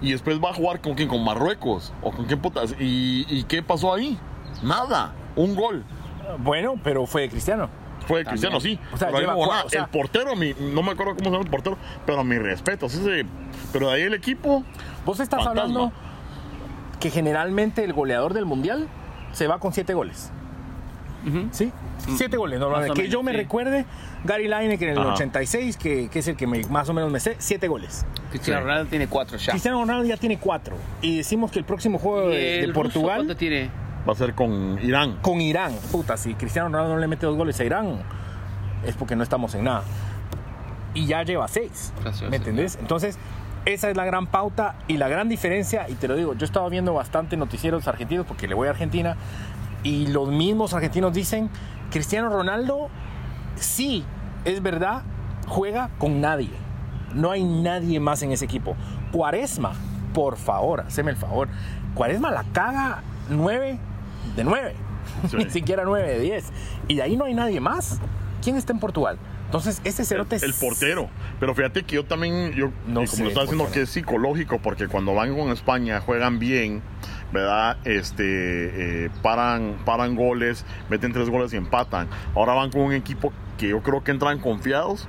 [0.00, 2.74] y después va a jugar con quién, con Marruecos o con quién putas.
[2.78, 4.16] ¿Y, y qué pasó ahí?
[4.62, 5.84] Nada, un gol.
[6.38, 7.68] Bueno, pero fue de Cristiano.
[8.10, 8.24] Fue de.
[8.26, 8.78] Cristiano, sí.
[8.92, 11.44] O sea, pero lleva o sea- el portero, mi- no me acuerdo cómo se llama
[11.44, 12.86] el portero, pero mi respeto.
[12.86, 13.24] así se-
[13.72, 14.64] pero de ahí el equipo,
[15.04, 15.62] Vos estás Fantasma.
[15.62, 15.92] hablando
[17.00, 18.86] que generalmente el goleador del mundial
[19.32, 20.30] se va con siete goles.
[21.52, 21.70] ¿Sí?
[22.16, 23.02] Siete goles normalmente.
[23.02, 23.36] Que yo me sí.
[23.36, 23.84] recuerde,
[24.24, 25.12] Gary Lineker en el Ajá.
[25.12, 28.06] 86, que, que es el que me- más o menos me sé, siete goles.
[28.30, 28.64] Cristiano Sí.
[28.66, 29.50] Ronaldo tiene cuatro ya.
[29.52, 30.76] Cristiano Ronaldo ya tiene cuatro.
[31.02, 33.70] Y decimos que el próximo juego ¿Y de, de Portugal ¿Cuánto tiene?
[34.08, 35.18] Va a ser con Irán.
[35.22, 35.74] con Irán.
[35.92, 38.02] Puta, si Cristiano Ronaldo no le mete dos goles a Irán,
[38.84, 39.82] es porque no estamos en nada.
[40.94, 41.92] Y ya lleva seis.
[42.02, 42.76] Gracioso, ¿Me entendés?
[42.80, 43.18] Entonces,
[43.64, 45.88] esa es la gran pauta y la gran diferencia.
[45.88, 49.16] Y te lo digo, yo estaba viendo bastante noticieros argentinos porque le voy a Argentina.
[49.82, 51.50] Y los mismos argentinos dicen,
[51.90, 52.88] Cristiano Ronaldo,
[53.56, 54.04] sí,
[54.44, 55.02] es verdad,
[55.46, 56.50] juega con nadie.
[57.14, 58.76] No hay nadie más en ese equipo.
[59.12, 59.72] Cuaresma,
[60.14, 61.48] por favor, haceme el favor.
[61.94, 63.78] Cuaresma la caga 9
[64.36, 64.74] de 9.
[65.30, 65.36] Sí.
[65.38, 66.44] Ni siquiera 9 de 10.
[66.88, 68.00] Y de ahí no hay nadie más.
[68.42, 69.18] ¿Quién está en Portugal?
[69.50, 71.08] Entonces, ese cerote el, el portero.
[71.40, 73.90] Pero fíjate que yo también, yo, No y sé, como lo estaba diciendo, que es
[73.90, 76.82] psicológico, porque cuando van con España juegan bien,
[77.32, 77.76] ¿verdad?
[77.84, 78.24] Este,
[79.06, 82.08] eh, paran, paran goles, meten tres goles y empatan.
[82.36, 85.08] Ahora van con un equipo que yo creo que entran confiados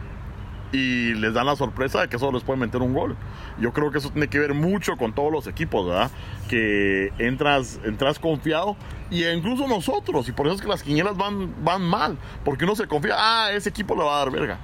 [0.72, 3.16] y les dan la sorpresa de que solo les pueden meter un gol.
[3.60, 6.10] Yo creo que eso tiene que ver mucho con todos los equipos, ¿verdad?
[6.50, 8.78] Que entras, entras confiado
[9.10, 12.76] y incluso nosotros, y por eso es que las quinielas van, van mal, porque uno
[12.76, 14.58] se confía, ah, ese equipo le va a dar verga.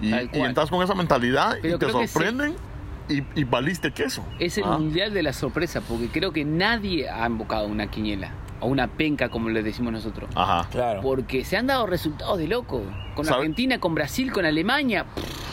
[0.00, 2.06] Y, y entras con esa mentalidad Pero y te que sí.
[2.08, 2.54] sorprenden
[3.08, 4.24] y, y valiste queso.
[4.38, 4.78] Es el Ah.
[4.78, 8.30] mundial de la sorpresa, porque creo que nadie ha invocado una quiniela
[8.62, 10.30] o una penca, como le decimos nosotros.
[10.34, 10.68] Ajá.
[10.70, 11.00] Claro.
[11.02, 12.82] Porque se han dado resultados de loco.
[13.14, 13.40] Con ¿Sabe?
[13.40, 15.04] Argentina, con Brasil, con Alemania.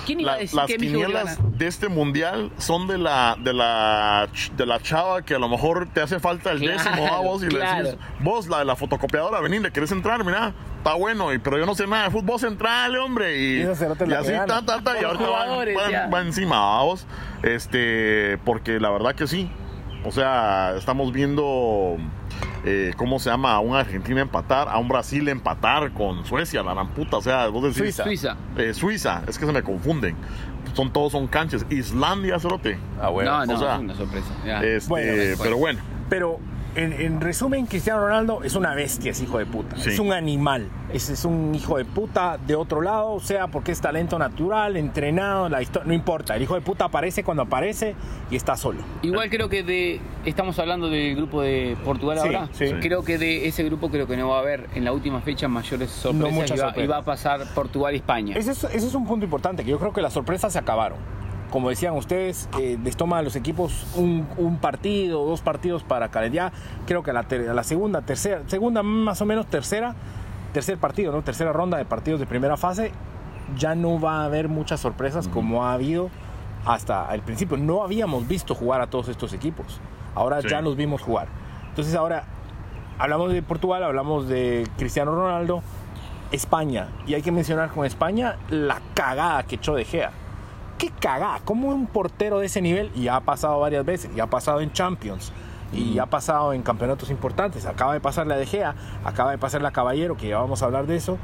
[0.05, 3.53] ¿Quién iba La- a decir las que quinielas de este mundial son de la de
[3.53, 7.20] la de la chava que a lo mejor te hace falta el Claro, décimo a
[7.20, 7.84] vos y claro.
[7.84, 11.38] le decís vos la de la fotocopiadora vení le querés entrar mira está bueno y,
[11.38, 14.99] pero yo no sé nada de fútbol central hombre y, Y así ta, ta, ta,
[14.99, 17.05] y ahorita va, va- encima a vos
[17.43, 19.49] este porque la verdad que sí
[20.05, 21.97] o sea estamos viendo
[22.66, 23.53] eh, ¿Cómo se llama?
[23.53, 27.18] A un Argentina empatar, a un Brasil empatar con Suecia, la gran puta.
[27.18, 27.95] O sea, vos decís.
[27.95, 28.03] Suiza.
[28.03, 28.38] Suiza.
[28.57, 30.16] Eh, Suiza, es que se me confunden.
[30.74, 31.66] Son todos son canchas.
[31.70, 32.78] Islandia, cerote.
[33.01, 33.32] Ah, bueno.
[33.32, 34.28] no, no, o sea, es una sorpresa.
[34.45, 34.64] Ya.
[34.64, 35.80] Este, Bueno, pero bueno,
[36.10, 36.39] Pero
[36.76, 39.76] en, en resumen, Cristiano Ronaldo es una bestia, es hijo de puta.
[39.78, 39.89] Sí.
[39.89, 40.67] Es un animal.
[40.93, 44.76] Es, es un hijo de puta de otro lado, o sea, porque es talento natural,
[44.78, 46.36] entrenado, la historia, no importa.
[46.36, 47.95] El hijo de puta aparece cuando aparece
[48.32, 48.80] y está solo.
[49.01, 52.49] Igual creo que de estamos hablando del grupo de Portugal Sí, ahora.
[52.53, 52.65] sí.
[52.82, 55.47] Creo que de ese grupo creo que no va a haber en la última fecha
[55.47, 56.84] mayores sorpresas muchas y, va, sorpresas.
[56.84, 58.36] y va a pasar Portugal y España.
[58.36, 60.97] Ese es, ese es un punto importante, que yo creo que las sorpresas se acabaron.
[61.51, 66.09] Como decían ustedes, eh, les toma a los equipos un, un partido, dos partidos para
[66.09, 66.51] calentar.
[66.85, 69.95] Creo que a la, ter- a la segunda, tercera, segunda más o menos tercera,
[70.53, 71.23] tercer partido, ¿no?
[71.23, 72.91] Tercera ronda de partidos de primera fase,
[73.57, 76.09] ya no va a haber muchas sorpresas como ha habido
[76.65, 77.57] hasta el principio.
[77.57, 79.79] No habíamos visto jugar a todos estos equipos.
[80.13, 80.49] Ahora Sí.
[80.49, 81.27] ya los vimos jugar.
[81.69, 82.25] Entonces ahora
[82.99, 85.63] hablamos de Portugal, hablamos de Cristiano Ronaldo,
[86.31, 86.89] España.
[87.07, 90.11] Y hay que mencionar con España la cagada que echó De Gea.
[90.80, 91.39] ¿Qué cagada?
[91.45, 92.89] ¿Cómo un portero de ese nivel?
[92.95, 94.09] Y ha pasado varias veces.
[94.15, 95.32] Y ha pasado en Champions.
[95.71, 97.67] Y ha pasado en campeonatos importantes.
[97.67, 98.73] Acaba de pasarle a De Gea.
[99.05, 101.19] Acaba de pasarle a Caballero, que ya vamos a hablar de eso.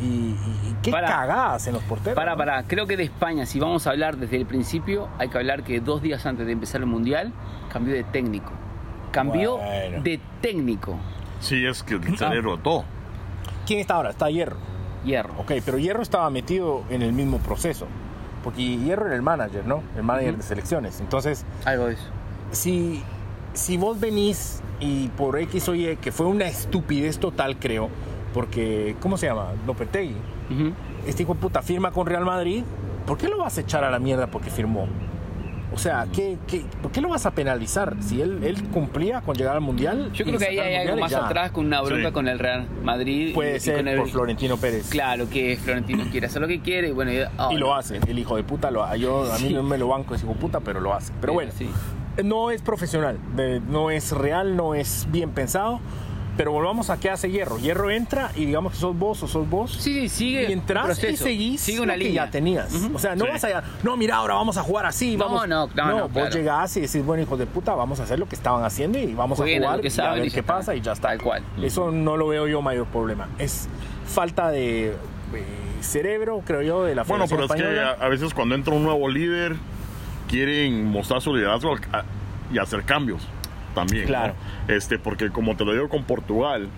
[0.00, 0.34] Y, y-
[0.70, 1.08] y qué Para.
[1.08, 2.14] cagadas en los porteros.
[2.14, 2.36] Para, ¿no?
[2.36, 5.62] para, creo que de España, si vamos a hablar desde el principio, hay que hablar
[5.62, 7.32] que dos días antes de empezar el Mundial,
[7.72, 8.52] cambió de técnico.
[9.12, 10.02] Cambió Bueno.
[10.02, 10.96] de técnico.
[11.40, 12.84] Sí, es que el cerebro todo.
[13.66, 14.10] ¿Quién está ahora?
[14.10, 14.56] Está Hierro.
[15.04, 15.32] Hierro.
[15.38, 17.86] Ok, pero Hierro estaba metido en el mismo proceso.
[18.46, 19.82] Porque Hierro era el manager, ¿no?
[19.96, 21.00] El manager de selecciones.
[21.00, 22.04] Entonces, Algo de eso.
[22.52, 23.02] si,
[23.54, 27.88] si vos venís y por X o Y, que fue una estupidez total, creo,
[28.32, 29.48] porque, ¿cómo se llama?
[29.66, 30.14] Lopetegui.
[31.08, 32.62] Este hijo de puta firma con Real Madrid,
[33.04, 34.86] ¿por qué lo vas a echar a la mierda porque firmó?
[35.74, 37.96] O sea, ¿qué, qué, por qué lo vas a penalizar?
[38.00, 40.10] Si él, él cumplía con llegar al Mundial.
[40.12, 41.26] Yo creo que ahí hay algo más ya.
[41.26, 42.12] atrás con una bronca Sí.
[42.14, 43.34] con el Real Madrid.
[43.34, 44.88] Puede y ser con el- por Florentino Pérez.
[44.88, 47.74] Claro que Florentino quiere hacer lo que quiere y bueno, y, oh, Y lo no.
[47.74, 49.00] hace, el hijo de puta lo hace.
[49.00, 49.54] Yo, a mí Sí.
[49.54, 51.12] no me lo banco ese hijo de puta, pero lo hace.
[51.20, 51.68] Pero bueno, Sí.
[52.24, 55.80] no es profesional, de- no es real, no es bien pensado.
[56.36, 57.58] Pero volvamos a qué hace Hierro.
[57.58, 59.72] Hierro entra y digamos que sos vos o sos vos.
[59.72, 62.26] Sí, sigue y entras y seguís sigue una lo que línea.
[62.26, 62.74] ya tenías.
[62.94, 63.30] O sea, no Sí.
[63.30, 65.16] vas allá, no, mira, ahora vamos a jugar así.
[65.16, 65.48] No, Vamos.
[65.48, 66.30] no, no, no, vos claro.
[66.30, 69.14] llegás y decís, bueno, hijos de puta, vamos a hacer lo que estaban haciendo y
[69.14, 70.54] vamos Jueguen a jugar que y a ver y qué está.
[70.56, 71.08] pasa y ya está.
[71.08, 71.42] Tal cual.
[71.62, 73.28] Eso no lo veo yo mayor problema.
[73.38, 73.68] Es
[74.06, 74.94] falta de eh,
[75.80, 78.82] cerebro, creo yo, de la Bueno, pero es que a, a veces cuando entra un
[78.82, 79.56] nuevo líder,
[80.28, 81.76] quieren mostrar su liderazgo
[82.52, 83.22] y hacer cambios
[83.76, 84.02] también.
[84.02, 84.08] ¿no?
[84.08, 84.34] Claro.
[84.66, 86.68] Este, porque como te lo digo con Portugal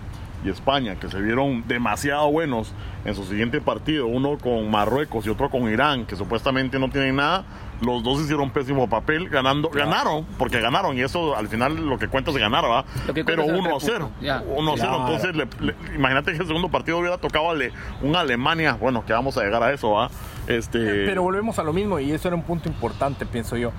[0.45, 2.73] y España, que se vieron demasiado buenos
[3.05, 7.17] en su siguiente partido, uno con Marruecos y otro con Irán, que supuestamente no tienen
[7.17, 7.45] nada,
[7.81, 12.07] los dos hicieron pésimo papel, ganando, ganaron, porque ganaron, y eso al final lo que
[12.09, 12.85] cuenta es ganar, ¿va?
[13.07, 14.07] Lo que Pero cuenta es 1 a los tres 0.
[14.09, 14.43] puntos, ya.
[14.47, 15.07] 1 a 0, Claro.
[15.15, 17.73] entonces le- le- imagínate que el segundo partido hubiera tocado ale-
[18.03, 20.09] un Alemania, bueno, que vamos a llegar a eso, ¿va?
[20.49, 23.73] Este, Pero volvemos a lo mismo y eso era un punto importante, pienso yo.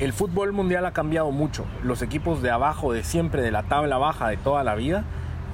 [0.00, 1.64] El fútbol mundial ha cambiado mucho.
[1.82, 5.04] Los equipos de abajo, de siempre, de la tabla baja de toda la vida,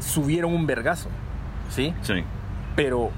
[0.01, 1.09] subieron un vergazo.
[1.70, 1.95] ¿Sí?
[2.03, 2.22] sí.
[2.76, 3.11] Pero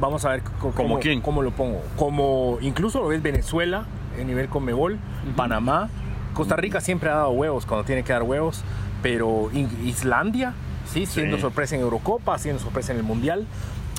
[0.00, 1.20] vamos a ver c- ¿Como cómo, quién?
[1.20, 1.82] cómo lo pongo.
[1.96, 3.86] Como incluso lo ves Venezuela,
[4.16, 4.98] en nivel Conmebol,
[5.36, 5.88] Panamá.
[6.34, 8.62] Costa Rica siempre ha dado huevos cuando tiene que dar huevos.
[9.02, 9.50] Pero
[9.84, 10.52] Islandia,
[10.86, 11.06] ¿sí?
[11.06, 11.42] Siendo Sí.
[11.42, 13.46] sorpresa en Eurocopa, siendo sorpresa en el Mundial.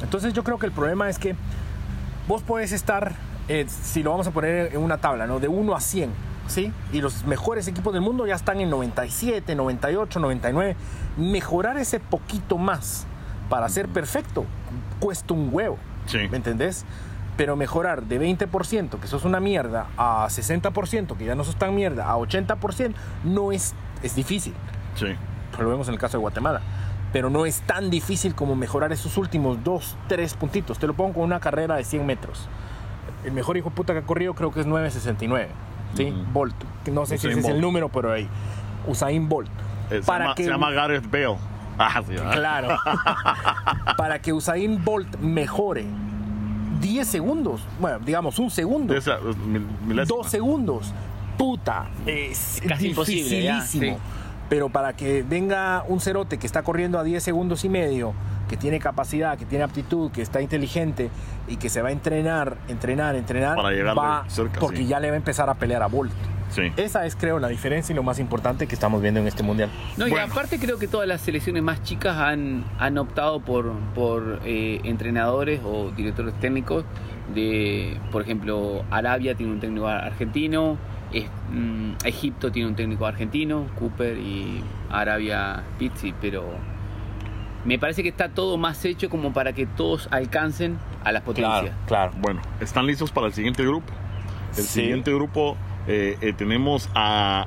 [0.02, 1.36] Entonces yo creo que el problema es que
[2.28, 3.12] vos puedes estar,
[3.50, 5.40] eh, si lo vamos a poner en una tabla, ¿no?
[5.42, 6.10] De 1 a 100,
[6.48, 6.72] ¿sí?
[6.92, 10.76] Y los mejores equipos del mundo ya están en 97, 98, 99.
[11.18, 13.06] Mejorar ese poquito más
[13.50, 14.46] para ser perfecto
[15.00, 16.20] cuesta un huevo, Sí.
[16.30, 16.86] ¿me entendés?
[17.38, 21.74] Pero mejorar de 20%, que sos una mierda, a 60%, que ya no sos tan
[21.76, 23.74] mierda, a 80%, no es,
[24.04, 24.54] es difícil
[24.96, 25.08] Sí.
[25.60, 26.62] lo vemos en el caso de Guatemala.
[27.12, 30.80] Pero no es tan difícil como mejorar esos últimos dos, tres puntitos.
[30.80, 32.48] Te lo pongo con una carrera de 100 metros.
[33.24, 35.48] El mejor hijo de puta que ha corrido creo que es 9.69.
[35.96, 36.06] ¿sí?
[36.06, 36.32] Ujú.
[36.34, 36.56] Bolt.
[36.84, 38.28] Que No sé si ese es el número, pero ahí.
[38.88, 39.50] Usain Bolt.
[39.92, 41.38] Eh, se, llama, se llama Gareth Bale.
[41.76, 42.14] Ah, sí.
[42.14, 42.78] Claro.
[43.98, 45.86] para que Usain Bolt mejore
[46.82, 47.62] 10 segundos.
[47.80, 48.96] Bueno, digamos un segundo.
[48.96, 49.34] Esa, eh,
[49.88, 50.94] mil- dos segundos.
[51.38, 53.98] Puta, es Casi imposible, ya, dificilísimo.
[53.98, 54.02] sí.
[54.50, 58.14] Pero para que venga un cerote que está corriendo a 10 segundos y medio,
[58.50, 61.10] que tiene capacidad, que tiene aptitud, que está inteligente
[61.48, 64.88] y que se va a entrenar, entrenar, entrenar, Para llegarle va cerca, porque sí.
[64.88, 66.12] ya le va a empezar a pelear a Bolt.
[66.50, 66.72] Sí.
[66.78, 69.72] Esa es, creo, la diferencia y lo más importante que estamos viendo en este mundial.
[69.98, 70.28] No, y Bueno.
[70.32, 75.62] aparte creo que todas las selecciones más chicas han, han optado por, por eh, entrenadores
[75.66, 76.86] o directores técnicos
[77.34, 80.78] de, por ejemplo, Arabia tiene un técnico argentino,
[81.12, 86.44] es- mm, Egipto tiene un técnico argentino, Cooper y Arabia Pizzi, pero
[87.66, 91.72] me parece que está todo más hecho como para que todos alcancen a las potencias.
[91.88, 92.12] claro.
[92.18, 93.92] Bueno, ¿están listos para el siguiente grupo?
[94.58, 94.82] El Sí.
[94.82, 95.58] siguiente grupo
[95.88, 97.46] eh, eh, tenemos a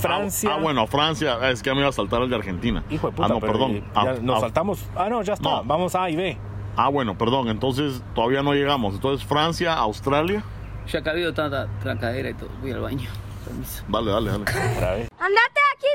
[0.00, 0.50] Francia.
[0.54, 1.38] Ah, bueno, Francia.
[1.40, 2.82] Ah, Es que ya me iba a saltar el de Argentina.
[2.90, 3.74] Hijo de puta, Ah, no, pero perdón.
[3.74, 4.84] ya Ah, nos ah, saltamos.
[4.96, 5.48] Ah, no, ya está.
[5.48, 5.64] No.
[5.64, 6.36] Vamos a A y B.
[6.76, 7.48] Ah, bueno, perdón.
[7.48, 8.94] Entonces todavía no llegamos.
[8.94, 10.42] Entonces Francia, Australia.
[10.88, 13.08] Ya ha habido tanta trancadera y todo, voy al baño.
[13.44, 13.84] Permiso.
[13.88, 14.44] Dale, dale, dale.
[14.44, 15.86] ¡Andate aquí,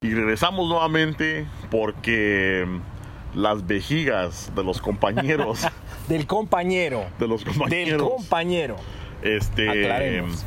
[0.00, 2.66] Y regresamos nuevamente porque
[3.34, 5.66] las vejigas de los compañeros,
[6.08, 7.04] Del compañero.
[7.18, 8.76] de los Del compañeros, compañero.
[9.22, 10.44] este, Aclaremos.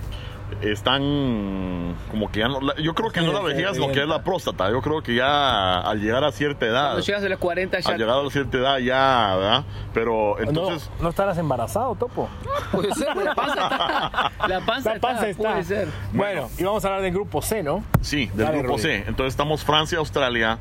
[0.62, 2.60] Están como que ya no.
[2.78, 4.70] Yo creo que no la vejiga, sino que es la próstata.
[4.70, 6.92] Yo creo que ya al llegar a cierta edad.
[6.92, 9.64] Cuando llegas a los 40 ya Al llegar a cierta edad ya, ¿verdad?
[9.94, 10.90] Pero entonces.
[10.98, 12.30] no, no estarás embarazado, Topo.
[12.72, 14.32] puede ser, la panza está.
[14.48, 15.50] La panza, La panza está.
[15.52, 15.88] Puede ser.
[16.14, 17.84] Bueno, y vamos a hablar del grupo C, ¿no?
[18.02, 18.78] Sí, del Dale, grupo.
[18.78, 19.04] C.
[19.08, 20.58] Entonces estamos Francia, Australia,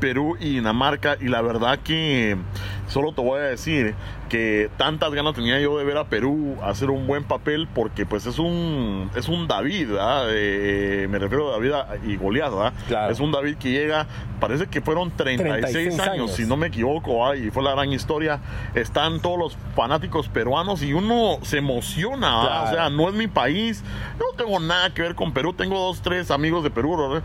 [0.00, 1.16] Perú y Dinamarca.
[1.20, 2.36] Y la verdad que
[2.88, 3.94] solo te voy a decir
[4.28, 8.26] que tantas ganas tenía yo de ver a Perú hacer un buen papel porque pues
[8.26, 10.26] es un es un David, ¿verdad?
[10.30, 11.72] Eh, me refiero a David
[12.06, 12.72] y Goliat, ¿verdad?
[12.88, 13.12] Claro.
[13.12, 14.06] Es un David que llega,
[14.40, 16.32] parece que fueron 36, 36 años, años.
[16.32, 17.42] si no me equivoco, ¿verdad?
[17.42, 18.40] y fue la gran historia.
[18.74, 23.84] Están todos los fanáticos peruanos y uno se emociona, o sea, no es mi país,
[24.18, 27.20] no tengo nada que ver con Perú, tengo dos, tres amigos de Perú,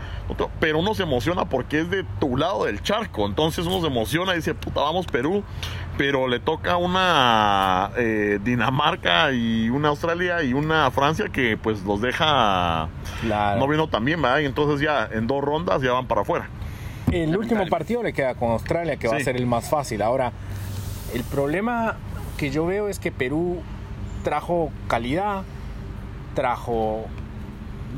[0.60, 4.32] pero uno se emociona porque es de tu lado del charco, entonces uno se emociona
[4.32, 5.42] y dice, puta, vamos Perú,
[5.98, 12.00] pero le toca una eh, Dinamarca y una Australia y una Francia que pues los
[12.00, 12.88] deja
[13.20, 13.60] Claro.
[13.60, 14.38] no vino tan bien, ¿verdad?
[14.40, 16.48] Y entonces ya en dos rondas ya van para afuera.
[17.10, 20.00] El último partido le queda con Australia, que va a ser el más fácil.
[20.00, 20.32] Ahora,
[21.12, 21.96] el problema
[22.38, 23.60] que yo veo es que Perú
[24.24, 25.42] trajo calidad,
[26.34, 27.04] trajo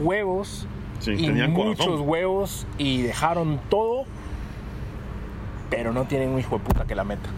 [0.01, 0.67] huevos
[0.99, 2.09] Sí, y tenían muchos corazón.
[2.09, 4.05] huevos y dejaron todo,
[5.71, 7.29] pero no tienen un hijo de puta que la meta.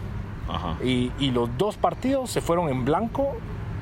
[0.49, 0.77] Ajá.
[0.83, 3.35] Y, y los dos partidos se fueron en blanco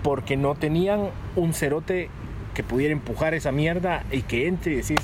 [0.04, 2.10] porque no tenían un cerote
[2.54, 4.98] que pudiera empujar esa mierda y que entre y decís,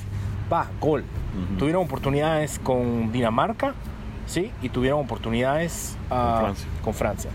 [0.51, 1.03] va, gol.
[1.35, 1.57] Ujú.
[1.57, 3.73] Tuvieron oportunidades con Dinamarca,
[4.25, 4.51] ¿sí?
[4.61, 6.67] Y tuvieron oportunidades ah, Con Francia.
[6.83, 7.31] con Francia.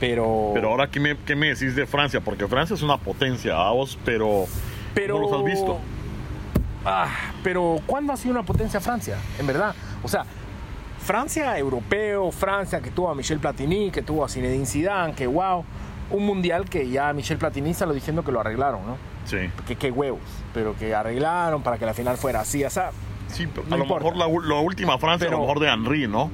[0.00, 2.20] Pero, Pero ahora, ¿qué me, qué me decís de Francia?
[2.20, 4.46] Porque Francia es una potencia, vos, pero,
[4.94, 5.78] pero ¿cómo los has visto?
[6.84, 7.08] Ah,
[7.44, 9.16] pero ¿cuándo ha sido una potencia Francia?
[9.38, 9.74] En verdad.
[10.02, 10.24] O sea,
[11.02, 15.64] Francia europeo, Francia que tuvo a Michel Platini, que tuvo a Zinedine Zidane, que wow,
[16.10, 18.96] un mundial que ya Michel Platini salió diciendo que lo arreglaron, ¿no?
[19.24, 19.36] Sí,
[19.66, 20.20] Que qué huevos,
[20.54, 22.90] pero que arreglaron para que la final fuera así, o sea,
[23.28, 24.04] sí pero No a lo importa.
[24.04, 26.30] mejor la, la última Francia, a Pero- lo mejor de Henry, ¿no?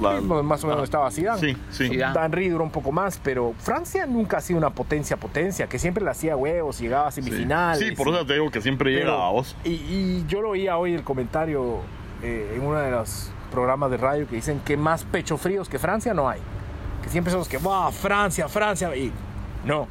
[0.00, 1.40] La- pues, más o menos ah, estaba Zidane.
[1.40, 1.88] Sí, sí.
[1.88, 2.24] Zidane.
[2.26, 6.04] Henry duró un poco más, pero Francia nunca ha sido una potencia potencia, que siempre
[6.04, 7.20] le hacía huevos, llegaba a Sí.
[7.22, 7.80] semifinales.
[7.84, 9.56] Sí, por eso te digo que siempre Pero- llega a vos.
[9.64, 11.78] Y, y yo lo oía hoy el comentario
[12.22, 15.78] eh, en uno de los programas de radio que dicen que más pecho fríos que
[15.78, 16.40] Francia no hay.
[17.02, 17.90] Que siempre son los que, ¡wow!
[17.90, 18.94] Francia, Francia!
[18.96, 19.12] Y
[19.64, 19.86] no,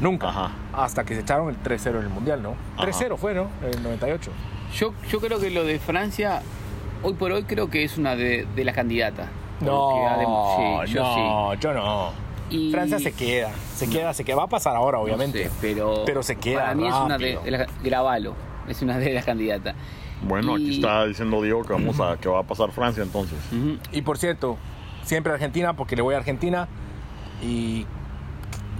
[0.00, 0.28] nunca.
[0.28, 0.50] Ajá.
[0.72, 2.54] Hasta que se echaron el 3-0 en el Mundial, ¿no?
[2.76, 2.86] Ajá.
[2.88, 3.48] 3-0 fue, ¿no?
[3.62, 4.30] En el 98.
[4.74, 6.42] Yo, yo creo que lo de Francia,
[7.02, 9.28] hoy por hoy creo que es una de, de las candidatas.
[9.60, 12.10] Ha dem- sí, yo no, yo no.
[12.50, 12.56] sí.
[12.68, 14.36] Y- Francia se queda, se queda, se queda.
[14.36, 15.44] Va a pasar ahora, obviamente.
[15.46, 17.42] No sé, pero, Pero se queda Para mí es una de, rápido.
[17.42, 17.82] de las.
[17.82, 18.34] Gravalo,
[18.68, 19.74] es una de las candidatas.
[20.22, 23.38] Bueno, aquí está diciendo Diego que vamos a que va a pasar Francia entonces.
[23.92, 24.56] Y por cierto,
[25.04, 26.68] siempre Argentina, porque le voy a Argentina.
[27.42, 27.86] Y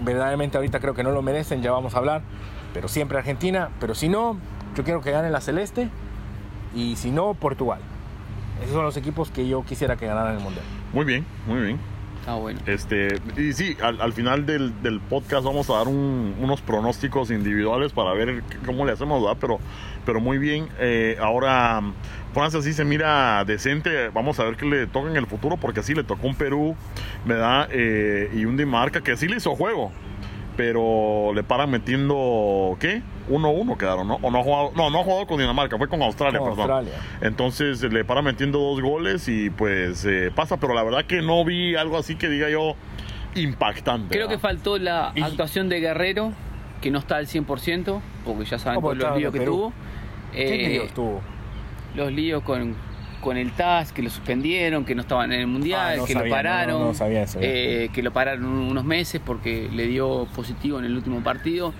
[0.03, 2.23] verdaderamente ahorita creo que no lo merecen, ya vamos a hablar.
[2.73, 3.69] Pero siempre Argentina.
[3.81, 4.39] Pero si no,
[4.75, 5.89] yo quiero que gane la Celeste.
[6.75, 7.81] Y si no, Portugal.
[8.63, 10.65] Esos son los equipos que yo quisiera que ganaran el Mundial.
[10.93, 11.79] Muy bien, muy bien.
[12.27, 12.59] Ah, bueno.
[12.67, 17.31] Este, y sí, al, al final del, del podcast vamos a dar un- unos pronósticos
[17.31, 19.37] individuales para ver cómo le hacemos, ¿verdad?
[19.41, 19.59] Pero,
[20.07, 20.69] pero muy bien.
[20.79, 21.83] Eh, ahora,
[22.33, 24.09] Francia sí se mira decente.
[24.09, 26.75] Vamos a ver qué le toca en el futuro, porque sí le tocó un Perú,
[27.27, 27.69] ¿verdad?
[27.73, 29.93] Eh, y un Dinamarca que sí le hizo juego.
[30.57, 33.03] Pero le paran metiendo, ¿qué?
[33.29, 34.15] 1-1 quedaron, ¿no?
[34.23, 36.71] O no ha jugado, no, no ha jugado con Dinamarca, fue con Australia, Con perdón.
[36.71, 37.01] Australia.
[37.21, 41.45] Entonces le para metiendo dos goles y pues eh, pasa, pero la verdad que no
[41.45, 42.75] vi algo así que diga yo
[43.35, 44.15] impactante.
[44.15, 46.33] Creo que faltó la Y- actuación de Guerrero,
[46.81, 49.53] que no está al 100%, porque ya saben ¿Cómo todos los líos que Perú?
[49.53, 49.73] tuvo.
[50.37, 51.21] ¿Qué Eh, líos tuvo?
[51.95, 52.75] los líos con,
[53.21, 56.13] con el TAS, que lo suspendieron, que no estaban en el Mundial, Ah, no que
[56.13, 57.47] sabía, lo pararon, no, no sabía eso, ya.
[57.49, 61.73] eh, que lo pararon unos meses porque le dio positivo en el último partido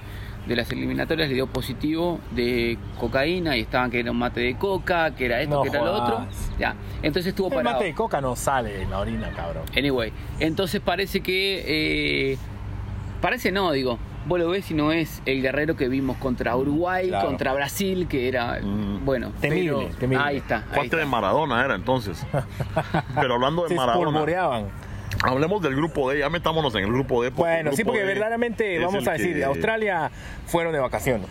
[0.47, 4.57] de las eliminatorias, le dio positivo de cocaína y estaban que era un mate de
[4.57, 6.17] coca, que era esto, que era lo otro.
[6.19, 6.53] jodas.
[6.59, 7.75] Ya, entonces estuvo El parado.
[7.75, 9.65] mate de coca no sale en la orina, cabrón.
[9.77, 11.65] Anyway, entonces parece que.
[12.33, 12.39] eh,
[13.21, 13.99] parece no, digo.
[14.27, 17.29] Vos lo ves y no es el guerrero que vimos contra Uruguay, Claro.
[17.29, 18.59] contra Brasil, que era.
[18.61, 19.05] Mm.
[19.05, 20.25] Bueno, Temible, pero- temible.
[20.25, 20.65] Ahí está.
[20.73, 20.97] ahí está.
[20.97, 22.25] de Maradona era entonces.
[23.21, 24.25] Pero hablando de Se Maradona,
[25.23, 27.31] hablemos del grupo D, ya metámonos en el grupo D.
[27.31, 30.11] porque Bueno, sí, porque D verdaderamente, vamos a decir, que- Australia
[30.47, 31.29] fueron de vacaciones.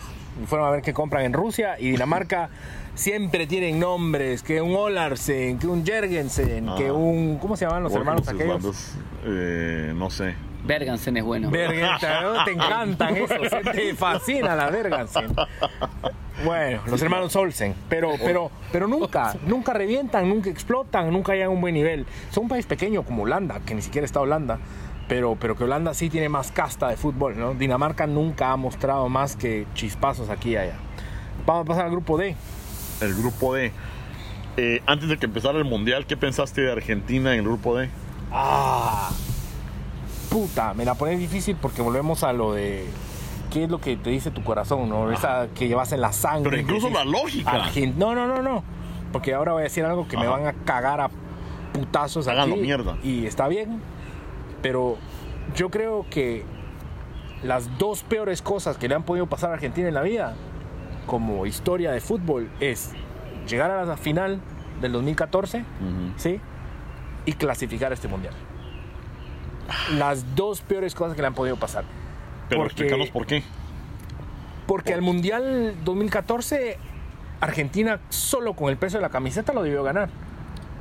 [0.47, 2.49] Fueron a ver qué compran en Rusia y Dinamarca
[2.93, 6.75] siempre tienen nombres, que un Olarsen, que un Jergensen, Ah.
[6.77, 7.37] que un...
[7.39, 8.93] ¿Cómo se llaman los hermanos aquellos?
[9.25, 10.35] Eh, no sé.
[10.65, 11.49] Bergansen es bueno.
[11.49, 12.43] Bergensen, ¿no?
[12.43, 13.61] Te encantan esos, ¿eh?
[13.73, 15.35] te fascina la Bergensen.
[16.43, 21.51] Bueno, los hermanos Olsen, pero, pero, pero nunca, nunca revientan, nunca explotan, nunca llegan a
[21.51, 22.05] un buen nivel.
[22.31, 24.59] Son un país pequeño como Holanda, que ni siquiera está Holanda,
[25.07, 27.53] pero, pero que Holanda sí tiene más casta de fútbol, ¿no?
[27.53, 30.75] Dinamarca nunca ha mostrado más que chispazos aquí y allá.
[31.45, 32.35] Vamos a pasar al grupo D.
[33.01, 33.71] El grupo D.
[34.57, 37.89] Eh, antes de que empezara el mundial, ¿qué pensaste de Argentina en el grupo D?
[38.31, 39.11] Ah,
[40.25, 42.85] puta, me la pones difícil porque volvemos a lo de
[43.51, 45.11] qué es lo que te dice tu corazón, ¿no?
[45.11, 46.49] Esa que llevas en la sangre.
[46.51, 47.51] Pero incluso la lógica.
[47.65, 48.63] Argen- No, no, no, no.
[49.11, 51.09] Porque ahora voy a decir algo que me van a cagar a
[51.73, 52.97] putazos Háganlo mierda.
[53.03, 53.81] Y está bien.
[54.61, 54.97] Pero
[55.55, 56.43] yo creo que
[57.43, 60.35] las dos peores cosas que le han podido pasar a Argentina en la vida,
[61.05, 62.91] como historia de fútbol, es
[63.47, 64.39] llegar a la final
[64.81, 65.65] del 2014, Ujú.
[66.17, 66.41] ¿sí?
[67.25, 68.33] Y clasificar este mundial.
[69.93, 71.83] Las dos peores cosas que le han podido pasar.
[72.49, 73.43] Pero Porque- explícanos por qué.
[74.67, 76.77] Porque al Mundial 2014,
[77.41, 80.09] Argentina solo con el peso de la camiseta lo debió ganar.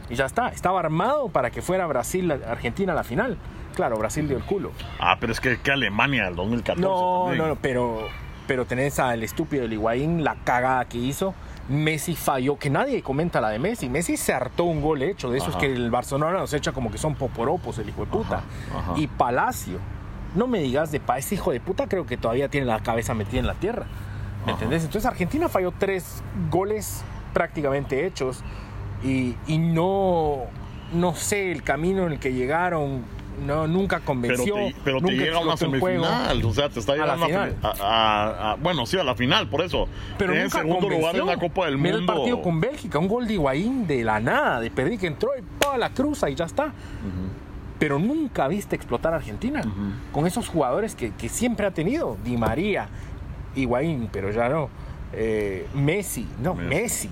[0.08, 3.38] Y ya está, estaba armado para que fuera Brasil-Argentina a la final.
[3.74, 4.70] Claro, Brasil dio el culo.
[5.00, 6.80] Ah, pero es que, que Alemania del 2014.
[6.80, 7.42] No, también.
[7.42, 8.08] no, no, pero,
[8.46, 11.34] pero tenés al estúpido del Higuaín, la cagada que hizo.
[11.68, 13.88] Messi falló, que nadie comenta la de Messi.
[13.88, 15.60] Messi se hartó un gol hecho, de esos Ajá.
[15.60, 18.36] que el Barcelona nos echa como que son poporopos, el hijo de puta.
[18.70, 18.94] Ajá, ajá.
[18.96, 19.78] Y Palacio,
[20.34, 23.14] no me digas de pa, ese hijo de puta creo que todavía tiene la cabeza
[23.14, 23.86] metida en la tierra.
[24.44, 24.84] ¿Me entendés?
[24.84, 27.02] Entonces Argentina falló tres goles
[27.32, 28.42] prácticamente hechos
[29.02, 30.42] y, y no,
[30.92, 33.04] no sé, el camino en el que llegaron
[33.46, 34.54] no, nunca Pero convenció.
[34.54, 36.44] te, pero te nunca llega a una semifinal.
[36.44, 37.56] O sea, te está A la llegando a, final.
[37.62, 39.88] a- a- a- Bueno, sí, a la final, por eso.
[40.18, 42.12] Pero Tiene nunca segundo lugar en la Copa del Mira Mundo.
[42.12, 45.30] el partido con Bélgica, un gol de Higuaín de la nada, de perdí que entró
[45.38, 46.72] y pa, la cruza y ya está.
[47.78, 49.62] Pero nunca viste explotar a Argentina
[50.12, 52.16] con esos jugadores que, que siempre ha tenido.
[52.24, 52.88] Di María,
[53.56, 54.68] Higuaín, pero ya no.
[55.12, 56.68] Eh, Messi, no, Messi.
[56.68, 57.10] Messi.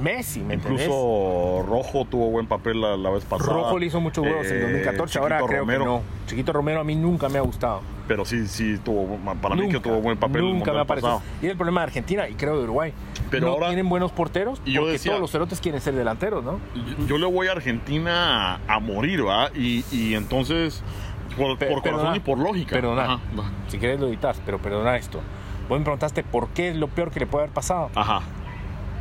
[0.00, 0.86] Messi, ¿me entendés?
[0.86, 3.52] Incluso Rojo tuvo buen papel la, la vez pasada.
[3.52, 6.02] Rojo le hizo muchos huevos en Eh, 2014, ahora Chiquito creo Romero, que no.
[6.26, 7.82] Chiquito Romero a mí nunca me ha gustado.
[8.08, 11.20] Pero sí, sí, tuvo, para mí que tuvo buen papel el Nunca me ha parecido.
[11.40, 12.92] Y es el problema de Argentina y creo de Uruguay.
[13.30, 15.94] Pero no ahora- tienen buenos porteros Y yo porque decía- todos los cerotes quieren ser
[15.94, 16.58] delanteros, ¿no?
[16.98, 19.50] Yo, yo le voy a Argentina a, morir, ¿va?
[19.54, 20.82] Y, y entonces,
[21.36, 22.74] por, corazón perdona, y por lógica.
[22.76, 23.20] Perdona, Ajá,
[23.68, 25.20] si quieres lo editas, pero perdona esto.
[25.68, 27.90] Vos me preguntaste por qué es lo peor que le puede haber pasado.
[27.94, 28.20] Ajá.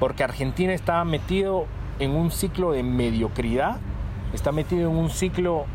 [0.01, 1.67] Porque Argentina está metido
[1.99, 3.77] en un ciclo de mediocridad,
[4.33, 5.65] está metido en un ciclo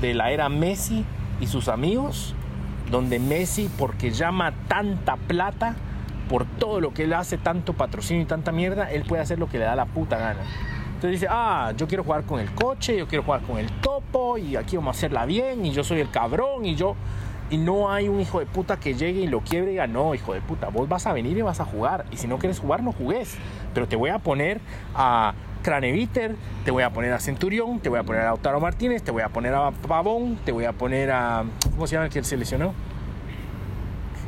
[0.00, 1.04] de la era Messi
[1.40, 2.36] y sus amigos,
[2.92, 5.74] donde Messi, porque llama tanta plata,
[6.28, 9.48] por todo lo que él hace, tanto patrocinio y tanta mierda, él puede hacer lo
[9.48, 10.42] que le da la puta gana.
[10.94, 14.38] Entonces dice, ah, yo quiero jugar con el coche, yo quiero jugar con el topo,
[14.38, 16.94] y aquí vamos a hacerla bien, y yo soy el cabrón, y yo...
[17.50, 20.14] Y no hay un hijo de puta que llegue y lo quiebre y diga, no,
[20.14, 22.06] hijo de puta, vos vas a venir y vas a jugar.
[22.10, 23.36] Y si no quieres jugar, no jugues.
[23.74, 24.60] Pero te voy a poner
[24.94, 29.02] a Craneviter, te voy a poner a Centurión, te voy a poner a Lautaro Martínez,
[29.02, 31.44] te voy a poner a Pavón, te voy a poner a...
[31.70, 32.74] ¿Cómo se llama el que se lesionó?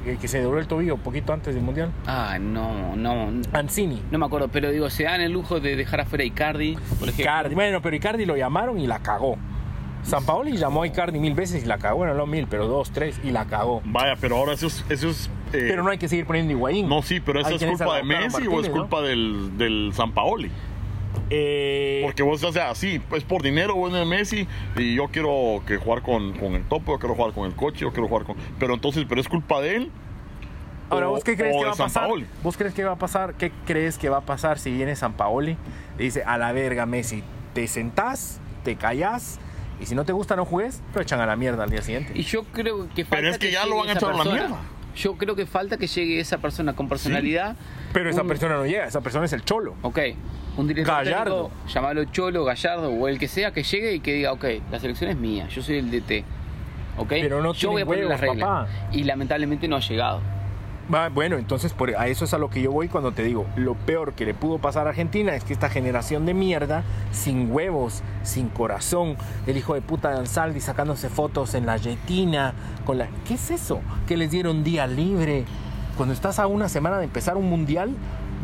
[0.06, 1.90] El que se dobló el tobillo poquito antes del Mundial.
[2.06, 3.30] Ah, no, no.
[3.52, 4.02] Ancini.
[4.10, 7.08] No me acuerdo, pero digo, se dan el lujo de dejar afuera a Icardi, por
[7.08, 7.24] ejemplo.
[7.24, 7.54] Icardi.
[7.54, 9.36] Bueno, pero Icardi lo llamaron y la cagó.
[10.02, 11.96] San Paoli llamó a Icardi mil veces y la cagó.
[11.96, 13.80] Bueno, no mil, pero dos, tres y la cagó.
[13.86, 14.84] Vaya, pero ahora eso es.
[14.90, 16.88] Eso es eh, Pero no hay que seguir poniendo Higuaín.
[16.88, 18.72] no, sí, pero esa es culpa de Messi o es Martínez, ¿no?
[18.72, 20.50] culpa del, del San Paoli.
[21.30, 24.46] Eh, Porque vos, o sea, sí, es por dinero, vos de Messi,
[24.76, 27.80] y yo quiero que jugar con, con el topo, yo quiero jugar con el coche,
[27.80, 28.36] yo quiero jugar con.
[28.58, 29.90] Pero entonces, ¿pero es culpa de él?
[30.90, 32.02] Ahora, o- ¿vos qué crees que de va a San pasar?
[32.08, 32.26] Paoli?
[32.42, 33.34] ¿Vos crees que va a pasar?
[33.34, 35.56] ¿Qué crees que va a pasar si viene San Paoli?
[35.98, 37.22] Y dice, a la verga, Messi,
[37.54, 39.38] te sentás, te callás,
[39.80, 42.12] y si no te gusta no jugues, lo echan a la mierda al día siguiente.
[42.14, 44.58] Y yo creo que Pero es que ya lo van a echar a la mierda.
[44.96, 47.56] Yo creo que falta que llegue esa persona con personalidad.
[47.92, 49.74] Pero esa Un- persona no llega, esa persona es el cholo.
[49.82, 49.98] Ok,
[50.56, 51.48] un director Gallardo.
[51.48, 54.78] técnico, llamalo Cholo, Gallardo o el que sea, que llegue y que diga, ok, la
[54.78, 56.24] selección es mía, yo soy el DT.
[56.96, 57.08] ¿Ok?
[57.08, 58.38] Pero no yo voy a poner las reglas.
[58.46, 58.68] papá.
[58.92, 60.20] Y lamentablemente no ha llegado.
[61.14, 63.74] Bueno, entonces por, a eso es a lo que yo voy cuando te digo, lo
[63.74, 68.02] peor que le pudo pasar a Argentina es que esta generación de mierda, sin huevos,
[68.22, 69.16] sin corazón,
[69.46, 72.52] el hijo de puta de Ansaldi sacándose fotos en la yetina,
[72.84, 73.08] con la...
[73.26, 73.80] ¿Qué es eso?
[74.06, 75.44] Que les dieron día libre.
[75.96, 77.90] Cuando estás a una semana de empezar un mundial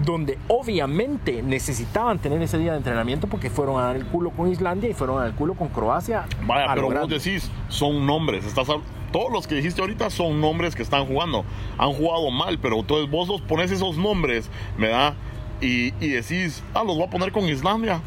[0.05, 4.49] donde obviamente necesitaban tener ese día de entrenamiento porque fueron a dar el culo con
[4.51, 6.25] Islandia y fueron a dar el culo con Croacia.
[6.47, 8.47] Vaya, pero vos decís, son nombres.
[8.47, 8.81] Estás hab-
[9.13, 11.45] todos los que dijiste ahorita son nombres que están jugando.
[11.79, 15.15] Han jugado mal, pero entonces vos los pones esos nombres, me da,
[15.61, 18.01] y, y decís, ah, los voy a poner con Islandia.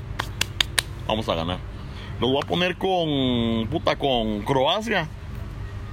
[1.08, 1.60] Vamos a ganar.
[2.20, 5.08] Los voy a poner con, puta, con Croacia.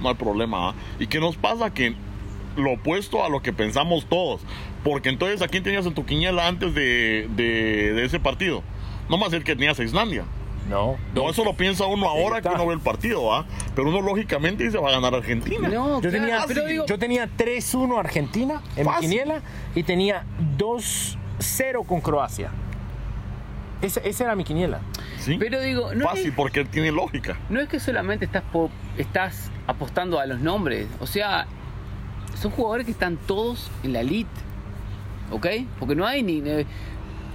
[0.01, 0.69] No hay problema.
[0.69, 0.73] ¿ah?
[0.99, 1.73] ¿Y qué nos pasa?
[1.73, 1.93] Que
[2.55, 4.41] lo opuesto a lo que pensamos todos.
[4.83, 8.63] Porque entonces, ¿a quién tenías en tu quiniela antes de, de- de ese partido?
[9.09, 10.23] No más el que tenías a Islandia.
[10.69, 10.95] No.
[11.15, 13.45] No, eso lo piensa uno ahora que uno ve el partido, ¿va?
[13.75, 15.67] Pero uno lógicamente dice va a ganar Argentina.
[15.67, 19.41] No, Yo claro, tenía, pero digo, yo tenía 3-1 Argentina en mi quiniela
[19.75, 20.23] y tenía
[20.57, 22.51] 2-0 con Croacia.
[23.81, 24.79] Esa, esa era mi quiniela.
[25.19, 25.37] ¿Sí?
[25.39, 27.37] pero digo, no Fácil, es, porque él tiene lógica.
[27.49, 30.87] no es que solamente estás, po- estás apostando a los nombres.
[30.99, 31.45] O sea,
[32.39, 34.29] son jugadores que están todos en la elite.
[35.31, 35.47] ¿Ok?
[35.79, 36.41] Porque no hay ni...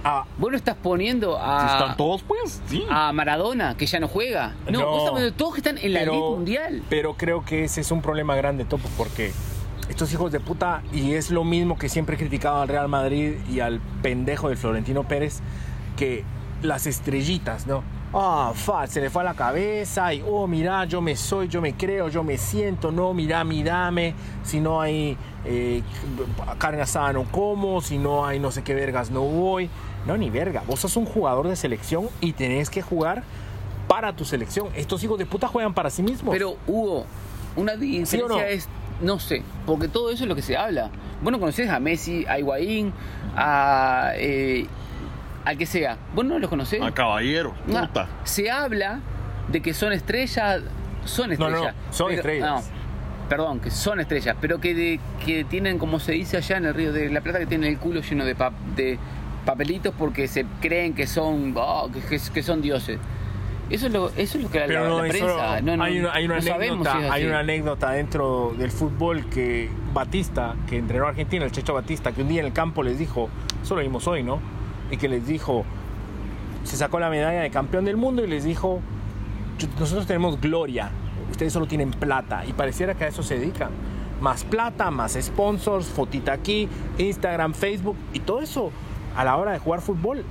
[0.07, 1.65] eh, Ah, vos no estás poniendo a...
[1.79, 2.85] están todos, pues, sí.
[2.89, 4.55] a Maradona, que ya no juega.
[4.69, 4.85] No, No.
[4.87, 6.83] vos estás poniendo todos que están en la elite mundial.
[6.89, 9.31] Pero creo que ese es un problema grande, Topo, porque
[9.89, 13.35] estos hijos de puta, y es lo mismo que siempre he criticado al Real Madrid
[13.49, 15.39] y al pendejo del Florentino Pérez,
[15.95, 16.23] que
[16.61, 17.83] las estrellitas, ¿no?
[18.13, 21.61] Ah, fa, se le fue a la cabeza y, oh, mira, yo me soy, yo
[21.61, 25.81] me creo, yo me siento, no, mira, mírame, si no hay eh,
[26.57, 29.69] carne asada no como, si no hay no sé qué vergas no voy.
[30.07, 33.23] No, ni verga, vos sos un jugador de selección y tenés que jugar
[33.87, 34.69] para tu selección.
[34.75, 36.33] Estos hijos de puta juegan para sí mismos.
[36.33, 37.05] Pero Hugo,
[37.55, 38.39] una diferencia no?
[38.41, 38.67] es,
[39.01, 40.89] no sé, porque todo eso es lo que se habla.
[41.21, 42.93] Vos no conocés a Messi, a Higuaín,
[43.35, 44.65] a eh,
[45.45, 45.97] al que sea.
[46.13, 46.81] Vos no los conocés.
[46.81, 48.07] A caballero, No, puta.
[48.23, 48.99] se habla
[49.49, 50.61] de que son estrellas,
[51.05, 51.75] son No, no, estrellas.
[51.91, 52.49] son pero- estrellas.
[52.69, 56.65] no, perdón, que son estrellas, pero que, de- que tienen, como se dice allá en
[56.65, 58.97] el Río de la Plata, que tienen el culo lleno de, pa- de
[59.47, 62.99] papelitos porque se creen que son, oh, que, son dioses.
[63.69, 65.61] Eso es lo, eso es lo que la, Pero no, la prensa.
[65.61, 69.25] no, no, hay una, hay una sabemos anécdota, si hay una anécdota dentro del fútbol
[69.25, 72.83] que Batista, que entrenó a Argentina, el Checho Batista, que un día en el campo
[72.83, 73.29] les dijo,
[73.63, 74.39] eso lo vimos hoy, ¿no?
[74.91, 75.65] Y que les dijo,
[76.63, 78.79] se sacó la medalla de campeón del mundo y les dijo,
[79.57, 80.89] "Yo- nosotros tenemos gloria,
[81.31, 82.45] ustedes solo tienen plata.
[82.45, 83.69] Y pareciera que a eso se dedican.
[84.21, 86.67] Más plata, más sponsors, fotita aquí,
[86.97, 88.71] Instagram, Facebook y todo eso
[89.17, 90.23] a la hora de jugar fútbol.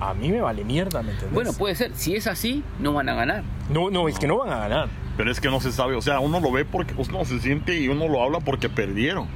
[0.00, 1.32] A mí me vale mierda, ¿me entiendes?
[1.34, 1.92] Bueno, puede ser.
[1.94, 3.44] Si es así, no van a ganar.
[3.70, 4.88] no, no, es que no van a ganar.
[5.16, 7.78] Pero es que no se sabe, o sea, uno lo ve porque uno se siente
[7.78, 9.26] y uno lo habla porque perdieron,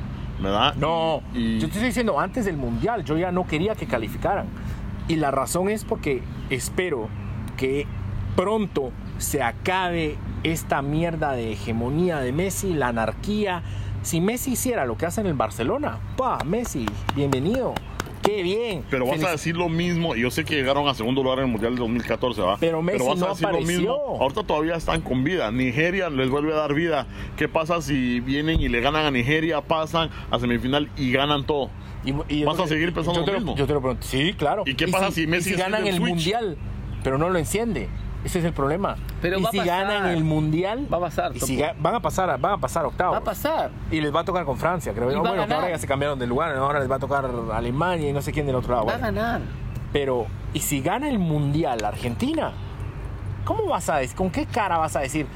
[0.43, 0.75] ¿verdad?
[0.75, 4.47] No, Y- yo te estoy diciendo antes del mundial, yo ya no quería que calificaran.
[5.07, 7.09] Y la razón es porque espero
[7.57, 7.87] que
[8.35, 13.63] pronto se acabe esta mierda de hegemonía de Messi, la anarquía.
[14.03, 17.75] Si Messi hiciera lo que hace en el Barcelona, pa, Messi, bienvenido.
[18.27, 18.85] Qué bien.
[18.91, 21.39] Pero vas Felic- a decir lo mismo, y yo sé que llegaron a segundo lugar
[21.39, 22.57] en el Mundial del 2014, ¿va?
[22.59, 23.79] Pero Messi vas no a decir lo apareció.
[23.81, 24.19] mismo.
[24.21, 25.51] Ahorita todavía están con vida.
[25.53, 27.07] Nigeria les vuelve a dar vida.
[27.37, 31.71] ¿Qué pasa si vienen y le ganan a Nigeria, pasan a semifinal y ganan todo?
[32.05, 33.57] Y- y ¿Vas a seguir pensando yo lo mismo?
[33.57, 34.07] Yo te lo pregunto.
[34.07, 34.63] Sí, claro.
[34.67, 36.09] ¿Y qué pasa si Messi y si ganan el el switch?
[36.11, 36.57] mundial,
[37.03, 37.89] pero no lo enciende?
[38.27, 38.97] Ese es el problema.
[39.23, 39.87] Pero y va a si pasar.
[39.87, 43.15] ganan el mundial, Va a pasar, y si van a pasar, van a pasar octavos.
[43.15, 43.71] Va a pasar.
[43.89, 45.13] Y les va a tocar con Francia, creo.
[45.13, 45.21] Yo.
[45.21, 45.59] bueno, que ganar.
[45.59, 48.33] ahora ya se cambiaron de lugar, ahora les va a tocar Alemania y no sé
[48.33, 48.87] quién del otro lado.
[48.87, 49.15] Va a bueno.
[49.15, 49.41] ganar.
[49.93, 52.53] Pero, ¿y si gana el mundial Argentina?
[53.45, 54.17] ¿Cómo vas a decir?
[54.17, 55.29] ¿Con qué cara vas a decir?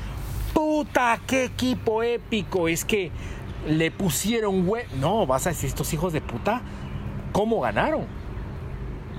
[0.53, 2.67] Puta, qué equipo épico.
[2.67, 3.13] Es que
[3.69, 4.87] le pusieron hue...
[4.99, 6.61] No, vas a decir estos hijos de puta,
[7.33, 8.05] ¿cómo ganaron?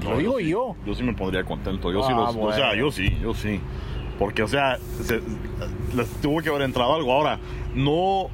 [0.03, 0.75] Lo digo yo.
[0.85, 1.91] Yo sí me pondría contento.
[1.91, 2.75] Yo sí Ah, los, O sea, bueno.
[2.75, 3.59] yo sí, yo sí.
[4.19, 5.21] Porque, o sea, se-
[5.95, 7.11] les tuvo que haber entrado algo.
[7.13, 7.39] Ahora,
[7.73, 8.27] no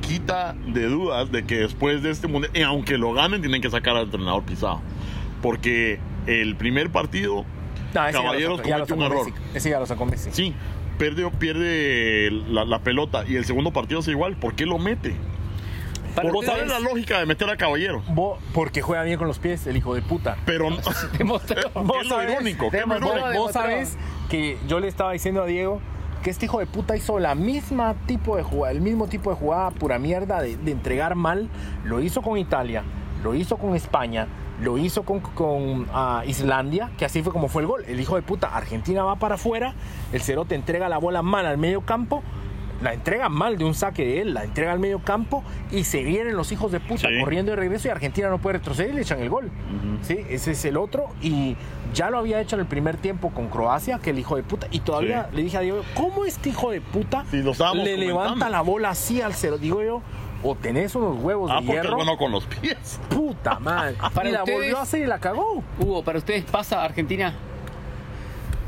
[0.00, 3.70] quita de dudas de que después de este mundial, y aunque lo ganen, tienen que
[3.70, 4.80] sacar al entrenador pisado.
[5.40, 7.44] Porque el primer partido,
[7.94, 9.26] No, Caballeros cometió un error.
[9.54, 10.30] Ese ya lo sacó Messi.
[10.32, 10.54] sí,
[10.98, 13.24] pierde, pierde la, la pelota.
[13.28, 14.36] Y el segundo partido es igual.
[14.36, 15.14] ¿Por qué lo mete?
[16.14, 18.02] Para ¿Por cuál es ustedes, la lógica de meter a Caballero?
[18.08, 20.36] Bo- porque juega bien con los pies, el hijo de puta.
[20.44, 20.76] Pero no.
[21.16, 21.22] ¿Qué
[22.00, 22.70] es lo irónico?
[22.70, 22.84] ¿Qué?
[22.84, 23.52] Vos demostró.
[23.52, 23.96] sabes
[24.28, 25.80] que yo le estaba diciendo a Diego
[26.22, 29.36] que este hijo de puta hizo la misma tipo de jugada, el mismo tipo de
[29.36, 31.48] jugada pura mierda de, de entregar mal.
[31.84, 32.84] Lo hizo con Italia,
[33.24, 34.28] lo hizo con España,
[34.60, 37.84] lo hizo con, con, ah, Islandia, que así fue como fue el gol.
[37.88, 39.74] El hijo de puta, Argentina va para afuera,
[40.12, 42.22] el cerote entrega la bola mal al medio campo.
[42.82, 46.02] La entrega mal de un saque de él, la entrega al medio campo y se
[46.02, 47.20] vienen los hijos de puta Sí.
[47.20, 49.50] corriendo de regreso y Argentina no puede retroceder y le echan el gol.
[50.02, 51.06] Sí, ese es el otro.
[51.22, 51.56] Y
[51.94, 54.66] ya lo había hecho en el primer tiempo con Croacia, que el hijo de puta.
[54.72, 55.36] Y todavía Sí.
[55.36, 57.84] le dije a Diego, ¿cómo este hijo de puta le comentando.
[57.84, 59.58] levanta la bola así al cero?
[59.58, 60.02] Digo yo,
[60.42, 61.96] o tenés unos huevos Ah, de porque es hierro.
[61.96, 62.98] bueno con los pies.
[63.08, 63.94] Puta madre.
[64.14, 65.62] Para y la ustedes- volvió a hacer y la cagó.
[65.78, 67.32] Hugo, ¿para ustedes pasa Argentina?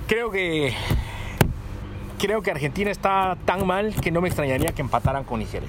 [0.07, 0.73] Creo que.
[2.19, 5.69] Creo que Argentina está tan mal que no me extrañaría que empataran con Nigeria.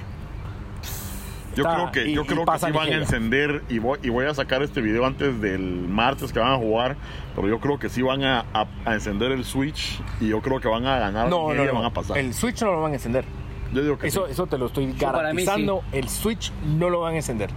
[1.54, 3.98] Yo Está- creo que, y- yo y creo que sí van a encender y voy,
[4.02, 6.96] y voy a sacar este video antes del martes que van a jugar,
[7.34, 10.60] pero yo creo que sí van a, a- a encender el switch y yo creo
[10.60, 11.78] que van a ganar No, no, Nigeria, no.
[11.78, 12.18] van a pasar.
[12.18, 13.24] El Switch no lo van a encender.
[13.72, 14.32] yo digo que Eso, sí.
[14.32, 15.82] eso te lo estoy para mí garantizando.
[15.92, 17.48] El Switch no lo van a encender.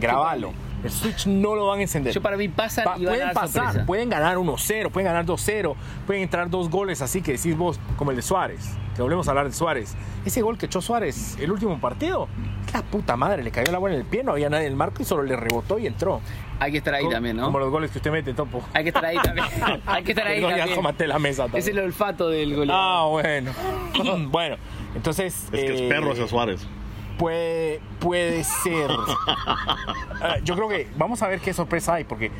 [0.00, 0.52] Grabalo.
[0.86, 2.12] El Switch no lo van a encender.
[2.12, 3.86] Yo para mí pasan Pa- y van a pueden dar pasar, sorpresa.
[3.86, 5.74] pueden ganar 1-0, pueden ganar 2-0,
[6.06, 9.30] pueden entrar dos goles así que decís vos, como el de Suárez, que volvemos a
[9.32, 9.94] hablar de Suárez.
[10.24, 12.28] Ese gol que echó Suárez el último partido,
[12.72, 14.76] la puta madre, le cayó la bola en el pie, no había nadie en el
[14.76, 16.20] marco y solo le rebotó y entró.
[16.58, 17.44] Hay que estar ahí Co- también, ¿no?
[17.46, 18.62] Como los goles que usted mete, Topo.
[18.72, 19.46] Hay que estar ahí también.
[19.86, 20.82] Hay que estar ahí Perdón, ya también.
[20.82, 21.60] maté la mesa también.
[21.60, 22.82] Es el olfato del goleador.
[22.82, 23.52] Ah, bueno.
[24.30, 24.56] bueno,
[24.94, 25.44] entonces...
[25.44, 26.66] Es que es eh, perro ese Suárez.
[27.18, 28.90] Puede, puede ser.
[30.20, 32.30] Ah, yo creo que vamos a ver qué sorpresa hay, porque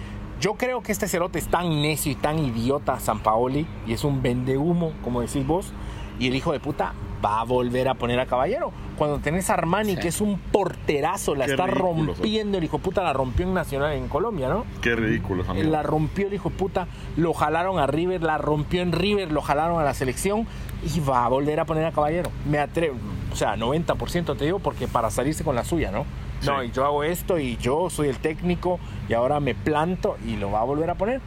[0.41, 4.05] yo creo que este cerote es tan necio y tan idiota, San Paoli, y es
[4.05, 5.73] un vendehumo, como decís vos,
[6.19, 6.93] y el hijo de puta
[7.25, 8.73] va a volver a poner a Caballero.
[8.97, 10.01] Cuando tenés a Armani, Sí.
[10.01, 13.47] que es un porterazo, la Qué está ridículo, rompiendo, el hijo de puta la rompió
[13.47, 14.65] en Nacional en Colombia, ¿no?
[14.83, 15.71] Qué ridículo mierda.
[15.71, 16.87] La rompió el hijo de puta,
[17.17, 20.47] lo jalaron a River, la rompió en River, lo jalaron a la selección
[20.95, 22.31] y va a volver a poner a Caballero.
[22.49, 22.97] Me atrevo,
[23.33, 26.05] o sea, 90% te digo, porque para salirse con la suya, ¿no?
[26.45, 30.37] No, y yo hago esto y yo soy el técnico y ahora me planto y
[30.37, 31.21] lo va a volver a poner.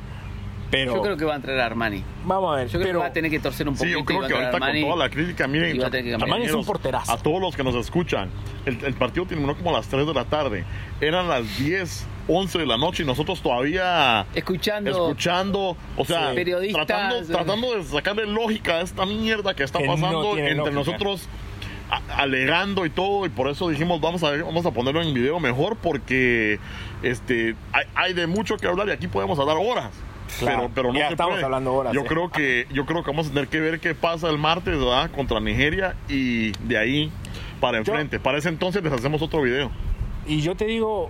[0.72, 2.04] Pero Yo creo que va a entrar Armani.
[2.26, 3.98] vamos a ver, Yo creo pero que va a tener que torcer un Sí, poquito.
[3.98, 4.82] yo y creo que ahorita Armani.
[4.82, 5.82] con toda la crítica, miren.
[6.22, 7.12] Armani es un porterazo.
[7.12, 8.30] a todos los que nos escuchan,
[8.66, 10.66] el, el partido terminó como a las 3 de la tarde.
[11.02, 14.92] Eran las 10, 11 de la noche y nosotros todavía Escuchando.
[14.92, 16.72] escuchando, o sea, Sí.
[16.74, 17.24] Tratando, eh.
[17.28, 20.72] tratando de sacarle lógica a esta mierda que está Que pasando entre lógica.
[20.76, 21.28] nosotros
[22.16, 25.76] alegando y todo y por eso dijimos vamos a vamos a ponerlo en video mejor
[25.76, 26.60] porque
[27.02, 29.90] este hay, hay de mucho que hablar y aquí podemos hablar horas
[30.38, 30.62] Claro.
[30.64, 31.46] pero pero no Ya se estamos puede.
[31.46, 32.06] hablando horas, yo eh.
[32.08, 35.10] creo que yo creo que vamos a tener que ver qué pasa el martes ¿verdad?
[35.12, 37.12] contra Nigeria y de ahí
[37.60, 39.72] para Yo- enfrente para ese entonces les hacemos otro video
[40.28, 41.10] Y yo te digo,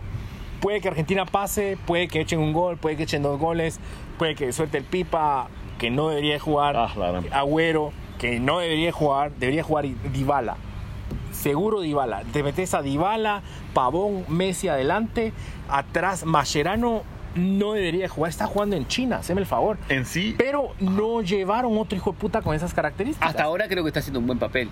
[0.61, 3.79] puede que Argentina pase, puede que echen un gol, puede que echen dos goles,
[4.17, 5.47] puede que suelte el Pipa,
[5.77, 6.89] que no debería jugar, Ah,
[7.31, 10.55] Agüero, que no debería jugar, debería jugar Dybala.
[11.31, 12.23] Seguro Dybala.
[12.33, 13.41] Te metes a Dybala,
[13.73, 15.31] Pavón, Messi adelante,
[15.69, 17.03] atrás Mascherano
[17.35, 19.77] no debería jugar, está jugando en China, haceme el favor.
[19.89, 23.29] en sí Pero no llevaron otro hijo de puta con esas características.
[23.29, 24.69] Hasta ahora creo que está haciendo un buen papel.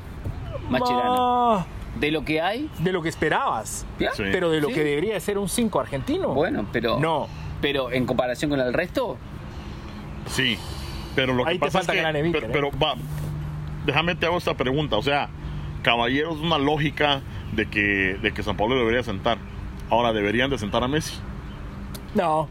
[0.69, 1.55] Macherano.
[1.59, 1.65] Ah,
[1.99, 2.69] De lo que hay.
[2.79, 3.85] de lo que esperabas.
[3.99, 4.11] ¿ya?
[4.13, 4.23] Sí.
[4.31, 4.73] Pero de lo Sí.
[4.75, 6.29] que debería ser un 5 argentino.
[6.33, 6.99] Bueno, pero.
[6.99, 7.27] No.
[7.61, 9.17] Pero en comparación con el resto,
[10.27, 10.57] Sí,
[11.15, 12.71] pero lo Ahí que te pasa falta es que, Gran Eviter, pero, ¿eh?
[12.71, 12.95] pero va,
[13.85, 15.29] déjame te hago esta pregunta, o sea,
[15.83, 17.21] Caballero es una lógica
[17.53, 19.37] de que, de que San Pablo debería sentar.
[19.89, 21.17] Ahora deberían de sentar a Messi.
[22.15, 22.47] No.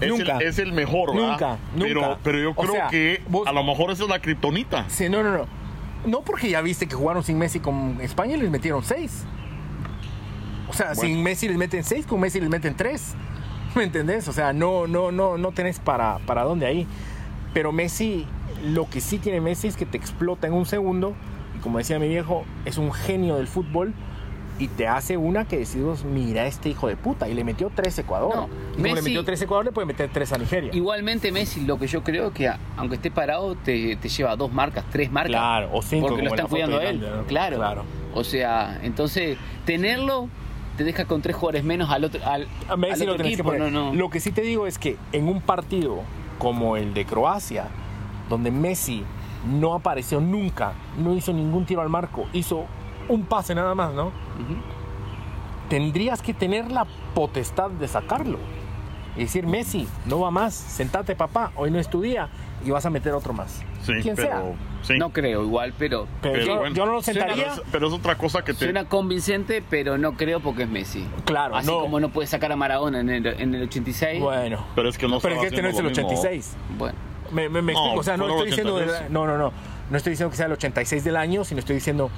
[0.00, 0.36] Es, nunca.
[0.36, 1.30] El, es el mejor, ¿verdad?
[1.32, 2.18] Nunca, Pero, nunca.
[2.22, 4.84] pero yo O creo sea, que vos- a lo mejor esa es la kriptonita.
[4.88, 5.46] Sí, no, no, no.
[6.06, 9.24] No porque ya viste que jugaron sin Messi con España y les metieron 6.
[10.68, 11.00] O sea, Bueno.
[11.02, 13.14] sin Messi les meten 6, con Messi les meten 3.
[13.74, 14.28] ¿Me entendés?
[14.28, 16.86] O sea, no, no, no, no tenés para, para dónde ahí.
[17.52, 18.26] Pero Messi,
[18.64, 21.14] lo que sí tiene Messi es que te explota en un segundo.
[21.56, 23.94] Y como decía mi viejo, es un genio del fútbol.
[24.60, 27.28] Y te hace una que decimos, mira este hijo de puta.
[27.28, 28.34] Y le metió 3 a Ecuador.
[28.34, 30.70] No, y como le Messi- metió 3 a Ecuador, le puede meter 3 a Nigeria.
[30.74, 34.84] igualmente Messi, lo que yo creo que aunque esté parado, te, te lleva dos marcas,
[34.90, 35.30] tres marcas.
[35.30, 37.00] Claro, o cinco, Porque lo están cuidando a él.
[37.28, 37.56] Claro.
[37.56, 37.84] Claro.
[38.14, 40.28] O sea, entonces, tenerlo
[40.76, 43.32] te deja con tres jugadores menos al otro, al, A Messi al lo otro que
[43.34, 43.48] equipo.
[43.50, 43.70] poner.
[43.72, 43.94] No, no.
[43.94, 46.00] Lo que sí te digo es que en un partido
[46.38, 47.66] como el de Croacia,
[48.28, 49.04] donde Messi
[49.46, 52.64] no apareció nunca, no hizo ningún tiro al marco, hizo
[53.08, 54.12] un pase nada más, ¿no?
[55.68, 58.38] Tendrías que tener la potestad de sacarlo.
[59.16, 62.28] Y decir, Messi, no va más, sentate papá, hoy no es tu día
[62.64, 63.62] y vas a meter otro más.
[63.82, 64.42] Sí, Quien pero, sea.
[64.82, 64.98] sí.
[64.98, 67.44] No creo igual, pero Pero, Pero yo, bueno, yo no lo suena- sentaría.
[67.50, 68.60] pero, es, pero es otra cosa que te...
[68.64, 71.06] suena convincente, pero no creo porque es Messi.
[71.24, 71.80] Claro, Así no.
[71.80, 74.20] como no puede sacar a Maradona en el, en el 86.
[74.22, 74.64] Bueno.
[74.74, 76.28] Pero es que no pero es que este no es el haciendo lo mismo.
[76.28, 76.56] 86.
[76.78, 76.94] Bueno.
[77.32, 78.74] Me, me- me No, explico, o sea, no estoy diciendo.
[78.76, 79.02] 83.
[79.08, 79.52] de- no, no, no.
[79.90, 82.10] No estoy diciendo que sea el 86 del año, sino estoy diciendo.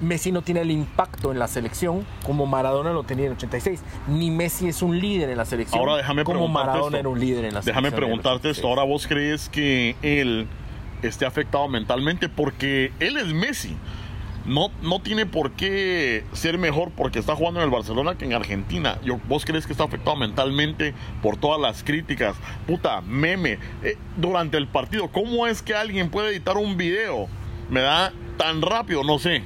[0.00, 3.82] Messi no tiene el impacto en la selección como Maradona lo tenía en el 86.
[4.08, 6.96] Ni Messi es un líder en la selección Ahora déjame como Maradona esto.
[6.98, 7.94] era un líder en la Déjame selección.
[7.94, 8.66] el preguntarte esto.
[8.68, 8.70] 86.
[8.78, 10.46] Ahora vos crees que él
[11.02, 13.76] esté afectado mentalmente porque él es Messi.
[14.44, 18.32] No, no tiene por qué ser mejor porque está jugando en el Barcelona que en
[18.32, 18.96] Argentina.
[19.04, 22.36] Yo, ¿Vos crees que está afectado mentalmente por todas las críticas?
[22.64, 23.58] Puta, meme.
[23.82, 27.26] Eh, durante el partido, ¿cómo es que alguien puede editar un video?
[27.70, 29.42] Me da tan rápido, no sé.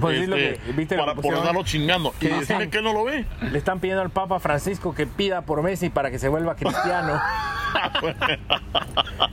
[0.00, 2.14] Pues lo Este, que- ¿viste lo para que por estarlo chingando.
[2.20, 3.24] Y decirle que él no lo ve.
[3.50, 7.20] Le están pidiendo al Papa Francisco que pida por Messi para que se vuelva cristiano.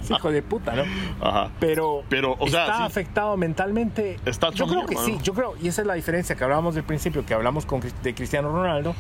[0.01, 0.83] Es hijo de puta, ¿no?
[1.21, 1.49] Ajá.
[1.59, 2.83] Pero, Pero, o sea, está sí.
[2.83, 4.19] afectado mentalmente.
[4.25, 6.75] Está yo creo que mierda, sí, yo creo, y esa es la diferencia que hablábamos
[6.75, 8.95] del principio, que hablamos con, de Cristiano Ronaldo.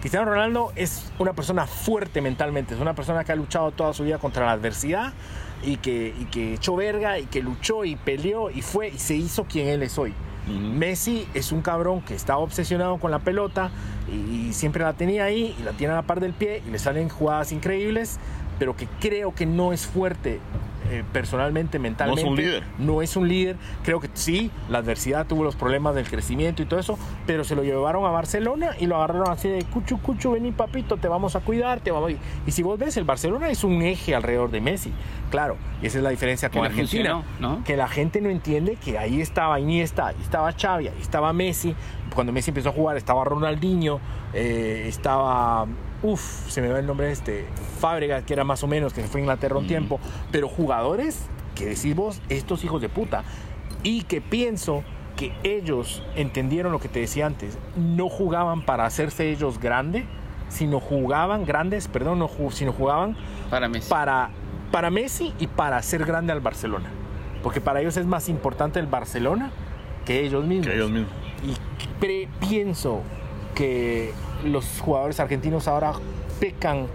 [0.00, 4.04] Cristiano Ronaldo es una persona fuerte mentalmente, es una persona que ha luchado toda su
[4.04, 5.12] vida contra la adversidad
[5.64, 9.14] y que, y que echó verga y que luchó y peleó y fue y se
[9.16, 10.14] hizo quien él es hoy.
[10.46, 13.70] Messi es un cabrón que estaba obsesionado con la pelota
[14.10, 16.70] y, y siempre la tenía ahí y la tiene a la par del pie y
[16.70, 18.18] le salen jugadas increíbles,
[18.58, 20.40] pero que creo que no es fuerte
[20.90, 22.28] eh, personalmente, mentalmente.
[22.28, 22.62] un líder.
[22.78, 23.56] No es un líder.
[23.84, 27.54] Creo que sí, la adversidad tuvo los problemas del crecimiento y todo eso, pero se
[27.54, 31.36] lo llevaron a Barcelona y lo agarraron así de cuchu, cuchu, vení papito, te vamos
[31.36, 32.46] a cuidar, te vamos a-".
[32.46, 34.92] Y si vos ves, el Barcelona es un eje alrededor de Messi.
[35.30, 37.14] Claro, y esa es la diferencia con Argentina.
[37.14, 37.24] funcionó,
[37.56, 37.64] ¿no?
[37.64, 41.74] Que la gente no entiende que ahí estaba Iniesta, ahí estaba Xavi, ahí estaba Messi.
[42.14, 44.00] Cuando Messi empezó a jugar estaba Ronaldinho,
[44.32, 45.66] eh, estaba...
[46.02, 47.46] Uf, se me va el nombre de este,
[47.80, 49.98] Fábregas, que era más o menos, que se fue a Inglaterra un tiempo.
[50.30, 53.24] Pero jugadores que decís vos, estos hijos de puta.
[53.82, 54.84] Y que pienso
[55.16, 57.58] que ellos entendieron lo que te decía antes.
[57.76, 60.04] No jugaban para hacerse ellos grande,
[60.48, 63.16] sino jugaban grandes, perdón, no sino jugaban
[63.50, 63.90] Para Messi.
[63.90, 64.30] para,
[64.70, 66.90] para Messi y para hacer grande al Barcelona.
[67.42, 69.50] Porque para ellos es más importante el Barcelona
[70.04, 70.66] que ellos mismos.
[70.66, 71.12] Que ellos mismos.
[71.42, 73.02] Y pienso
[73.54, 74.12] que
[74.44, 75.92] los jugadores argentinos ahora
[76.40, 76.86] pecan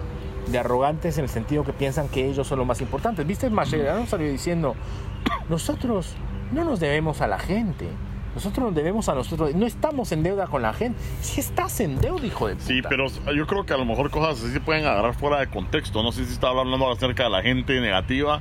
[0.47, 3.25] de arrogantes en el sentido que piensan que ellos son los más importantes.
[3.25, 3.49] ¿Viste?
[3.49, 4.75] Mascherano salió diciendo,
[5.49, 6.13] nosotros
[6.51, 7.87] no nos debemos a la gente.
[8.33, 9.53] Nosotros nos debemos a nosotros.
[9.55, 10.97] No estamos en deuda con la gente.
[11.21, 12.65] Si estás en deuda, hijo de puta.
[12.67, 15.47] Sí, pero yo creo que a lo mejor cosas así se pueden agarrar fuera de
[15.47, 16.01] contexto.
[16.01, 18.39] No sé si estaba hablando acerca de la gente negativa,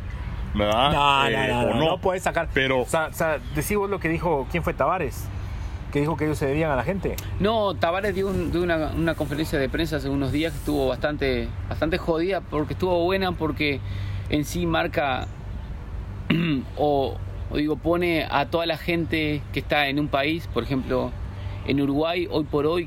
[0.55, 0.93] ¿verdad?
[0.93, 2.49] No, Eh, no, no, no, no puedes sacar.
[2.55, 5.25] Pero- O sea, o sea, decí vos lo que dijo, ¿quién fue Tavares?
[5.93, 7.17] Que dijo que ellos se debían a la gente.
[7.41, 11.49] No, Tavares dio, un- dio una, conferencia de prensa hace unos días que estuvo bastante,
[11.69, 13.81] bastante jodida, porque estuvo buena, porque
[14.29, 15.27] en sí marca
[16.77, 17.17] o,
[17.55, 21.11] digo, pone a toda la gente que está en un país, por ejemplo,
[21.67, 22.87] en Uruguay, hoy por hoy,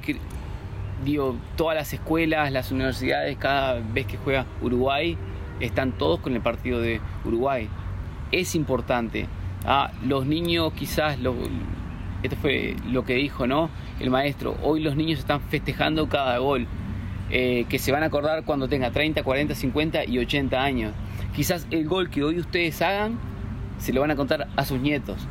[1.57, 5.17] todas las escuelas, las universidades, cada vez que juega Uruguay,
[5.59, 7.67] están todos con el partido de Uruguay.
[8.31, 9.27] Es importante.
[9.65, 11.35] Ah, los niños quizás, lo-
[12.23, 13.69] esto fue lo que dijo, ¿no?
[13.99, 16.67] El maestro, hoy los niños están festejando cada gol,
[17.29, 20.93] eh, que se van a acordar cuando tenga 30, 40, 50 y 80 años.
[21.35, 23.19] Quizás el gol que hoy ustedes hagan,
[23.77, 25.27] se lo van a contar a sus nietos.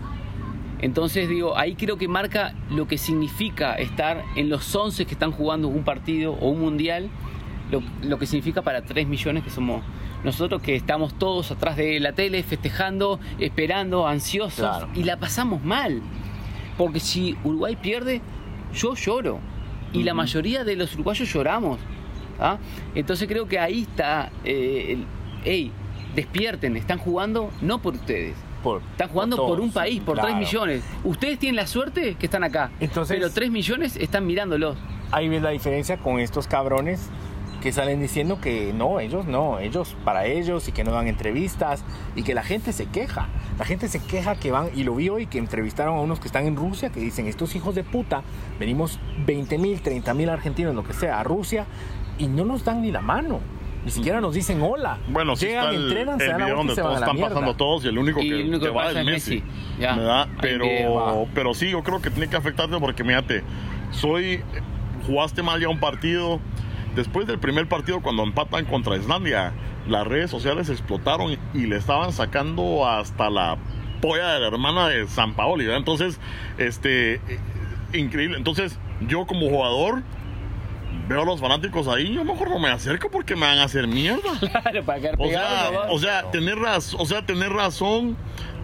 [0.80, 5.30] Entonces digo, ahí creo que marca lo que significa estar en los 11 que están
[5.30, 7.08] jugando un partido o un mundial,
[7.70, 9.82] lo, lo que significa para 3 millones que somos
[10.24, 14.88] nosotros que estamos todos atrás de la tele festejando, esperando, ansiosos Claro.
[14.94, 16.00] y la pasamos mal.
[16.78, 18.20] Porque si Uruguay pierde,
[18.74, 19.38] yo lloro.
[19.92, 21.78] Y la mayoría de los uruguayos lloramos.
[22.40, 22.56] ¿ah?
[22.94, 25.04] Entonces creo que ahí está, eh, el,
[25.44, 25.70] hey,
[26.14, 30.28] despierten, están jugando no por ustedes, Por, están jugando por, todos, un país, por claro.
[30.30, 30.82] 3 millones.
[31.04, 34.76] Ustedes tienen la suerte que están acá, Entonces- pero 3 millones están mirándolos.
[35.10, 37.10] Ahí ves la diferencia con estos cabrones
[37.62, 41.84] que salen diciendo que no, ellos no, ellos para ellos y que no dan entrevistas
[42.16, 43.28] y que la gente se queja.
[43.58, 46.26] La gente se queja que van, y lo vi hoy, que entrevistaron a unos que
[46.26, 48.22] están en Rusia que dicen, estos hijos de puta,
[48.58, 51.66] venimos 20 mil, 30 mil argentinos, lo que sea, a Rusia
[52.18, 53.40] y no nos dan ni la mano.
[53.84, 54.98] Ni siquiera nos dicen hola.
[55.08, 56.94] Bueno, sí Llegan, está el, entrenan, el se dan video donde y se van a
[56.94, 57.34] la están mierda.
[57.34, 59.30] pasando todos y el único Y que, el único que que va es es Messi.
[59.40, 59.44] Messi.
[59.80, 59.96] Ya.
[59.96, 60.22] ¿verdad?
[60.22, 63.42] Ahí que Pero, pero sí, yo creo que tiene que afectarte porque, mírate,
[63.90, 64.40] soy,
[65.06, 66.40] jugaste mal ya un partido.
[66.94, 69.52] Después del primer partido, cuando empatan contra Islandia,
[69.88, 73.56] las redes sociales explotaron y le estaban sacando hasta la
[74.02, 75.78] polla de la hermana de San Paoli, ¿verdad?
[75.78, 76.20] Entonces,
[76.58, 77.40] este, eh,
[77.94, 78.36] increíble.
[78.36, 78.78] Entonces,
[79.08, 80.02] yo como jugador
[81.08, 83.86] veo a los fanáticos ahí, yo mejor no me acerco porque me van a hacer
[83.86, 84.20] mierda.
[84.40, 88.16] Claro, para quedar O sea, o sea, tener razón, o sea, tener razón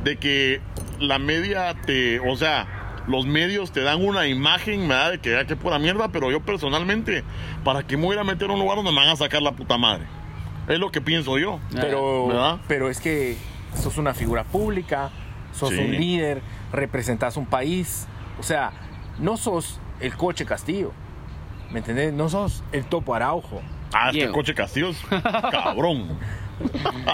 [0.05, 0.61] de que
[1.01, 2.67] la media te, o sea,
[3.09, 5.13] los medios te dan una imagen, ¿verdad?
[5.13, 7.25] De que ya que pura mierda, pero yo personalmente,
[7.65, 9.53] ¿para qué me voy a meter a un lugar donde me van a sacar la
[9.53, 10.05] puta madre?
[10.69, 11.59] Es lo que pienso yo.
[11.73, 12.59] Pero, ¿Verdad?
[12.69, 13.37] pero es que
[13.75, 15.11] sos una figura pública,
[15.53, 15.79] sos Sí.
[15.79, 16.43] un líder,
[16.73, 18.07] representas un país.
[18.39, 18.73] O sea,
[19.19, 20.93] no sos el coche Castillo.
[21.71, 22.13] ¿Me entendés?
[22.13, 23.63] No sos el Topo Araujo.
[23.95, 24.35] Ah, este Diego.
[24.35, 24.99] coche Castillo es
[25.51, 26.19] cabrón.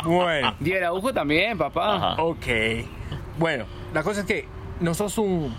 [0.05, 1.97] Bueno, Diego Araujo también, papá.
[1.97, 2.22] Ajá.
[2.22, 2.47] ok.
[3.38, 4.49] Bueno, la cosa es que
[4.80, 5.55] no sos un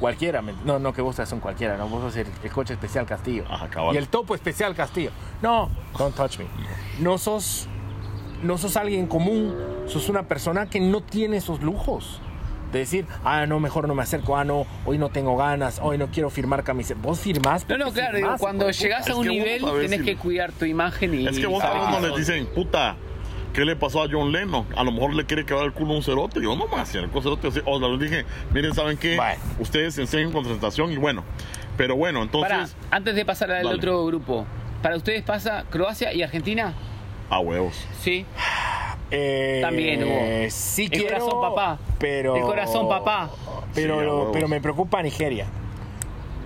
[0.00, 0.42] cualquiera.
[0.42, 1.88] ¿me- No, no que vos seas un cualquiera, no.
[1.88, 3.44] Vos sos el, el coche especial Castillo.
[3.50, 5.10] Ajá, y el Topo especial Castillo.
[5.42, 6.46] No, don't touch me.
[7.00, 7.68] No sos,
[8.42, 9.54] no sos alguien común.
[9.86, 12.20] Sos una persona que no tiene esos lujos.
[12.72, 15.98] De decir, ah, no, mejor no me acerco, ah, no, hoy no tengo ganas, hoy
[15.98, 17.00] no quiero firmar camiseta.
[17.00, 17.66] Vos firmás.
[17.68, 19.68] No, no, claro, digo, firmás, cuando hijo de llegas a un nivel no
[19.98, 21.26] si- que cuidar tu imagen y...
[21.28, 22.96] Es que vos que cuando les dicen, puta,
[23.56, 24.66] ¿qué le pasó a John Lennon?
[24.76, 26.42] A lo mejor le quiere quedar el culo a un cerote.
[26.42, 27.48] Yo no me acerco, cerote.
[27.48, 27.60] así.
[27.64, 29.18] O les dije, miren, ¿saben qué?
[29.58, 31.24] Ustedes enseñan concentración y bueno.
[31.78, 33.76] Pero bueno, entonces, Pará, antes de pasar al Dale.
[33.76, 34.46] otro grupo,
[34.82, 36.74] ¿para ustedes pasa Croacia y Argentina?
[37.28, 37.74] a huevos.
[38.02, 38.24] Sí.
[39.10, 40.50] Eh, También hubo.
[40.50, 41.78] Sí El quiero, corazón, papá.
[41.98, 43.30] Pero, El corazón, papá.
[43.74, 45.46] Pero, Sí, pero me preocupa Nigeria.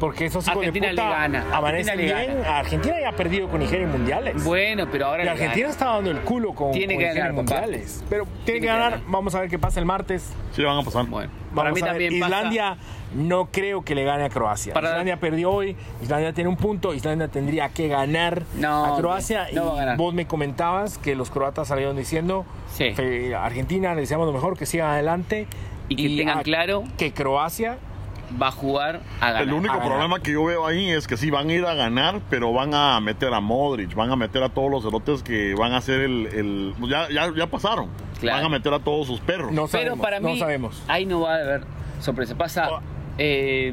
[0.00, 2.42] Porque esos hijos Argentina de le puta gana, amanecen Argentina le bien.
[2.42, 2.58] gana.
[2.58, 4.42] Argentina ya ha perdido con Nigeria en mundiales.
[4.44, 5.72] Bueno, pero ahora y le Argentina gana.
[5.72, 7.60] está dando el culo con, Tiene con que Nigeria en ganar, papá.
[7.60, 8.04] mundiales.
[8.08, 8.90] Pero tiene, Tiene que que ganar.
[8.92, 9.06] ganar.
[9.08, 10.32] Vamos a ver qué pasa el martes.
[10.56, 11.06] Sí, van a pasar.
[11.06, 11.90] Bueno, Vamos para mí a ver.
[11.92, 12.76] también pasa- Islandia
[13.14, 14.72] no creo que le gane a Croacia.
[14.72, 19.48] Para- Islandia perdió hoy, Islandia tiene un punto, Islandia tendría que ganar No, a Croacia
[19.52, 19.96] no va a y ganar.
[19.98, 22.94] vos me comentabas que los croatas salieron diciendo Sí.
[22.94, 25.46] que Argentina le deseamos lo mejor, que sigan adelante
[25.88, 27.78] Y que tengan a- claro- que Croacia
[28.40, 29.42] va a jugar a ganar.
[29.42, 29.90] El único a ganar.
[29.90, 32.74] problema que yo veo ahí es que sí van a ir a ganar, pero van
[32.74, 36.00] a meter a Modric, van a meter a todos los elotes que van a hacer
[36.00, 36.26] el.
[36.26, 37.88] el- ya, ya, ya pasaron.
[38.20, 38.36] Claro.
[38.38, 39.50] Van a meter a todos sus perros.
[39.52, 40.82] no Pero sabemos, para no mí, sabemos.
[40.88, 41.64] ahí no va a haber
[42.00, 42.36] sorpresa.
[42.36, 42.80] Pasa Oh.
[43.18, 43.72] eh,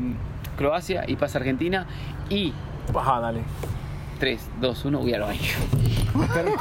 [0.58, 1.86] Croacia y pasa Argentina.
[2.30, 2.54] Y
[2.96, 3.42] Ajá, dale.
[4.20, 5.40] 3, 2, 1, voy al baño.
[6.34, 6.52] Pero-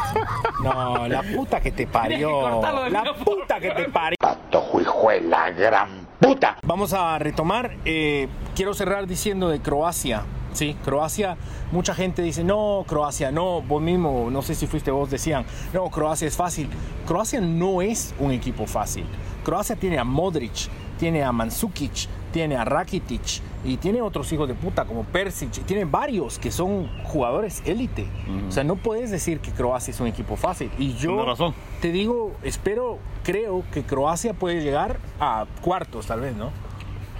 [0.62, 2.60] no, la puta que te que parió.
[2.90, 4.16] La puta que te parió.
[4.20, 6.58] Pato, hijo de la gran puta.
[6.64, 7.76] Vamos a retomar.
[7.84, 10.22] eh, quiero cerrar diciendo de Croacia.
[10.52, 11.36] Sí, Croacia,
[11.70, 15.44] mucha gente dice, no, Croacia, no, vos mismo, no sé si fuiste vos, decían,
[15.74, 16.70] no, Croacia es fácil.
[17.06, 19.04] Croacia no es un equipo fácil.
[19.44, 24.52] Croacia tiene a Modric, tiene a Mandzukic, tiene a Rakitic y tiene otros hijos de
[24.52, 28.06] puta como Persic, y tiene varios que son jugadores élite.
[28.46, 30.70] O sea, no puedes decir que Croacia es un equipo fácil.
[30.78, 31.54] Y yo razón.
[31.80, 36.50] te digo, espero, creo que Croacia puede llegar a cuartos, tal vez, ¿no?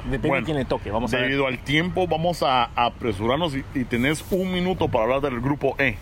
[0.05, 0.91] Depende Bueno, de quién le toque.
[0.91, 1.29] Vamos a ver.
[1.29, 5.77] Debido al tiempo, vamos a apresurarnos y, y tenés un minuto para hablar del grupo
[5.79, 5.97] E.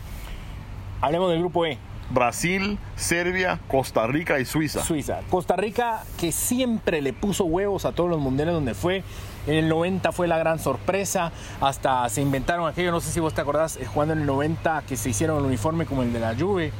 [1.01, 1.78] Hablemos del grupo E.
[2.10, 4.82] Brasil, Serbia, Costa Rica y Suiza.
[4.82, 5.20] Suiza.
[5.31, 9.02] Costa Rica, que siempre le puso huevos a todos los mundiales donde fue.
[9.47, 11.32] En el 90 fue la gran sorpresa.
[11.60, 14.82] Hasta se inventaron aquello, no sé si vos te acordás, eh, jugando en el 90,
[14.86, 16.72] que se hicieron el uniforme como el de la Juve,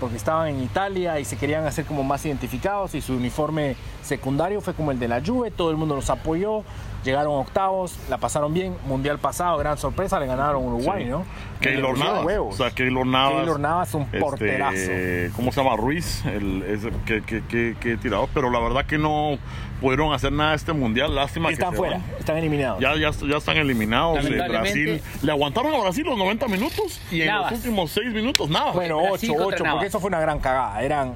[0.00, 2.94] porque estaban en Italia y se querían hacer como más identificados.
[2.94, 5.50] Y su uniforme secundario fue como el de la Juve.
[5.50, 6.64] Todo el mundo los apoyó.
[7.04, 8.74] Llegaron octavos, la pasaron bien.
[8.86, 11.10] Mundial pasado, gran sorpresa, le ganaron Uruguay, Sí.
[11.10, 11.24] ¿no?
[11.60, 12.24] Keylor Navas.
[12.24, 12.54] huevos.
[12.54, 13.36] O sea, Keylor Navas.
[13.38, 15.36] Keylor Navas es un este, porterazo.
[15.36, 15.76] ¿Cómo se llama?
[15.76, 16.24] Ruiz.
[16.26, 18.28] El, ese- que, que, que, que tirador.
[18.34, 19.38] Pero la verdad que no
[19.80, 21.14] pudieron hacer nada este mundial.
[21.14, 22.04] Lástima que Están fuera, van.
[22.18, 22.80] están eliminados.
[22.80, 24.24] Ya, ya, ya están eliminados.
[24.24, 25.02] Eh, Brasil.
[25.22, 27.50] Le aguantaron a Brasil los 90 minutos y en Navas.
[27.52, 28.72] los últimos 6 minutos nada.
[28.72, 30.82] Bueno, Brasil 8, contra 8, porque eso fue una gran cagada.
[30.82, 31.14] Eran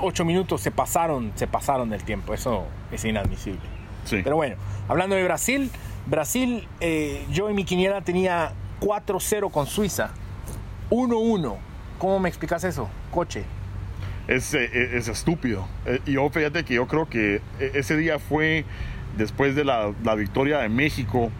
[0.00, 2.34] 8 minutos, se pasaron, se pasaron del tiempo.
[2.34, 3.60] Eso es inadmisible.
[4.04, 4.20] Sí.
[4.24, 4.56] Pero bueno,
[4.88, 5.70] hablando de Brasil,
[6.06, 10.10] Brasil, eh, yo en mi quiniela tenía 4-0 con Suiza.
[10.90, 11.56] 1-1.
[11.98, 12.88] ¿Cómo me explicas eso?
[13.10, 13.44] Coche.
[14.28, 15.66] Es, eh, es estúpido.
[15.86, 18.64] Eh, y yo fíjate que yo creo que eh, ese día fue
[19.16, 21.30] después de la, la victoria de México.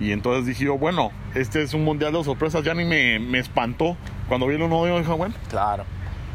[0.00, 2.64] Y entonces dije yo, bueno, este es un mundial de sorpresas.
[2.64, 3.96] Ya ni me, me espantó.
[4.28, 5.84] Cuando vi el 1 yo dije, bueno, Claro.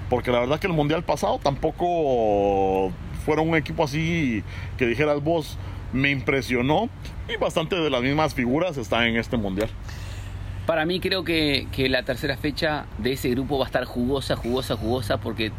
[0.09, 2.91] porque la verdad que el mundial pasado tampoco
[3.25, 4.43] fueron un equipo así
[4.77, 5.57] que dijeras vos,
[5.93, 6.89] me impresionó.
[7.33, 9.69] Y bastante de las mismas figuras están en este mundial.
[10.65, 14.35] Para mí creo que, que la tercera fecha de ese grupo va a estar jugosa,
[14.35, 15.51] jugosa, jugosa, porque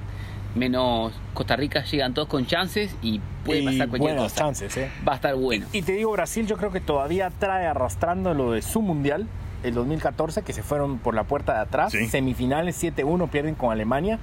[0.54, 4.36] menos Costa Rica llegan todos con chances y puede y pasar cualquier cosa.
[4.36, 4.90] chances, ¿eh?
[5.06, 5.66] Va a estar bueno.
[5.72, 9.26] Y te digo, Brasil yo creo que todavía trae arrastrando lo de su mundial,
[9.62, 12.06] el 2014, que se fueron por la puerta de atrás, Sí.
[12.06, 14.18] semifinales 7-1, pierden con Alemania,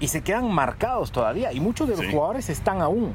[0.00, 1.52] y se quedan marcados todavía.
[1.52, 2.12] Y muchos de los Sí.
[2.12, 3.12] jugadores están aún.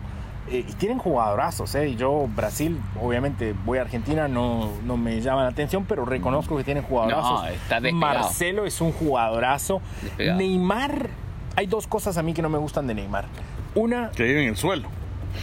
[0.51, 1.87] eh, y tienen jugadorazos, ¿eh?
[1.87, 6.57] Y yo, Brasil, obviamente voy a Argentina, no, no me llama la atención, pero reconozco
[6.57, 7.43] que tienen jugadorazos.
[7.43, 7.93] No, está despegado.
[8.23, 9.81] Marcelo es un jugadorazo.
[10.01, 10.37] Despegado.
[10.39, 11.09] Neymar,
[11.55, 13.25] hay dos cosas a mí que no me gustan de Neymar.
[13.75, 14.87] Una, Que viven en el suelo.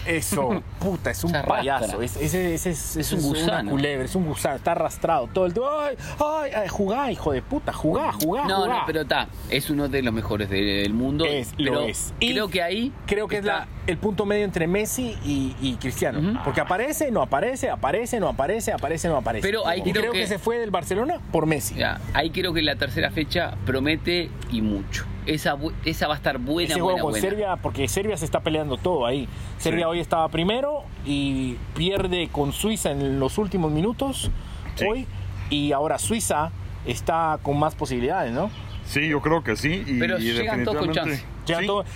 [0.06, 2.00] eso, puta, es un payaso.
[2.00, 3.70] Es, ese, ese es, Es un una gusano.
[3.72, 5.68] culebra, es un gusano, está arrastrado todo el tiempo.
[5.68, 8.68] Ay, ay, ay, jugá, hijo de puta, jugá, jugá, No, jugá.
[8.68, 11.24] no, pero está, es uno de los mejores de- del mundo.
[11.24, 12.14] Es, pero lo es.
[12.20, 12.92] Y Creo que ahí.
[13.06, 16.40] Creo que está- es la, el punto medio entre Messi y, y Cristiano.
[16.44, 19.46] Porque aparece, no aparece, aparece, no aparece, aparece, no aparece.
[19.46, 20.20] Pero ahí creo que...
[20.20, 21.74] que- se fue del Barcelona por Messi.
[21.74, 25.04] Ya, ahí creo que la tercera fecha promete y mucho.
[25.26, 27.28] Esa, esa va a estar buena, Ese buena, juego con buena.
[27.28, 29.28] Serbia, porque Serbia se está peleando todo ahí.
[29.58, 29.90] Serbia Sí.
[29.90, 34.30] hoy estaba primero y pierde con Suiza en los últimos minutos
[34.76, 34.84] Sí.
[34.86, 35.06] hoy.
[35.50, 36.50] Y ahora Suiza
[36.86, 38.50] está con más posibilidades, ¿no?
[38.86, 39.84] Sí, yo creo que sí.
[39.86, 41.16] Y, Pero y llegan todos con chance.
[41.44, 41.54] Sí.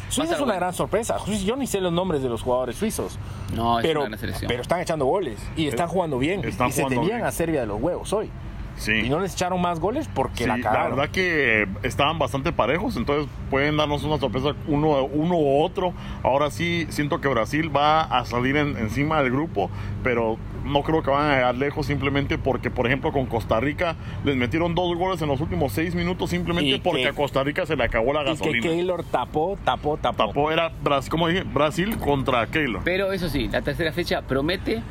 [0.08, 0.54] Suiza es una bueno.
[0.54, 1.16] gran sorpresa.
[1.44, 3.18] Yo ni sé los nombres de los jugadores suizos.
[3.54, 4.48] No, es pero, una gran selección.
[4.48, 6.44] pero están echando goles y están Eh, jugando bien.
[6.44, 7.28] están y se jugando tenían bien.
[7.28, 8.30] a Serbia de los huevos hoy.
[8.76, 8.92] Sí.
[8.92, 10.96] Y no les echaron más goles porque Sí, la la cagaron.
[10.96, 15.92] verdad que estaban bastante parejos, entonces pueden darnos una sorpresa uno, uno u otro.
[16.22, 19.70] Ahora sí, siento que Brasil va a salir en- encima del grupo,
[20.02, 23.96] pero no creo que van a llegar lejos simplemente porque, por ejemplo, con Costa Rica
[24.24, 27.66] les metieron dos goles en los últimos seis minutos simplemente porque que- a Costa Rica
[27.66, 28.62] se le acabó la y que gasolina.
[28.68, 30.26] Keylor tapó, tapó, tapó.
[30.28, 30.72] Tapó, era
[31.10, 32.80] como dije, Brasil contra Keylor.
[32.84, 34.82] Pero eso sí, la tercera fecha promete.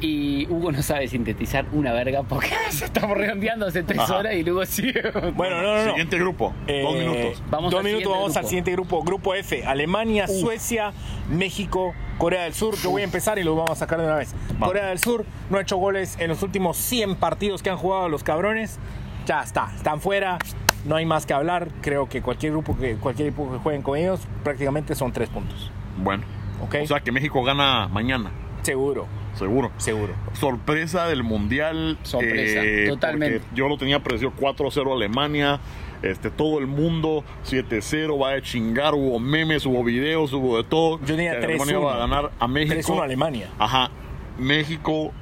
[0.00, 4.18] Y Hugo no sabe sintetizar una verga porque se estamos redondeando hace tres Ajá.
[4.18, 5.02] horas y luego sigue.
[5.34, 5.90] Bueno, no, no, no.
[5.90, 7.42] Siguiente grupo, Eh, dos minutos.
[7.50, 9.02] Vamos dos minutos, vamos al siguiente grupo.
[9.02, 10.92] Grupo F, Alemania, Suecia,
[11.30, 12.76] México, Corea del Sur.
[12.76, 14.34] Yo voy a empezar y lo vamos a sacar de una vez.
[14.60, 18.08] Corea del Sur no ha hecho goles en los últimos 100 partidos que han jugado
[18.08, 18.78] los cabrones.
[19.26, 20.38] Ya está, están fuera.
[20.84, 21.68] No hay más que hablar.
[21.80, 25.70] Creo que cualquier grupo que cualquier equipo que jueguen con ellos prácticamente son tres puntos.
[25.98, 26.22] Bueno,
[26.62, 26.76] ¿Ok?
[26.82, 28.30] o sea que México gana mañana,
[28.66, 29.70] seguro, seguro.
[29.78, 30.14] seguro.
[30.34, 31.98] sorpresa del mundial.
[32.02, 33.40] Sorpresa, totalmente.
[33.40, 35.60] porque Yo lo tenía precio 4-0 Alemania.
[36.02, 41.00] Este, todo el mundo 7-0 va a chingar, hubo memes, hubo videos, hubo de todo.
[41.00, 41.84] Yo tenía Que Alemania 3-1.
[41.84, 42.94] va a ganar a México.
[42.94, 43.48] 3-1 Alemania.
[43.58, 43.90] Ajá.
[44.38, 45.12] México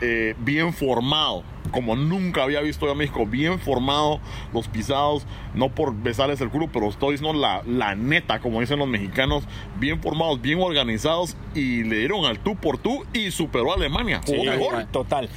[0.00, 4.20] eh, bien formado, como nunca había visto yo a México, bien formado,
[4.52, 8.78] los pisados, no por besarles el culo, pero estoy diciendo la, la neta, como dicen
[8.78, 9.44] los mexicanos,
[9.78, 14.20] bien formados, bien organizados y le dieron al tú por tú y superó a Alemania.
[14.24, 14.36] Sí.
[14.92, 15.28] Total.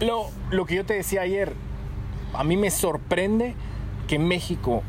[0.00, 1.52] Lo, lo que yo te decía ayer,
[2.32, 3.54] a mí me sorprende
[4.06, 4.82] que México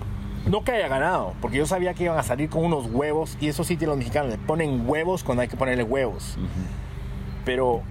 [0.46, 3.48] no que haya ganado, porque yo sabía que iban a salir con unos huevos, y
[3.48, 6.38] eso sí tienen los mexicanos, le ponen huevos cuando hay que ponerle huevos.
[7.46, 7.84] Pero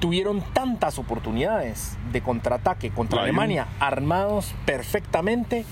[0.00, 5.64] tuvieron tantas oportunidades de contraataque contra Alemania, armados perfectamente,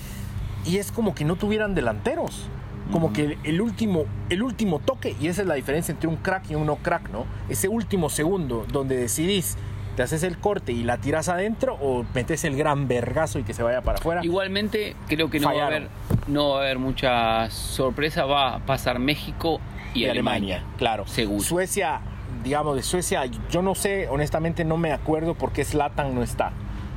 [0.65, 2.49] y es como que no tuvieran delanteros.
[2.91, 6.15] Como que el, el último, el último toque, y esa es la diferencia entre un
[6.15, 7.25] crack y un no crack, ¿no?
[7.49, 9.57] Ese último segundo donde decidís,
[9.97, 13.55] te haces el corte y la tiras adentro o metes el gran vergazo y que
[13.55, 14.23] se vaya para afuera.
[14.23, 15.87] Igualmente, creo que no va, a haber,
[16.27, 18.25] no va a haber mucha sorpresa.
[18.25, 19.59] Va a pasar México
[19.95, 20.63] y, y Alemania.
[20.77, 21.07] claro.
[21.07, 21.43] Seguro.
[21.43, 21.99] Suecia,
[22.43, 26.51] digamos, de Suecia, yo no sé, honestamente no me acuerdo por qué Zlatan no está.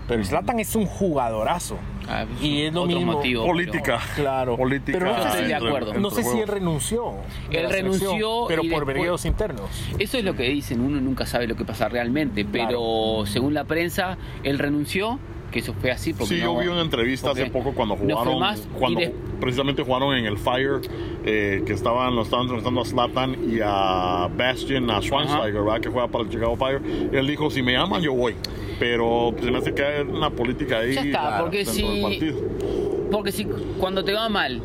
[0.09, 1.77] Pero Zlatan es un jugadorazo.
[2.09, 3.13] Ah, pues, y es lo otro mismo.
[3.13, 4.01] motivo, Política.
[4.17, 4.57] Claro.
[4.57, 4.99] Política.
[4.99, 5.95] Pero no sé, de acuerdo.
[5.95, 7.15] no sé si él renunció.
[7.51, 9.71] Él renunció Pero por vergueos internos.
[10.01, 13.63] Eso es lo que dicen, uno nunca sabe lo que pasa realmente, pero según la
[13.65, 16.13] prensa, él renunció, que eso fue así.
[16.15, 19.01] Porque Sí, yo no- vi una entrevista hace poco cuando no jugaron, más, y cuando
[19.01, 20.81] de- precisamente jugaron en el Fire,
[21.25, 25.81] eh, que estaban, lo estaban entrevistando a Slatan y a Bastion, a Schweinsteiger, ¿verdad?
[25.81, 26.81] que juega para el Chicago Fire.
[27.13, 28.35] Y él dijo, si me llaman, yo voy.
[28.79, 32.33] Pero se me hace que hay una política ahí Ya está, porque si-.
[33.11, 33.45] Porque si
[33.79, 34.61] cuando te va mal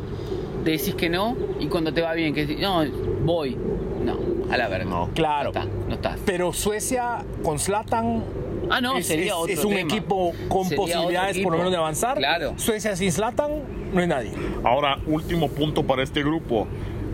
[0.64, 2.84] decís que no, y cuando te va bien que decís, no,
[3.24, 3.56] voy,
[4.04, 4.16] no,
[4.52, 4.84] a la verga.
[4.90, 5.10] No.
[5.14, 5.52] Claro.
[5.52, 6.18] No está, no estás.
[6.24, 8.22] Pero Suecia con Zlatan
[8.70, 9.80] Ah, no, es, sería es- otro es un tema.
[9.88, 12.16] equipo con Sería posibilidades por lo menos de avanzar.
[12.18, 12.54] Claro.
[12.56, 13.50] Suecia sin Zlatan
[13.92, 14.32] no es nadie.
[14.64, 16.66] Ahora, último punto para este grupo.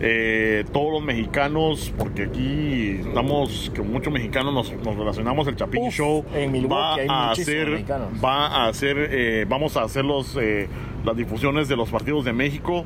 [0.05, 5.83] Eh, todos los mexicanos, porque aquí estamos, que muchos mexicanos nos, nos relacionamos, el Chapín
[5.87, 8.09] Uf, Show en Milwaukee va hay a hacer, mexicanos.
[8.21, 10.67] va a hacer, eh, vamos a hacer los, eh,
[11.05, 12.83] las difusiones de los partidos de México,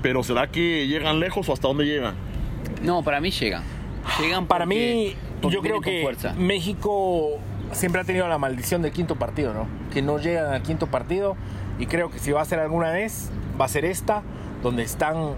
[0.00, 2.14] pero ¿será que llegan lejos o hasta dónde llegan?
[2.82, 3.62] No, para mí llegan.
[4.20, 6.32] Llegan Para mí, yo creo que fuerza.
[6.34, 7.38] México
[7.72, 9.66] siempre ha tenido la maldición del quinto partido, ¿no?
[9.92, 11.36] Que no llegan al quinto partido
[11.78, 13.30] y creo que si va a ser alguna vez,
[13.60, 14.22] va a ser esta,
[14.62, 15.32] donde están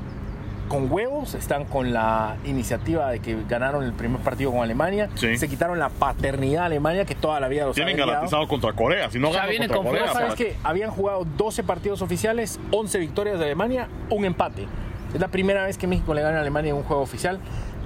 [0.68, 5.36] con huevos, están con la iniciativa de que ganaron el primer partido con Alemania, Sí.
[5.38, 9.08] se quitaron la paternidad de Alemania que toda la vida los Tienen garantizado contra Corea,
[9.08, 10.06] si no Ya ganan contra con Corea.
[10.12, 14.66] ¿Sabes para- que Habían jugado 12 partidos oficiales, 11 victorias de Alemania, un empate.
[15.14, 17.38] Es la primera vez que México le gana a Alemania en un juego oficial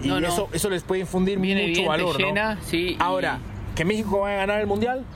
[0.02, 0.28] y No, no.
[0.28, 2.18] Eso, eso les puede infundir Viene mucho valor.
[2.18, 2.56] ¿no?
[2.62, 3.38] sí, y- Ahora,
[3.80, 5.06] que México vaya a ganar el mundial,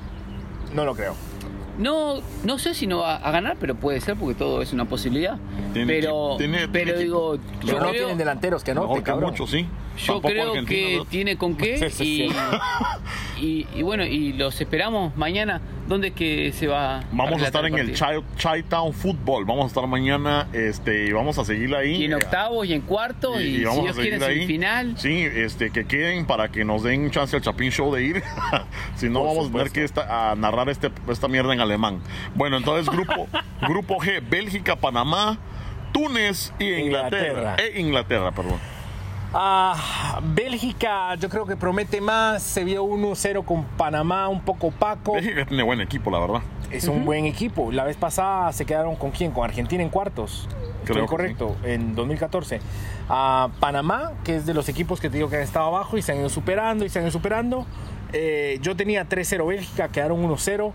[0.72, 1.14] no lo creo.
[1.76, 4.86] No, no sé si no va a ganar, pero puede ser porque todo es una
[4.86, 5.36] posibilidad.
[5.74, 8.96] Tiene pero, equipo- tiene- pero tiene digo, yo no creo, tienen delanteros que no, Mejor
[8.96, 9.30] te que cabrón.
[9.32, 9.66] muchos, sí.
[9.98, 11.04] yo Tampoco creo Argentina, que ¿no?
[11.04, 12.36] tiene con qué Sí, sí, y, sí.
[13.74, 15.60] y, y bueno, y los esperamos mañana.
[15.86, 17.02] ¿Dónde que se va?
[17.12, 18.04] Vamos a estar en el Chi-
[18.38, 19.44] Chi-Town Football.
[19.44, 21.96] Vamos a estar mañana este, y vamos a seguir ahí.
[21.96, 24.94] Y en octavos y en cuartos y, si Dios quiere en semifinal.
[24.98, 28.22] Sí, este, que queden para que nos den chance al Chapín Show de ir.
[28.96, 32.00] si no, Por vamos a tener que esta- a narrar este, esta mierda en alemán.
[32.34, 33.28] Bueno, entonces, grupo,
[33.68, 35.38] grupo G: Bélgica, Panamá,
[35.92, 37.28] Túnez y Inglaterra.
[37.28, 37.56] Inglaterra.
[37.58, 38.58] E Inglaterra, perdón.
[39.36, 42.40] Ah, Bélgica, yo creo que promete más.
[42.40, 45.14] Se vio 1-0 con Panamá, un poco opaco.
[45.14, 46.42] Bélgica tiene buen equipo, la verdad.
[46.70, 47.72] Es un buen equipo.
[47.72, 49.32] La vez pasada se quedaron con quién?
[49.32, 50.48] Con Argentina en cuartos.
[50.84, 52.60] Creo correcto, en 2014.
[53.08, 56.02] A Panamá, que es de los equipos que te digo que han estado abajo y
[56.02, 57.66] se han ido superando y se han ido superando.
[58.12, 60.72] Eh, yo tenía 3-0 Bélgica, quedaron 1-0.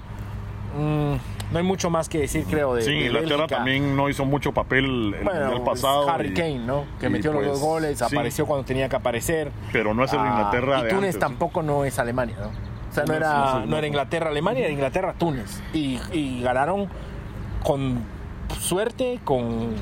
[0.78, 1.16] mm,
[1.52, 3.56] no hay mucho más que decir, creo, de Sí, de Inglaterra Bélgica.
[3.58, 6.10] también no hizo mucho papel el Bueno, mundial pasado.
[6.10, 6.86] Harry y- Kane, ¿no?
[7.00, 9.52] Que metió los pues, dos goles, sí, apareció cuando tenía que aparecer.
[9.72, 12.48] Pero no es el Ah, Inglaterra Y de Túnez tampoco no es Alemania, ¿no?
[12.48, 15.62] O sea, no era, no era Inglaterra, Alemania, era Inglaterra, Túnez.
[15.74, 16.88] Y, y ganaron
[17.64, 18.00] con
[18.60, 19.76] suerte, con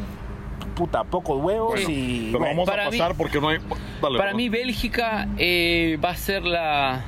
[0.75, 2.27] puta, pocos huevos y...
[2.27, 3.59] Pero bueno, vamos a para mí- pasar porque no hay.
[4.01, 7.03] Dale, Para mí Bélgica eh, va a ser la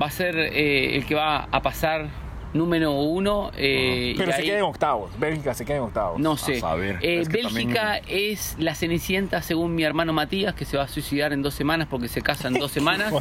[0.00, 2.08] va a ser eh, el que va a pasar
[2.54, 3.50] número uno.
[3.56, 6.18] eh, pero se ahí- queda en octavos, Bélgica se queda en octavos.
[6.18, 6.60] No sé.
[6.60, 6.98] saber.
[7.02, 10.88] Eh, Es que Bélgica es la cenicienta según mi hermano Matías, que se va a
[10.88, 13.12] suicidar en dos semanas porque se casa en dos semanas.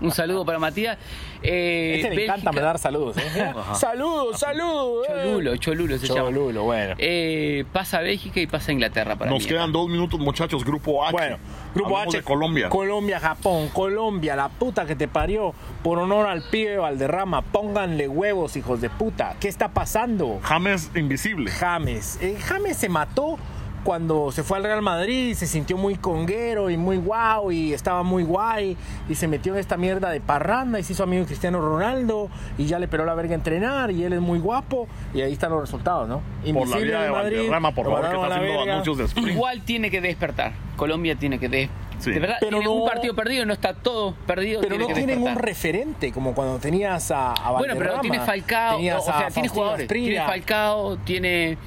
[0.00, 0.98] Un saludo para Matías.
[1.42, 3.22] Eh, Este le Bélgica- encanta mandar saludos, ¿eh?
[3.74, 5.06] Saludos, saludos.
[5.08, 6.20] Cholulo, Cholulo se llama.
[6.20, 6.94] Cholulo, bueno.
[6.98, 9.48] Eh, pasa Bélgica y pasa Inglaterra para Nos mí.
[9.48, 10.64] quedan dos minutos, muchachos.
[10.64, 11.12] Grupo H.
[11.12, 11.38] Bueno,
[11.74, 12.18] Grupo H.
[12.18, 12.68] de Colombia.
[12.68, 13.68] Colombia, Japón.
[13.72, 15.54] Colombia, la puta que te parió.
[15.82, 17.42] Por honor al pibe Valderrama.
[17.42, 18.06] Pónganle
[18.42, 19.36] huevos, hijos de puta.
[19.40, 20.40] ¿Qué está pasando?
[20.42, 21.50] James Invisible.
[21.50, 22.18] James.
[22.20, 23.38] Eh, James se mató
[23.84, 27.72] cuando se fue al Real Madrid y se sintió muy conguero y muy guau y
[27.72, 28.76] estaba muy guay
[29.08, 32.28] y se metió en esta mierda de parranda y se hizo amigo de Cristiano Ronaldo
[32.58, 35.32] y ya le peló la verga a entrenar y él es muy guapo y ahí
[35.32, 36.22] están los resultados, ¿no?
[36.52, 39.30] Por la vida de Madrid, Valderrama, por favor, que está haciendo anuncios de.
[39.32, 40.52] Igual tiene que despertar.
[40.76, 41.91] Colombia tiene que despertar.
[42.02, 42.10] Sí.
[42.10, 44.60] De verdad, Pero no- un partido perdido, no está todo perdido.
[44.60, 48.20] Pero tiene no tienen un referente como cuando tenías a, a Bueno, pero Valderrama, tiene
[48.20, 49.88] Falcao, o, tenías o sea, a tiene Faustino jugadores.
[49.88, 51.58] Tiene Falcao, tiene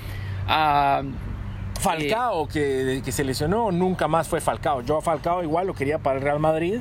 [0.48, 1.02] a.
[1.80, 4.82] Falcao que, que se lesionó, nunca más fue Falcao.
[4.82, 6.80] Yo a Falcao igual lo quería para el Real Madrid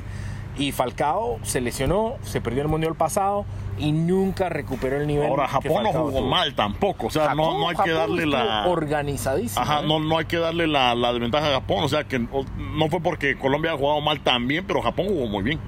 [0.57, 3.45] y Falcao se lesionó, se perdió el mundial pasado
[3.77, 5.27] y nunca recuperó el nivel.
[5.27, 7.07] Ahora, que Japón no jugó mal tampoco.
[7.07, 8.67] O sea, no, Japón- no hay que darle la.
[8.67, 9.61] organizadísimo.
[9.61, 9.85] Ajá, ¿eh?
[9.87, 11.83] no, no hay que darle la, la desventaja a Japón.
[11.83, 15.27] O sea, que o- no fue porque Colombia ha jugado mal también, pero Japón jugó
[15.27, 15.59] muy bien.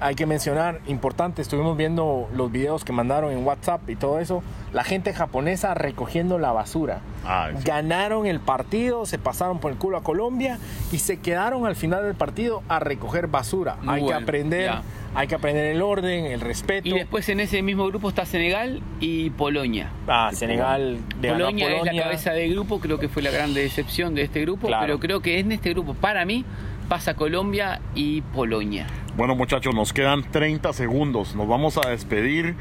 [0.00, 4.42] Hay que mencionar, importante, estuvimos viendo los videos que mandaron en WhatsApp y todo eso,
[4.72, 7.00] la gente japonesa recogiendo la basura.
[7.24, 7.62] Ah, sí.
[7.64, 10.58] Ganaron el partido, se pasaron por el culo a Colombia
[10.92, 13.76] y se quedaron al final del partido a recoger basura.
[13.82, 14.82] Muy hay bueno, que aprender, ya.
[15.14, 16.88] hay que aprender el orden, el respeto.
[16.88, 19.90] Y después en ese mismo grupo está Senegal y Polonia.
[20.08, 24.14] ah, Senegal a Polonia, es la cabeza de grupo, creo que fue la gran decepción
[24.14, 24.82] de este grupo, Claro.
[24.86, 26.44] pero creo que en este grupo, para mí,
[26.86, 28.86] pasa Colombia y Polonia.
[29.16, 31.34] Bueno, muchachos, nos quedan 30 segundos.
[31.34, 32.54] Nos vamos a despedir.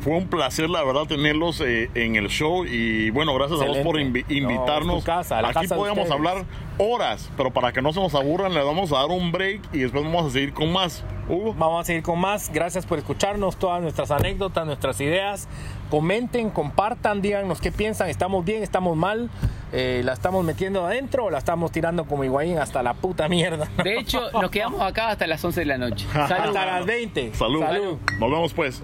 [0.00, 2.64] Fue un placer, la verdad, tenerlos eh, en el show.
[2.66, 4.40] Y bueno, gracias a vos por invi- Excelente.
[4.42, 5.04] No, invitarnos.
[5.04, 6.44] casa, Aquí podemos hablar
[6.78, 9.78] horas, pero para que no se nos aburran, le vamos a dar un break y
[9.78, 11.04] después vamos a seguir con más.
[11.28, 11.54] Hugo.
[11.56, 12.50] Vamos a seguir con más.
[12.52, 15.48] Gracias por escucharnos, todas nuestras anécdotas, nuestras ideas.
[15.94, 18.08] Comenten, compartan, díganos qué piensan.
[18.08, 18.64] ¿Estamos bien?
[18.64, 19.30] ¿Estamos mal?
[19.72, 23.68] Eh, ¿La estamos metiendo adentro o la estamos tirando como Higuaín hasta la puta mierda?
[23.84, 26.04] De hecho, nos quedamos acá hasta las 11 de la noche.
[26.12, 26.48] Salud.
[26.48, 27.34] hasta las 20.
[27.34, 27.60] Salud.
[27.60, 27.98] Salud.
[28.18, 28.82] Nos vemos pues.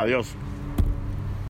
[0.00, 0.34] Adiós.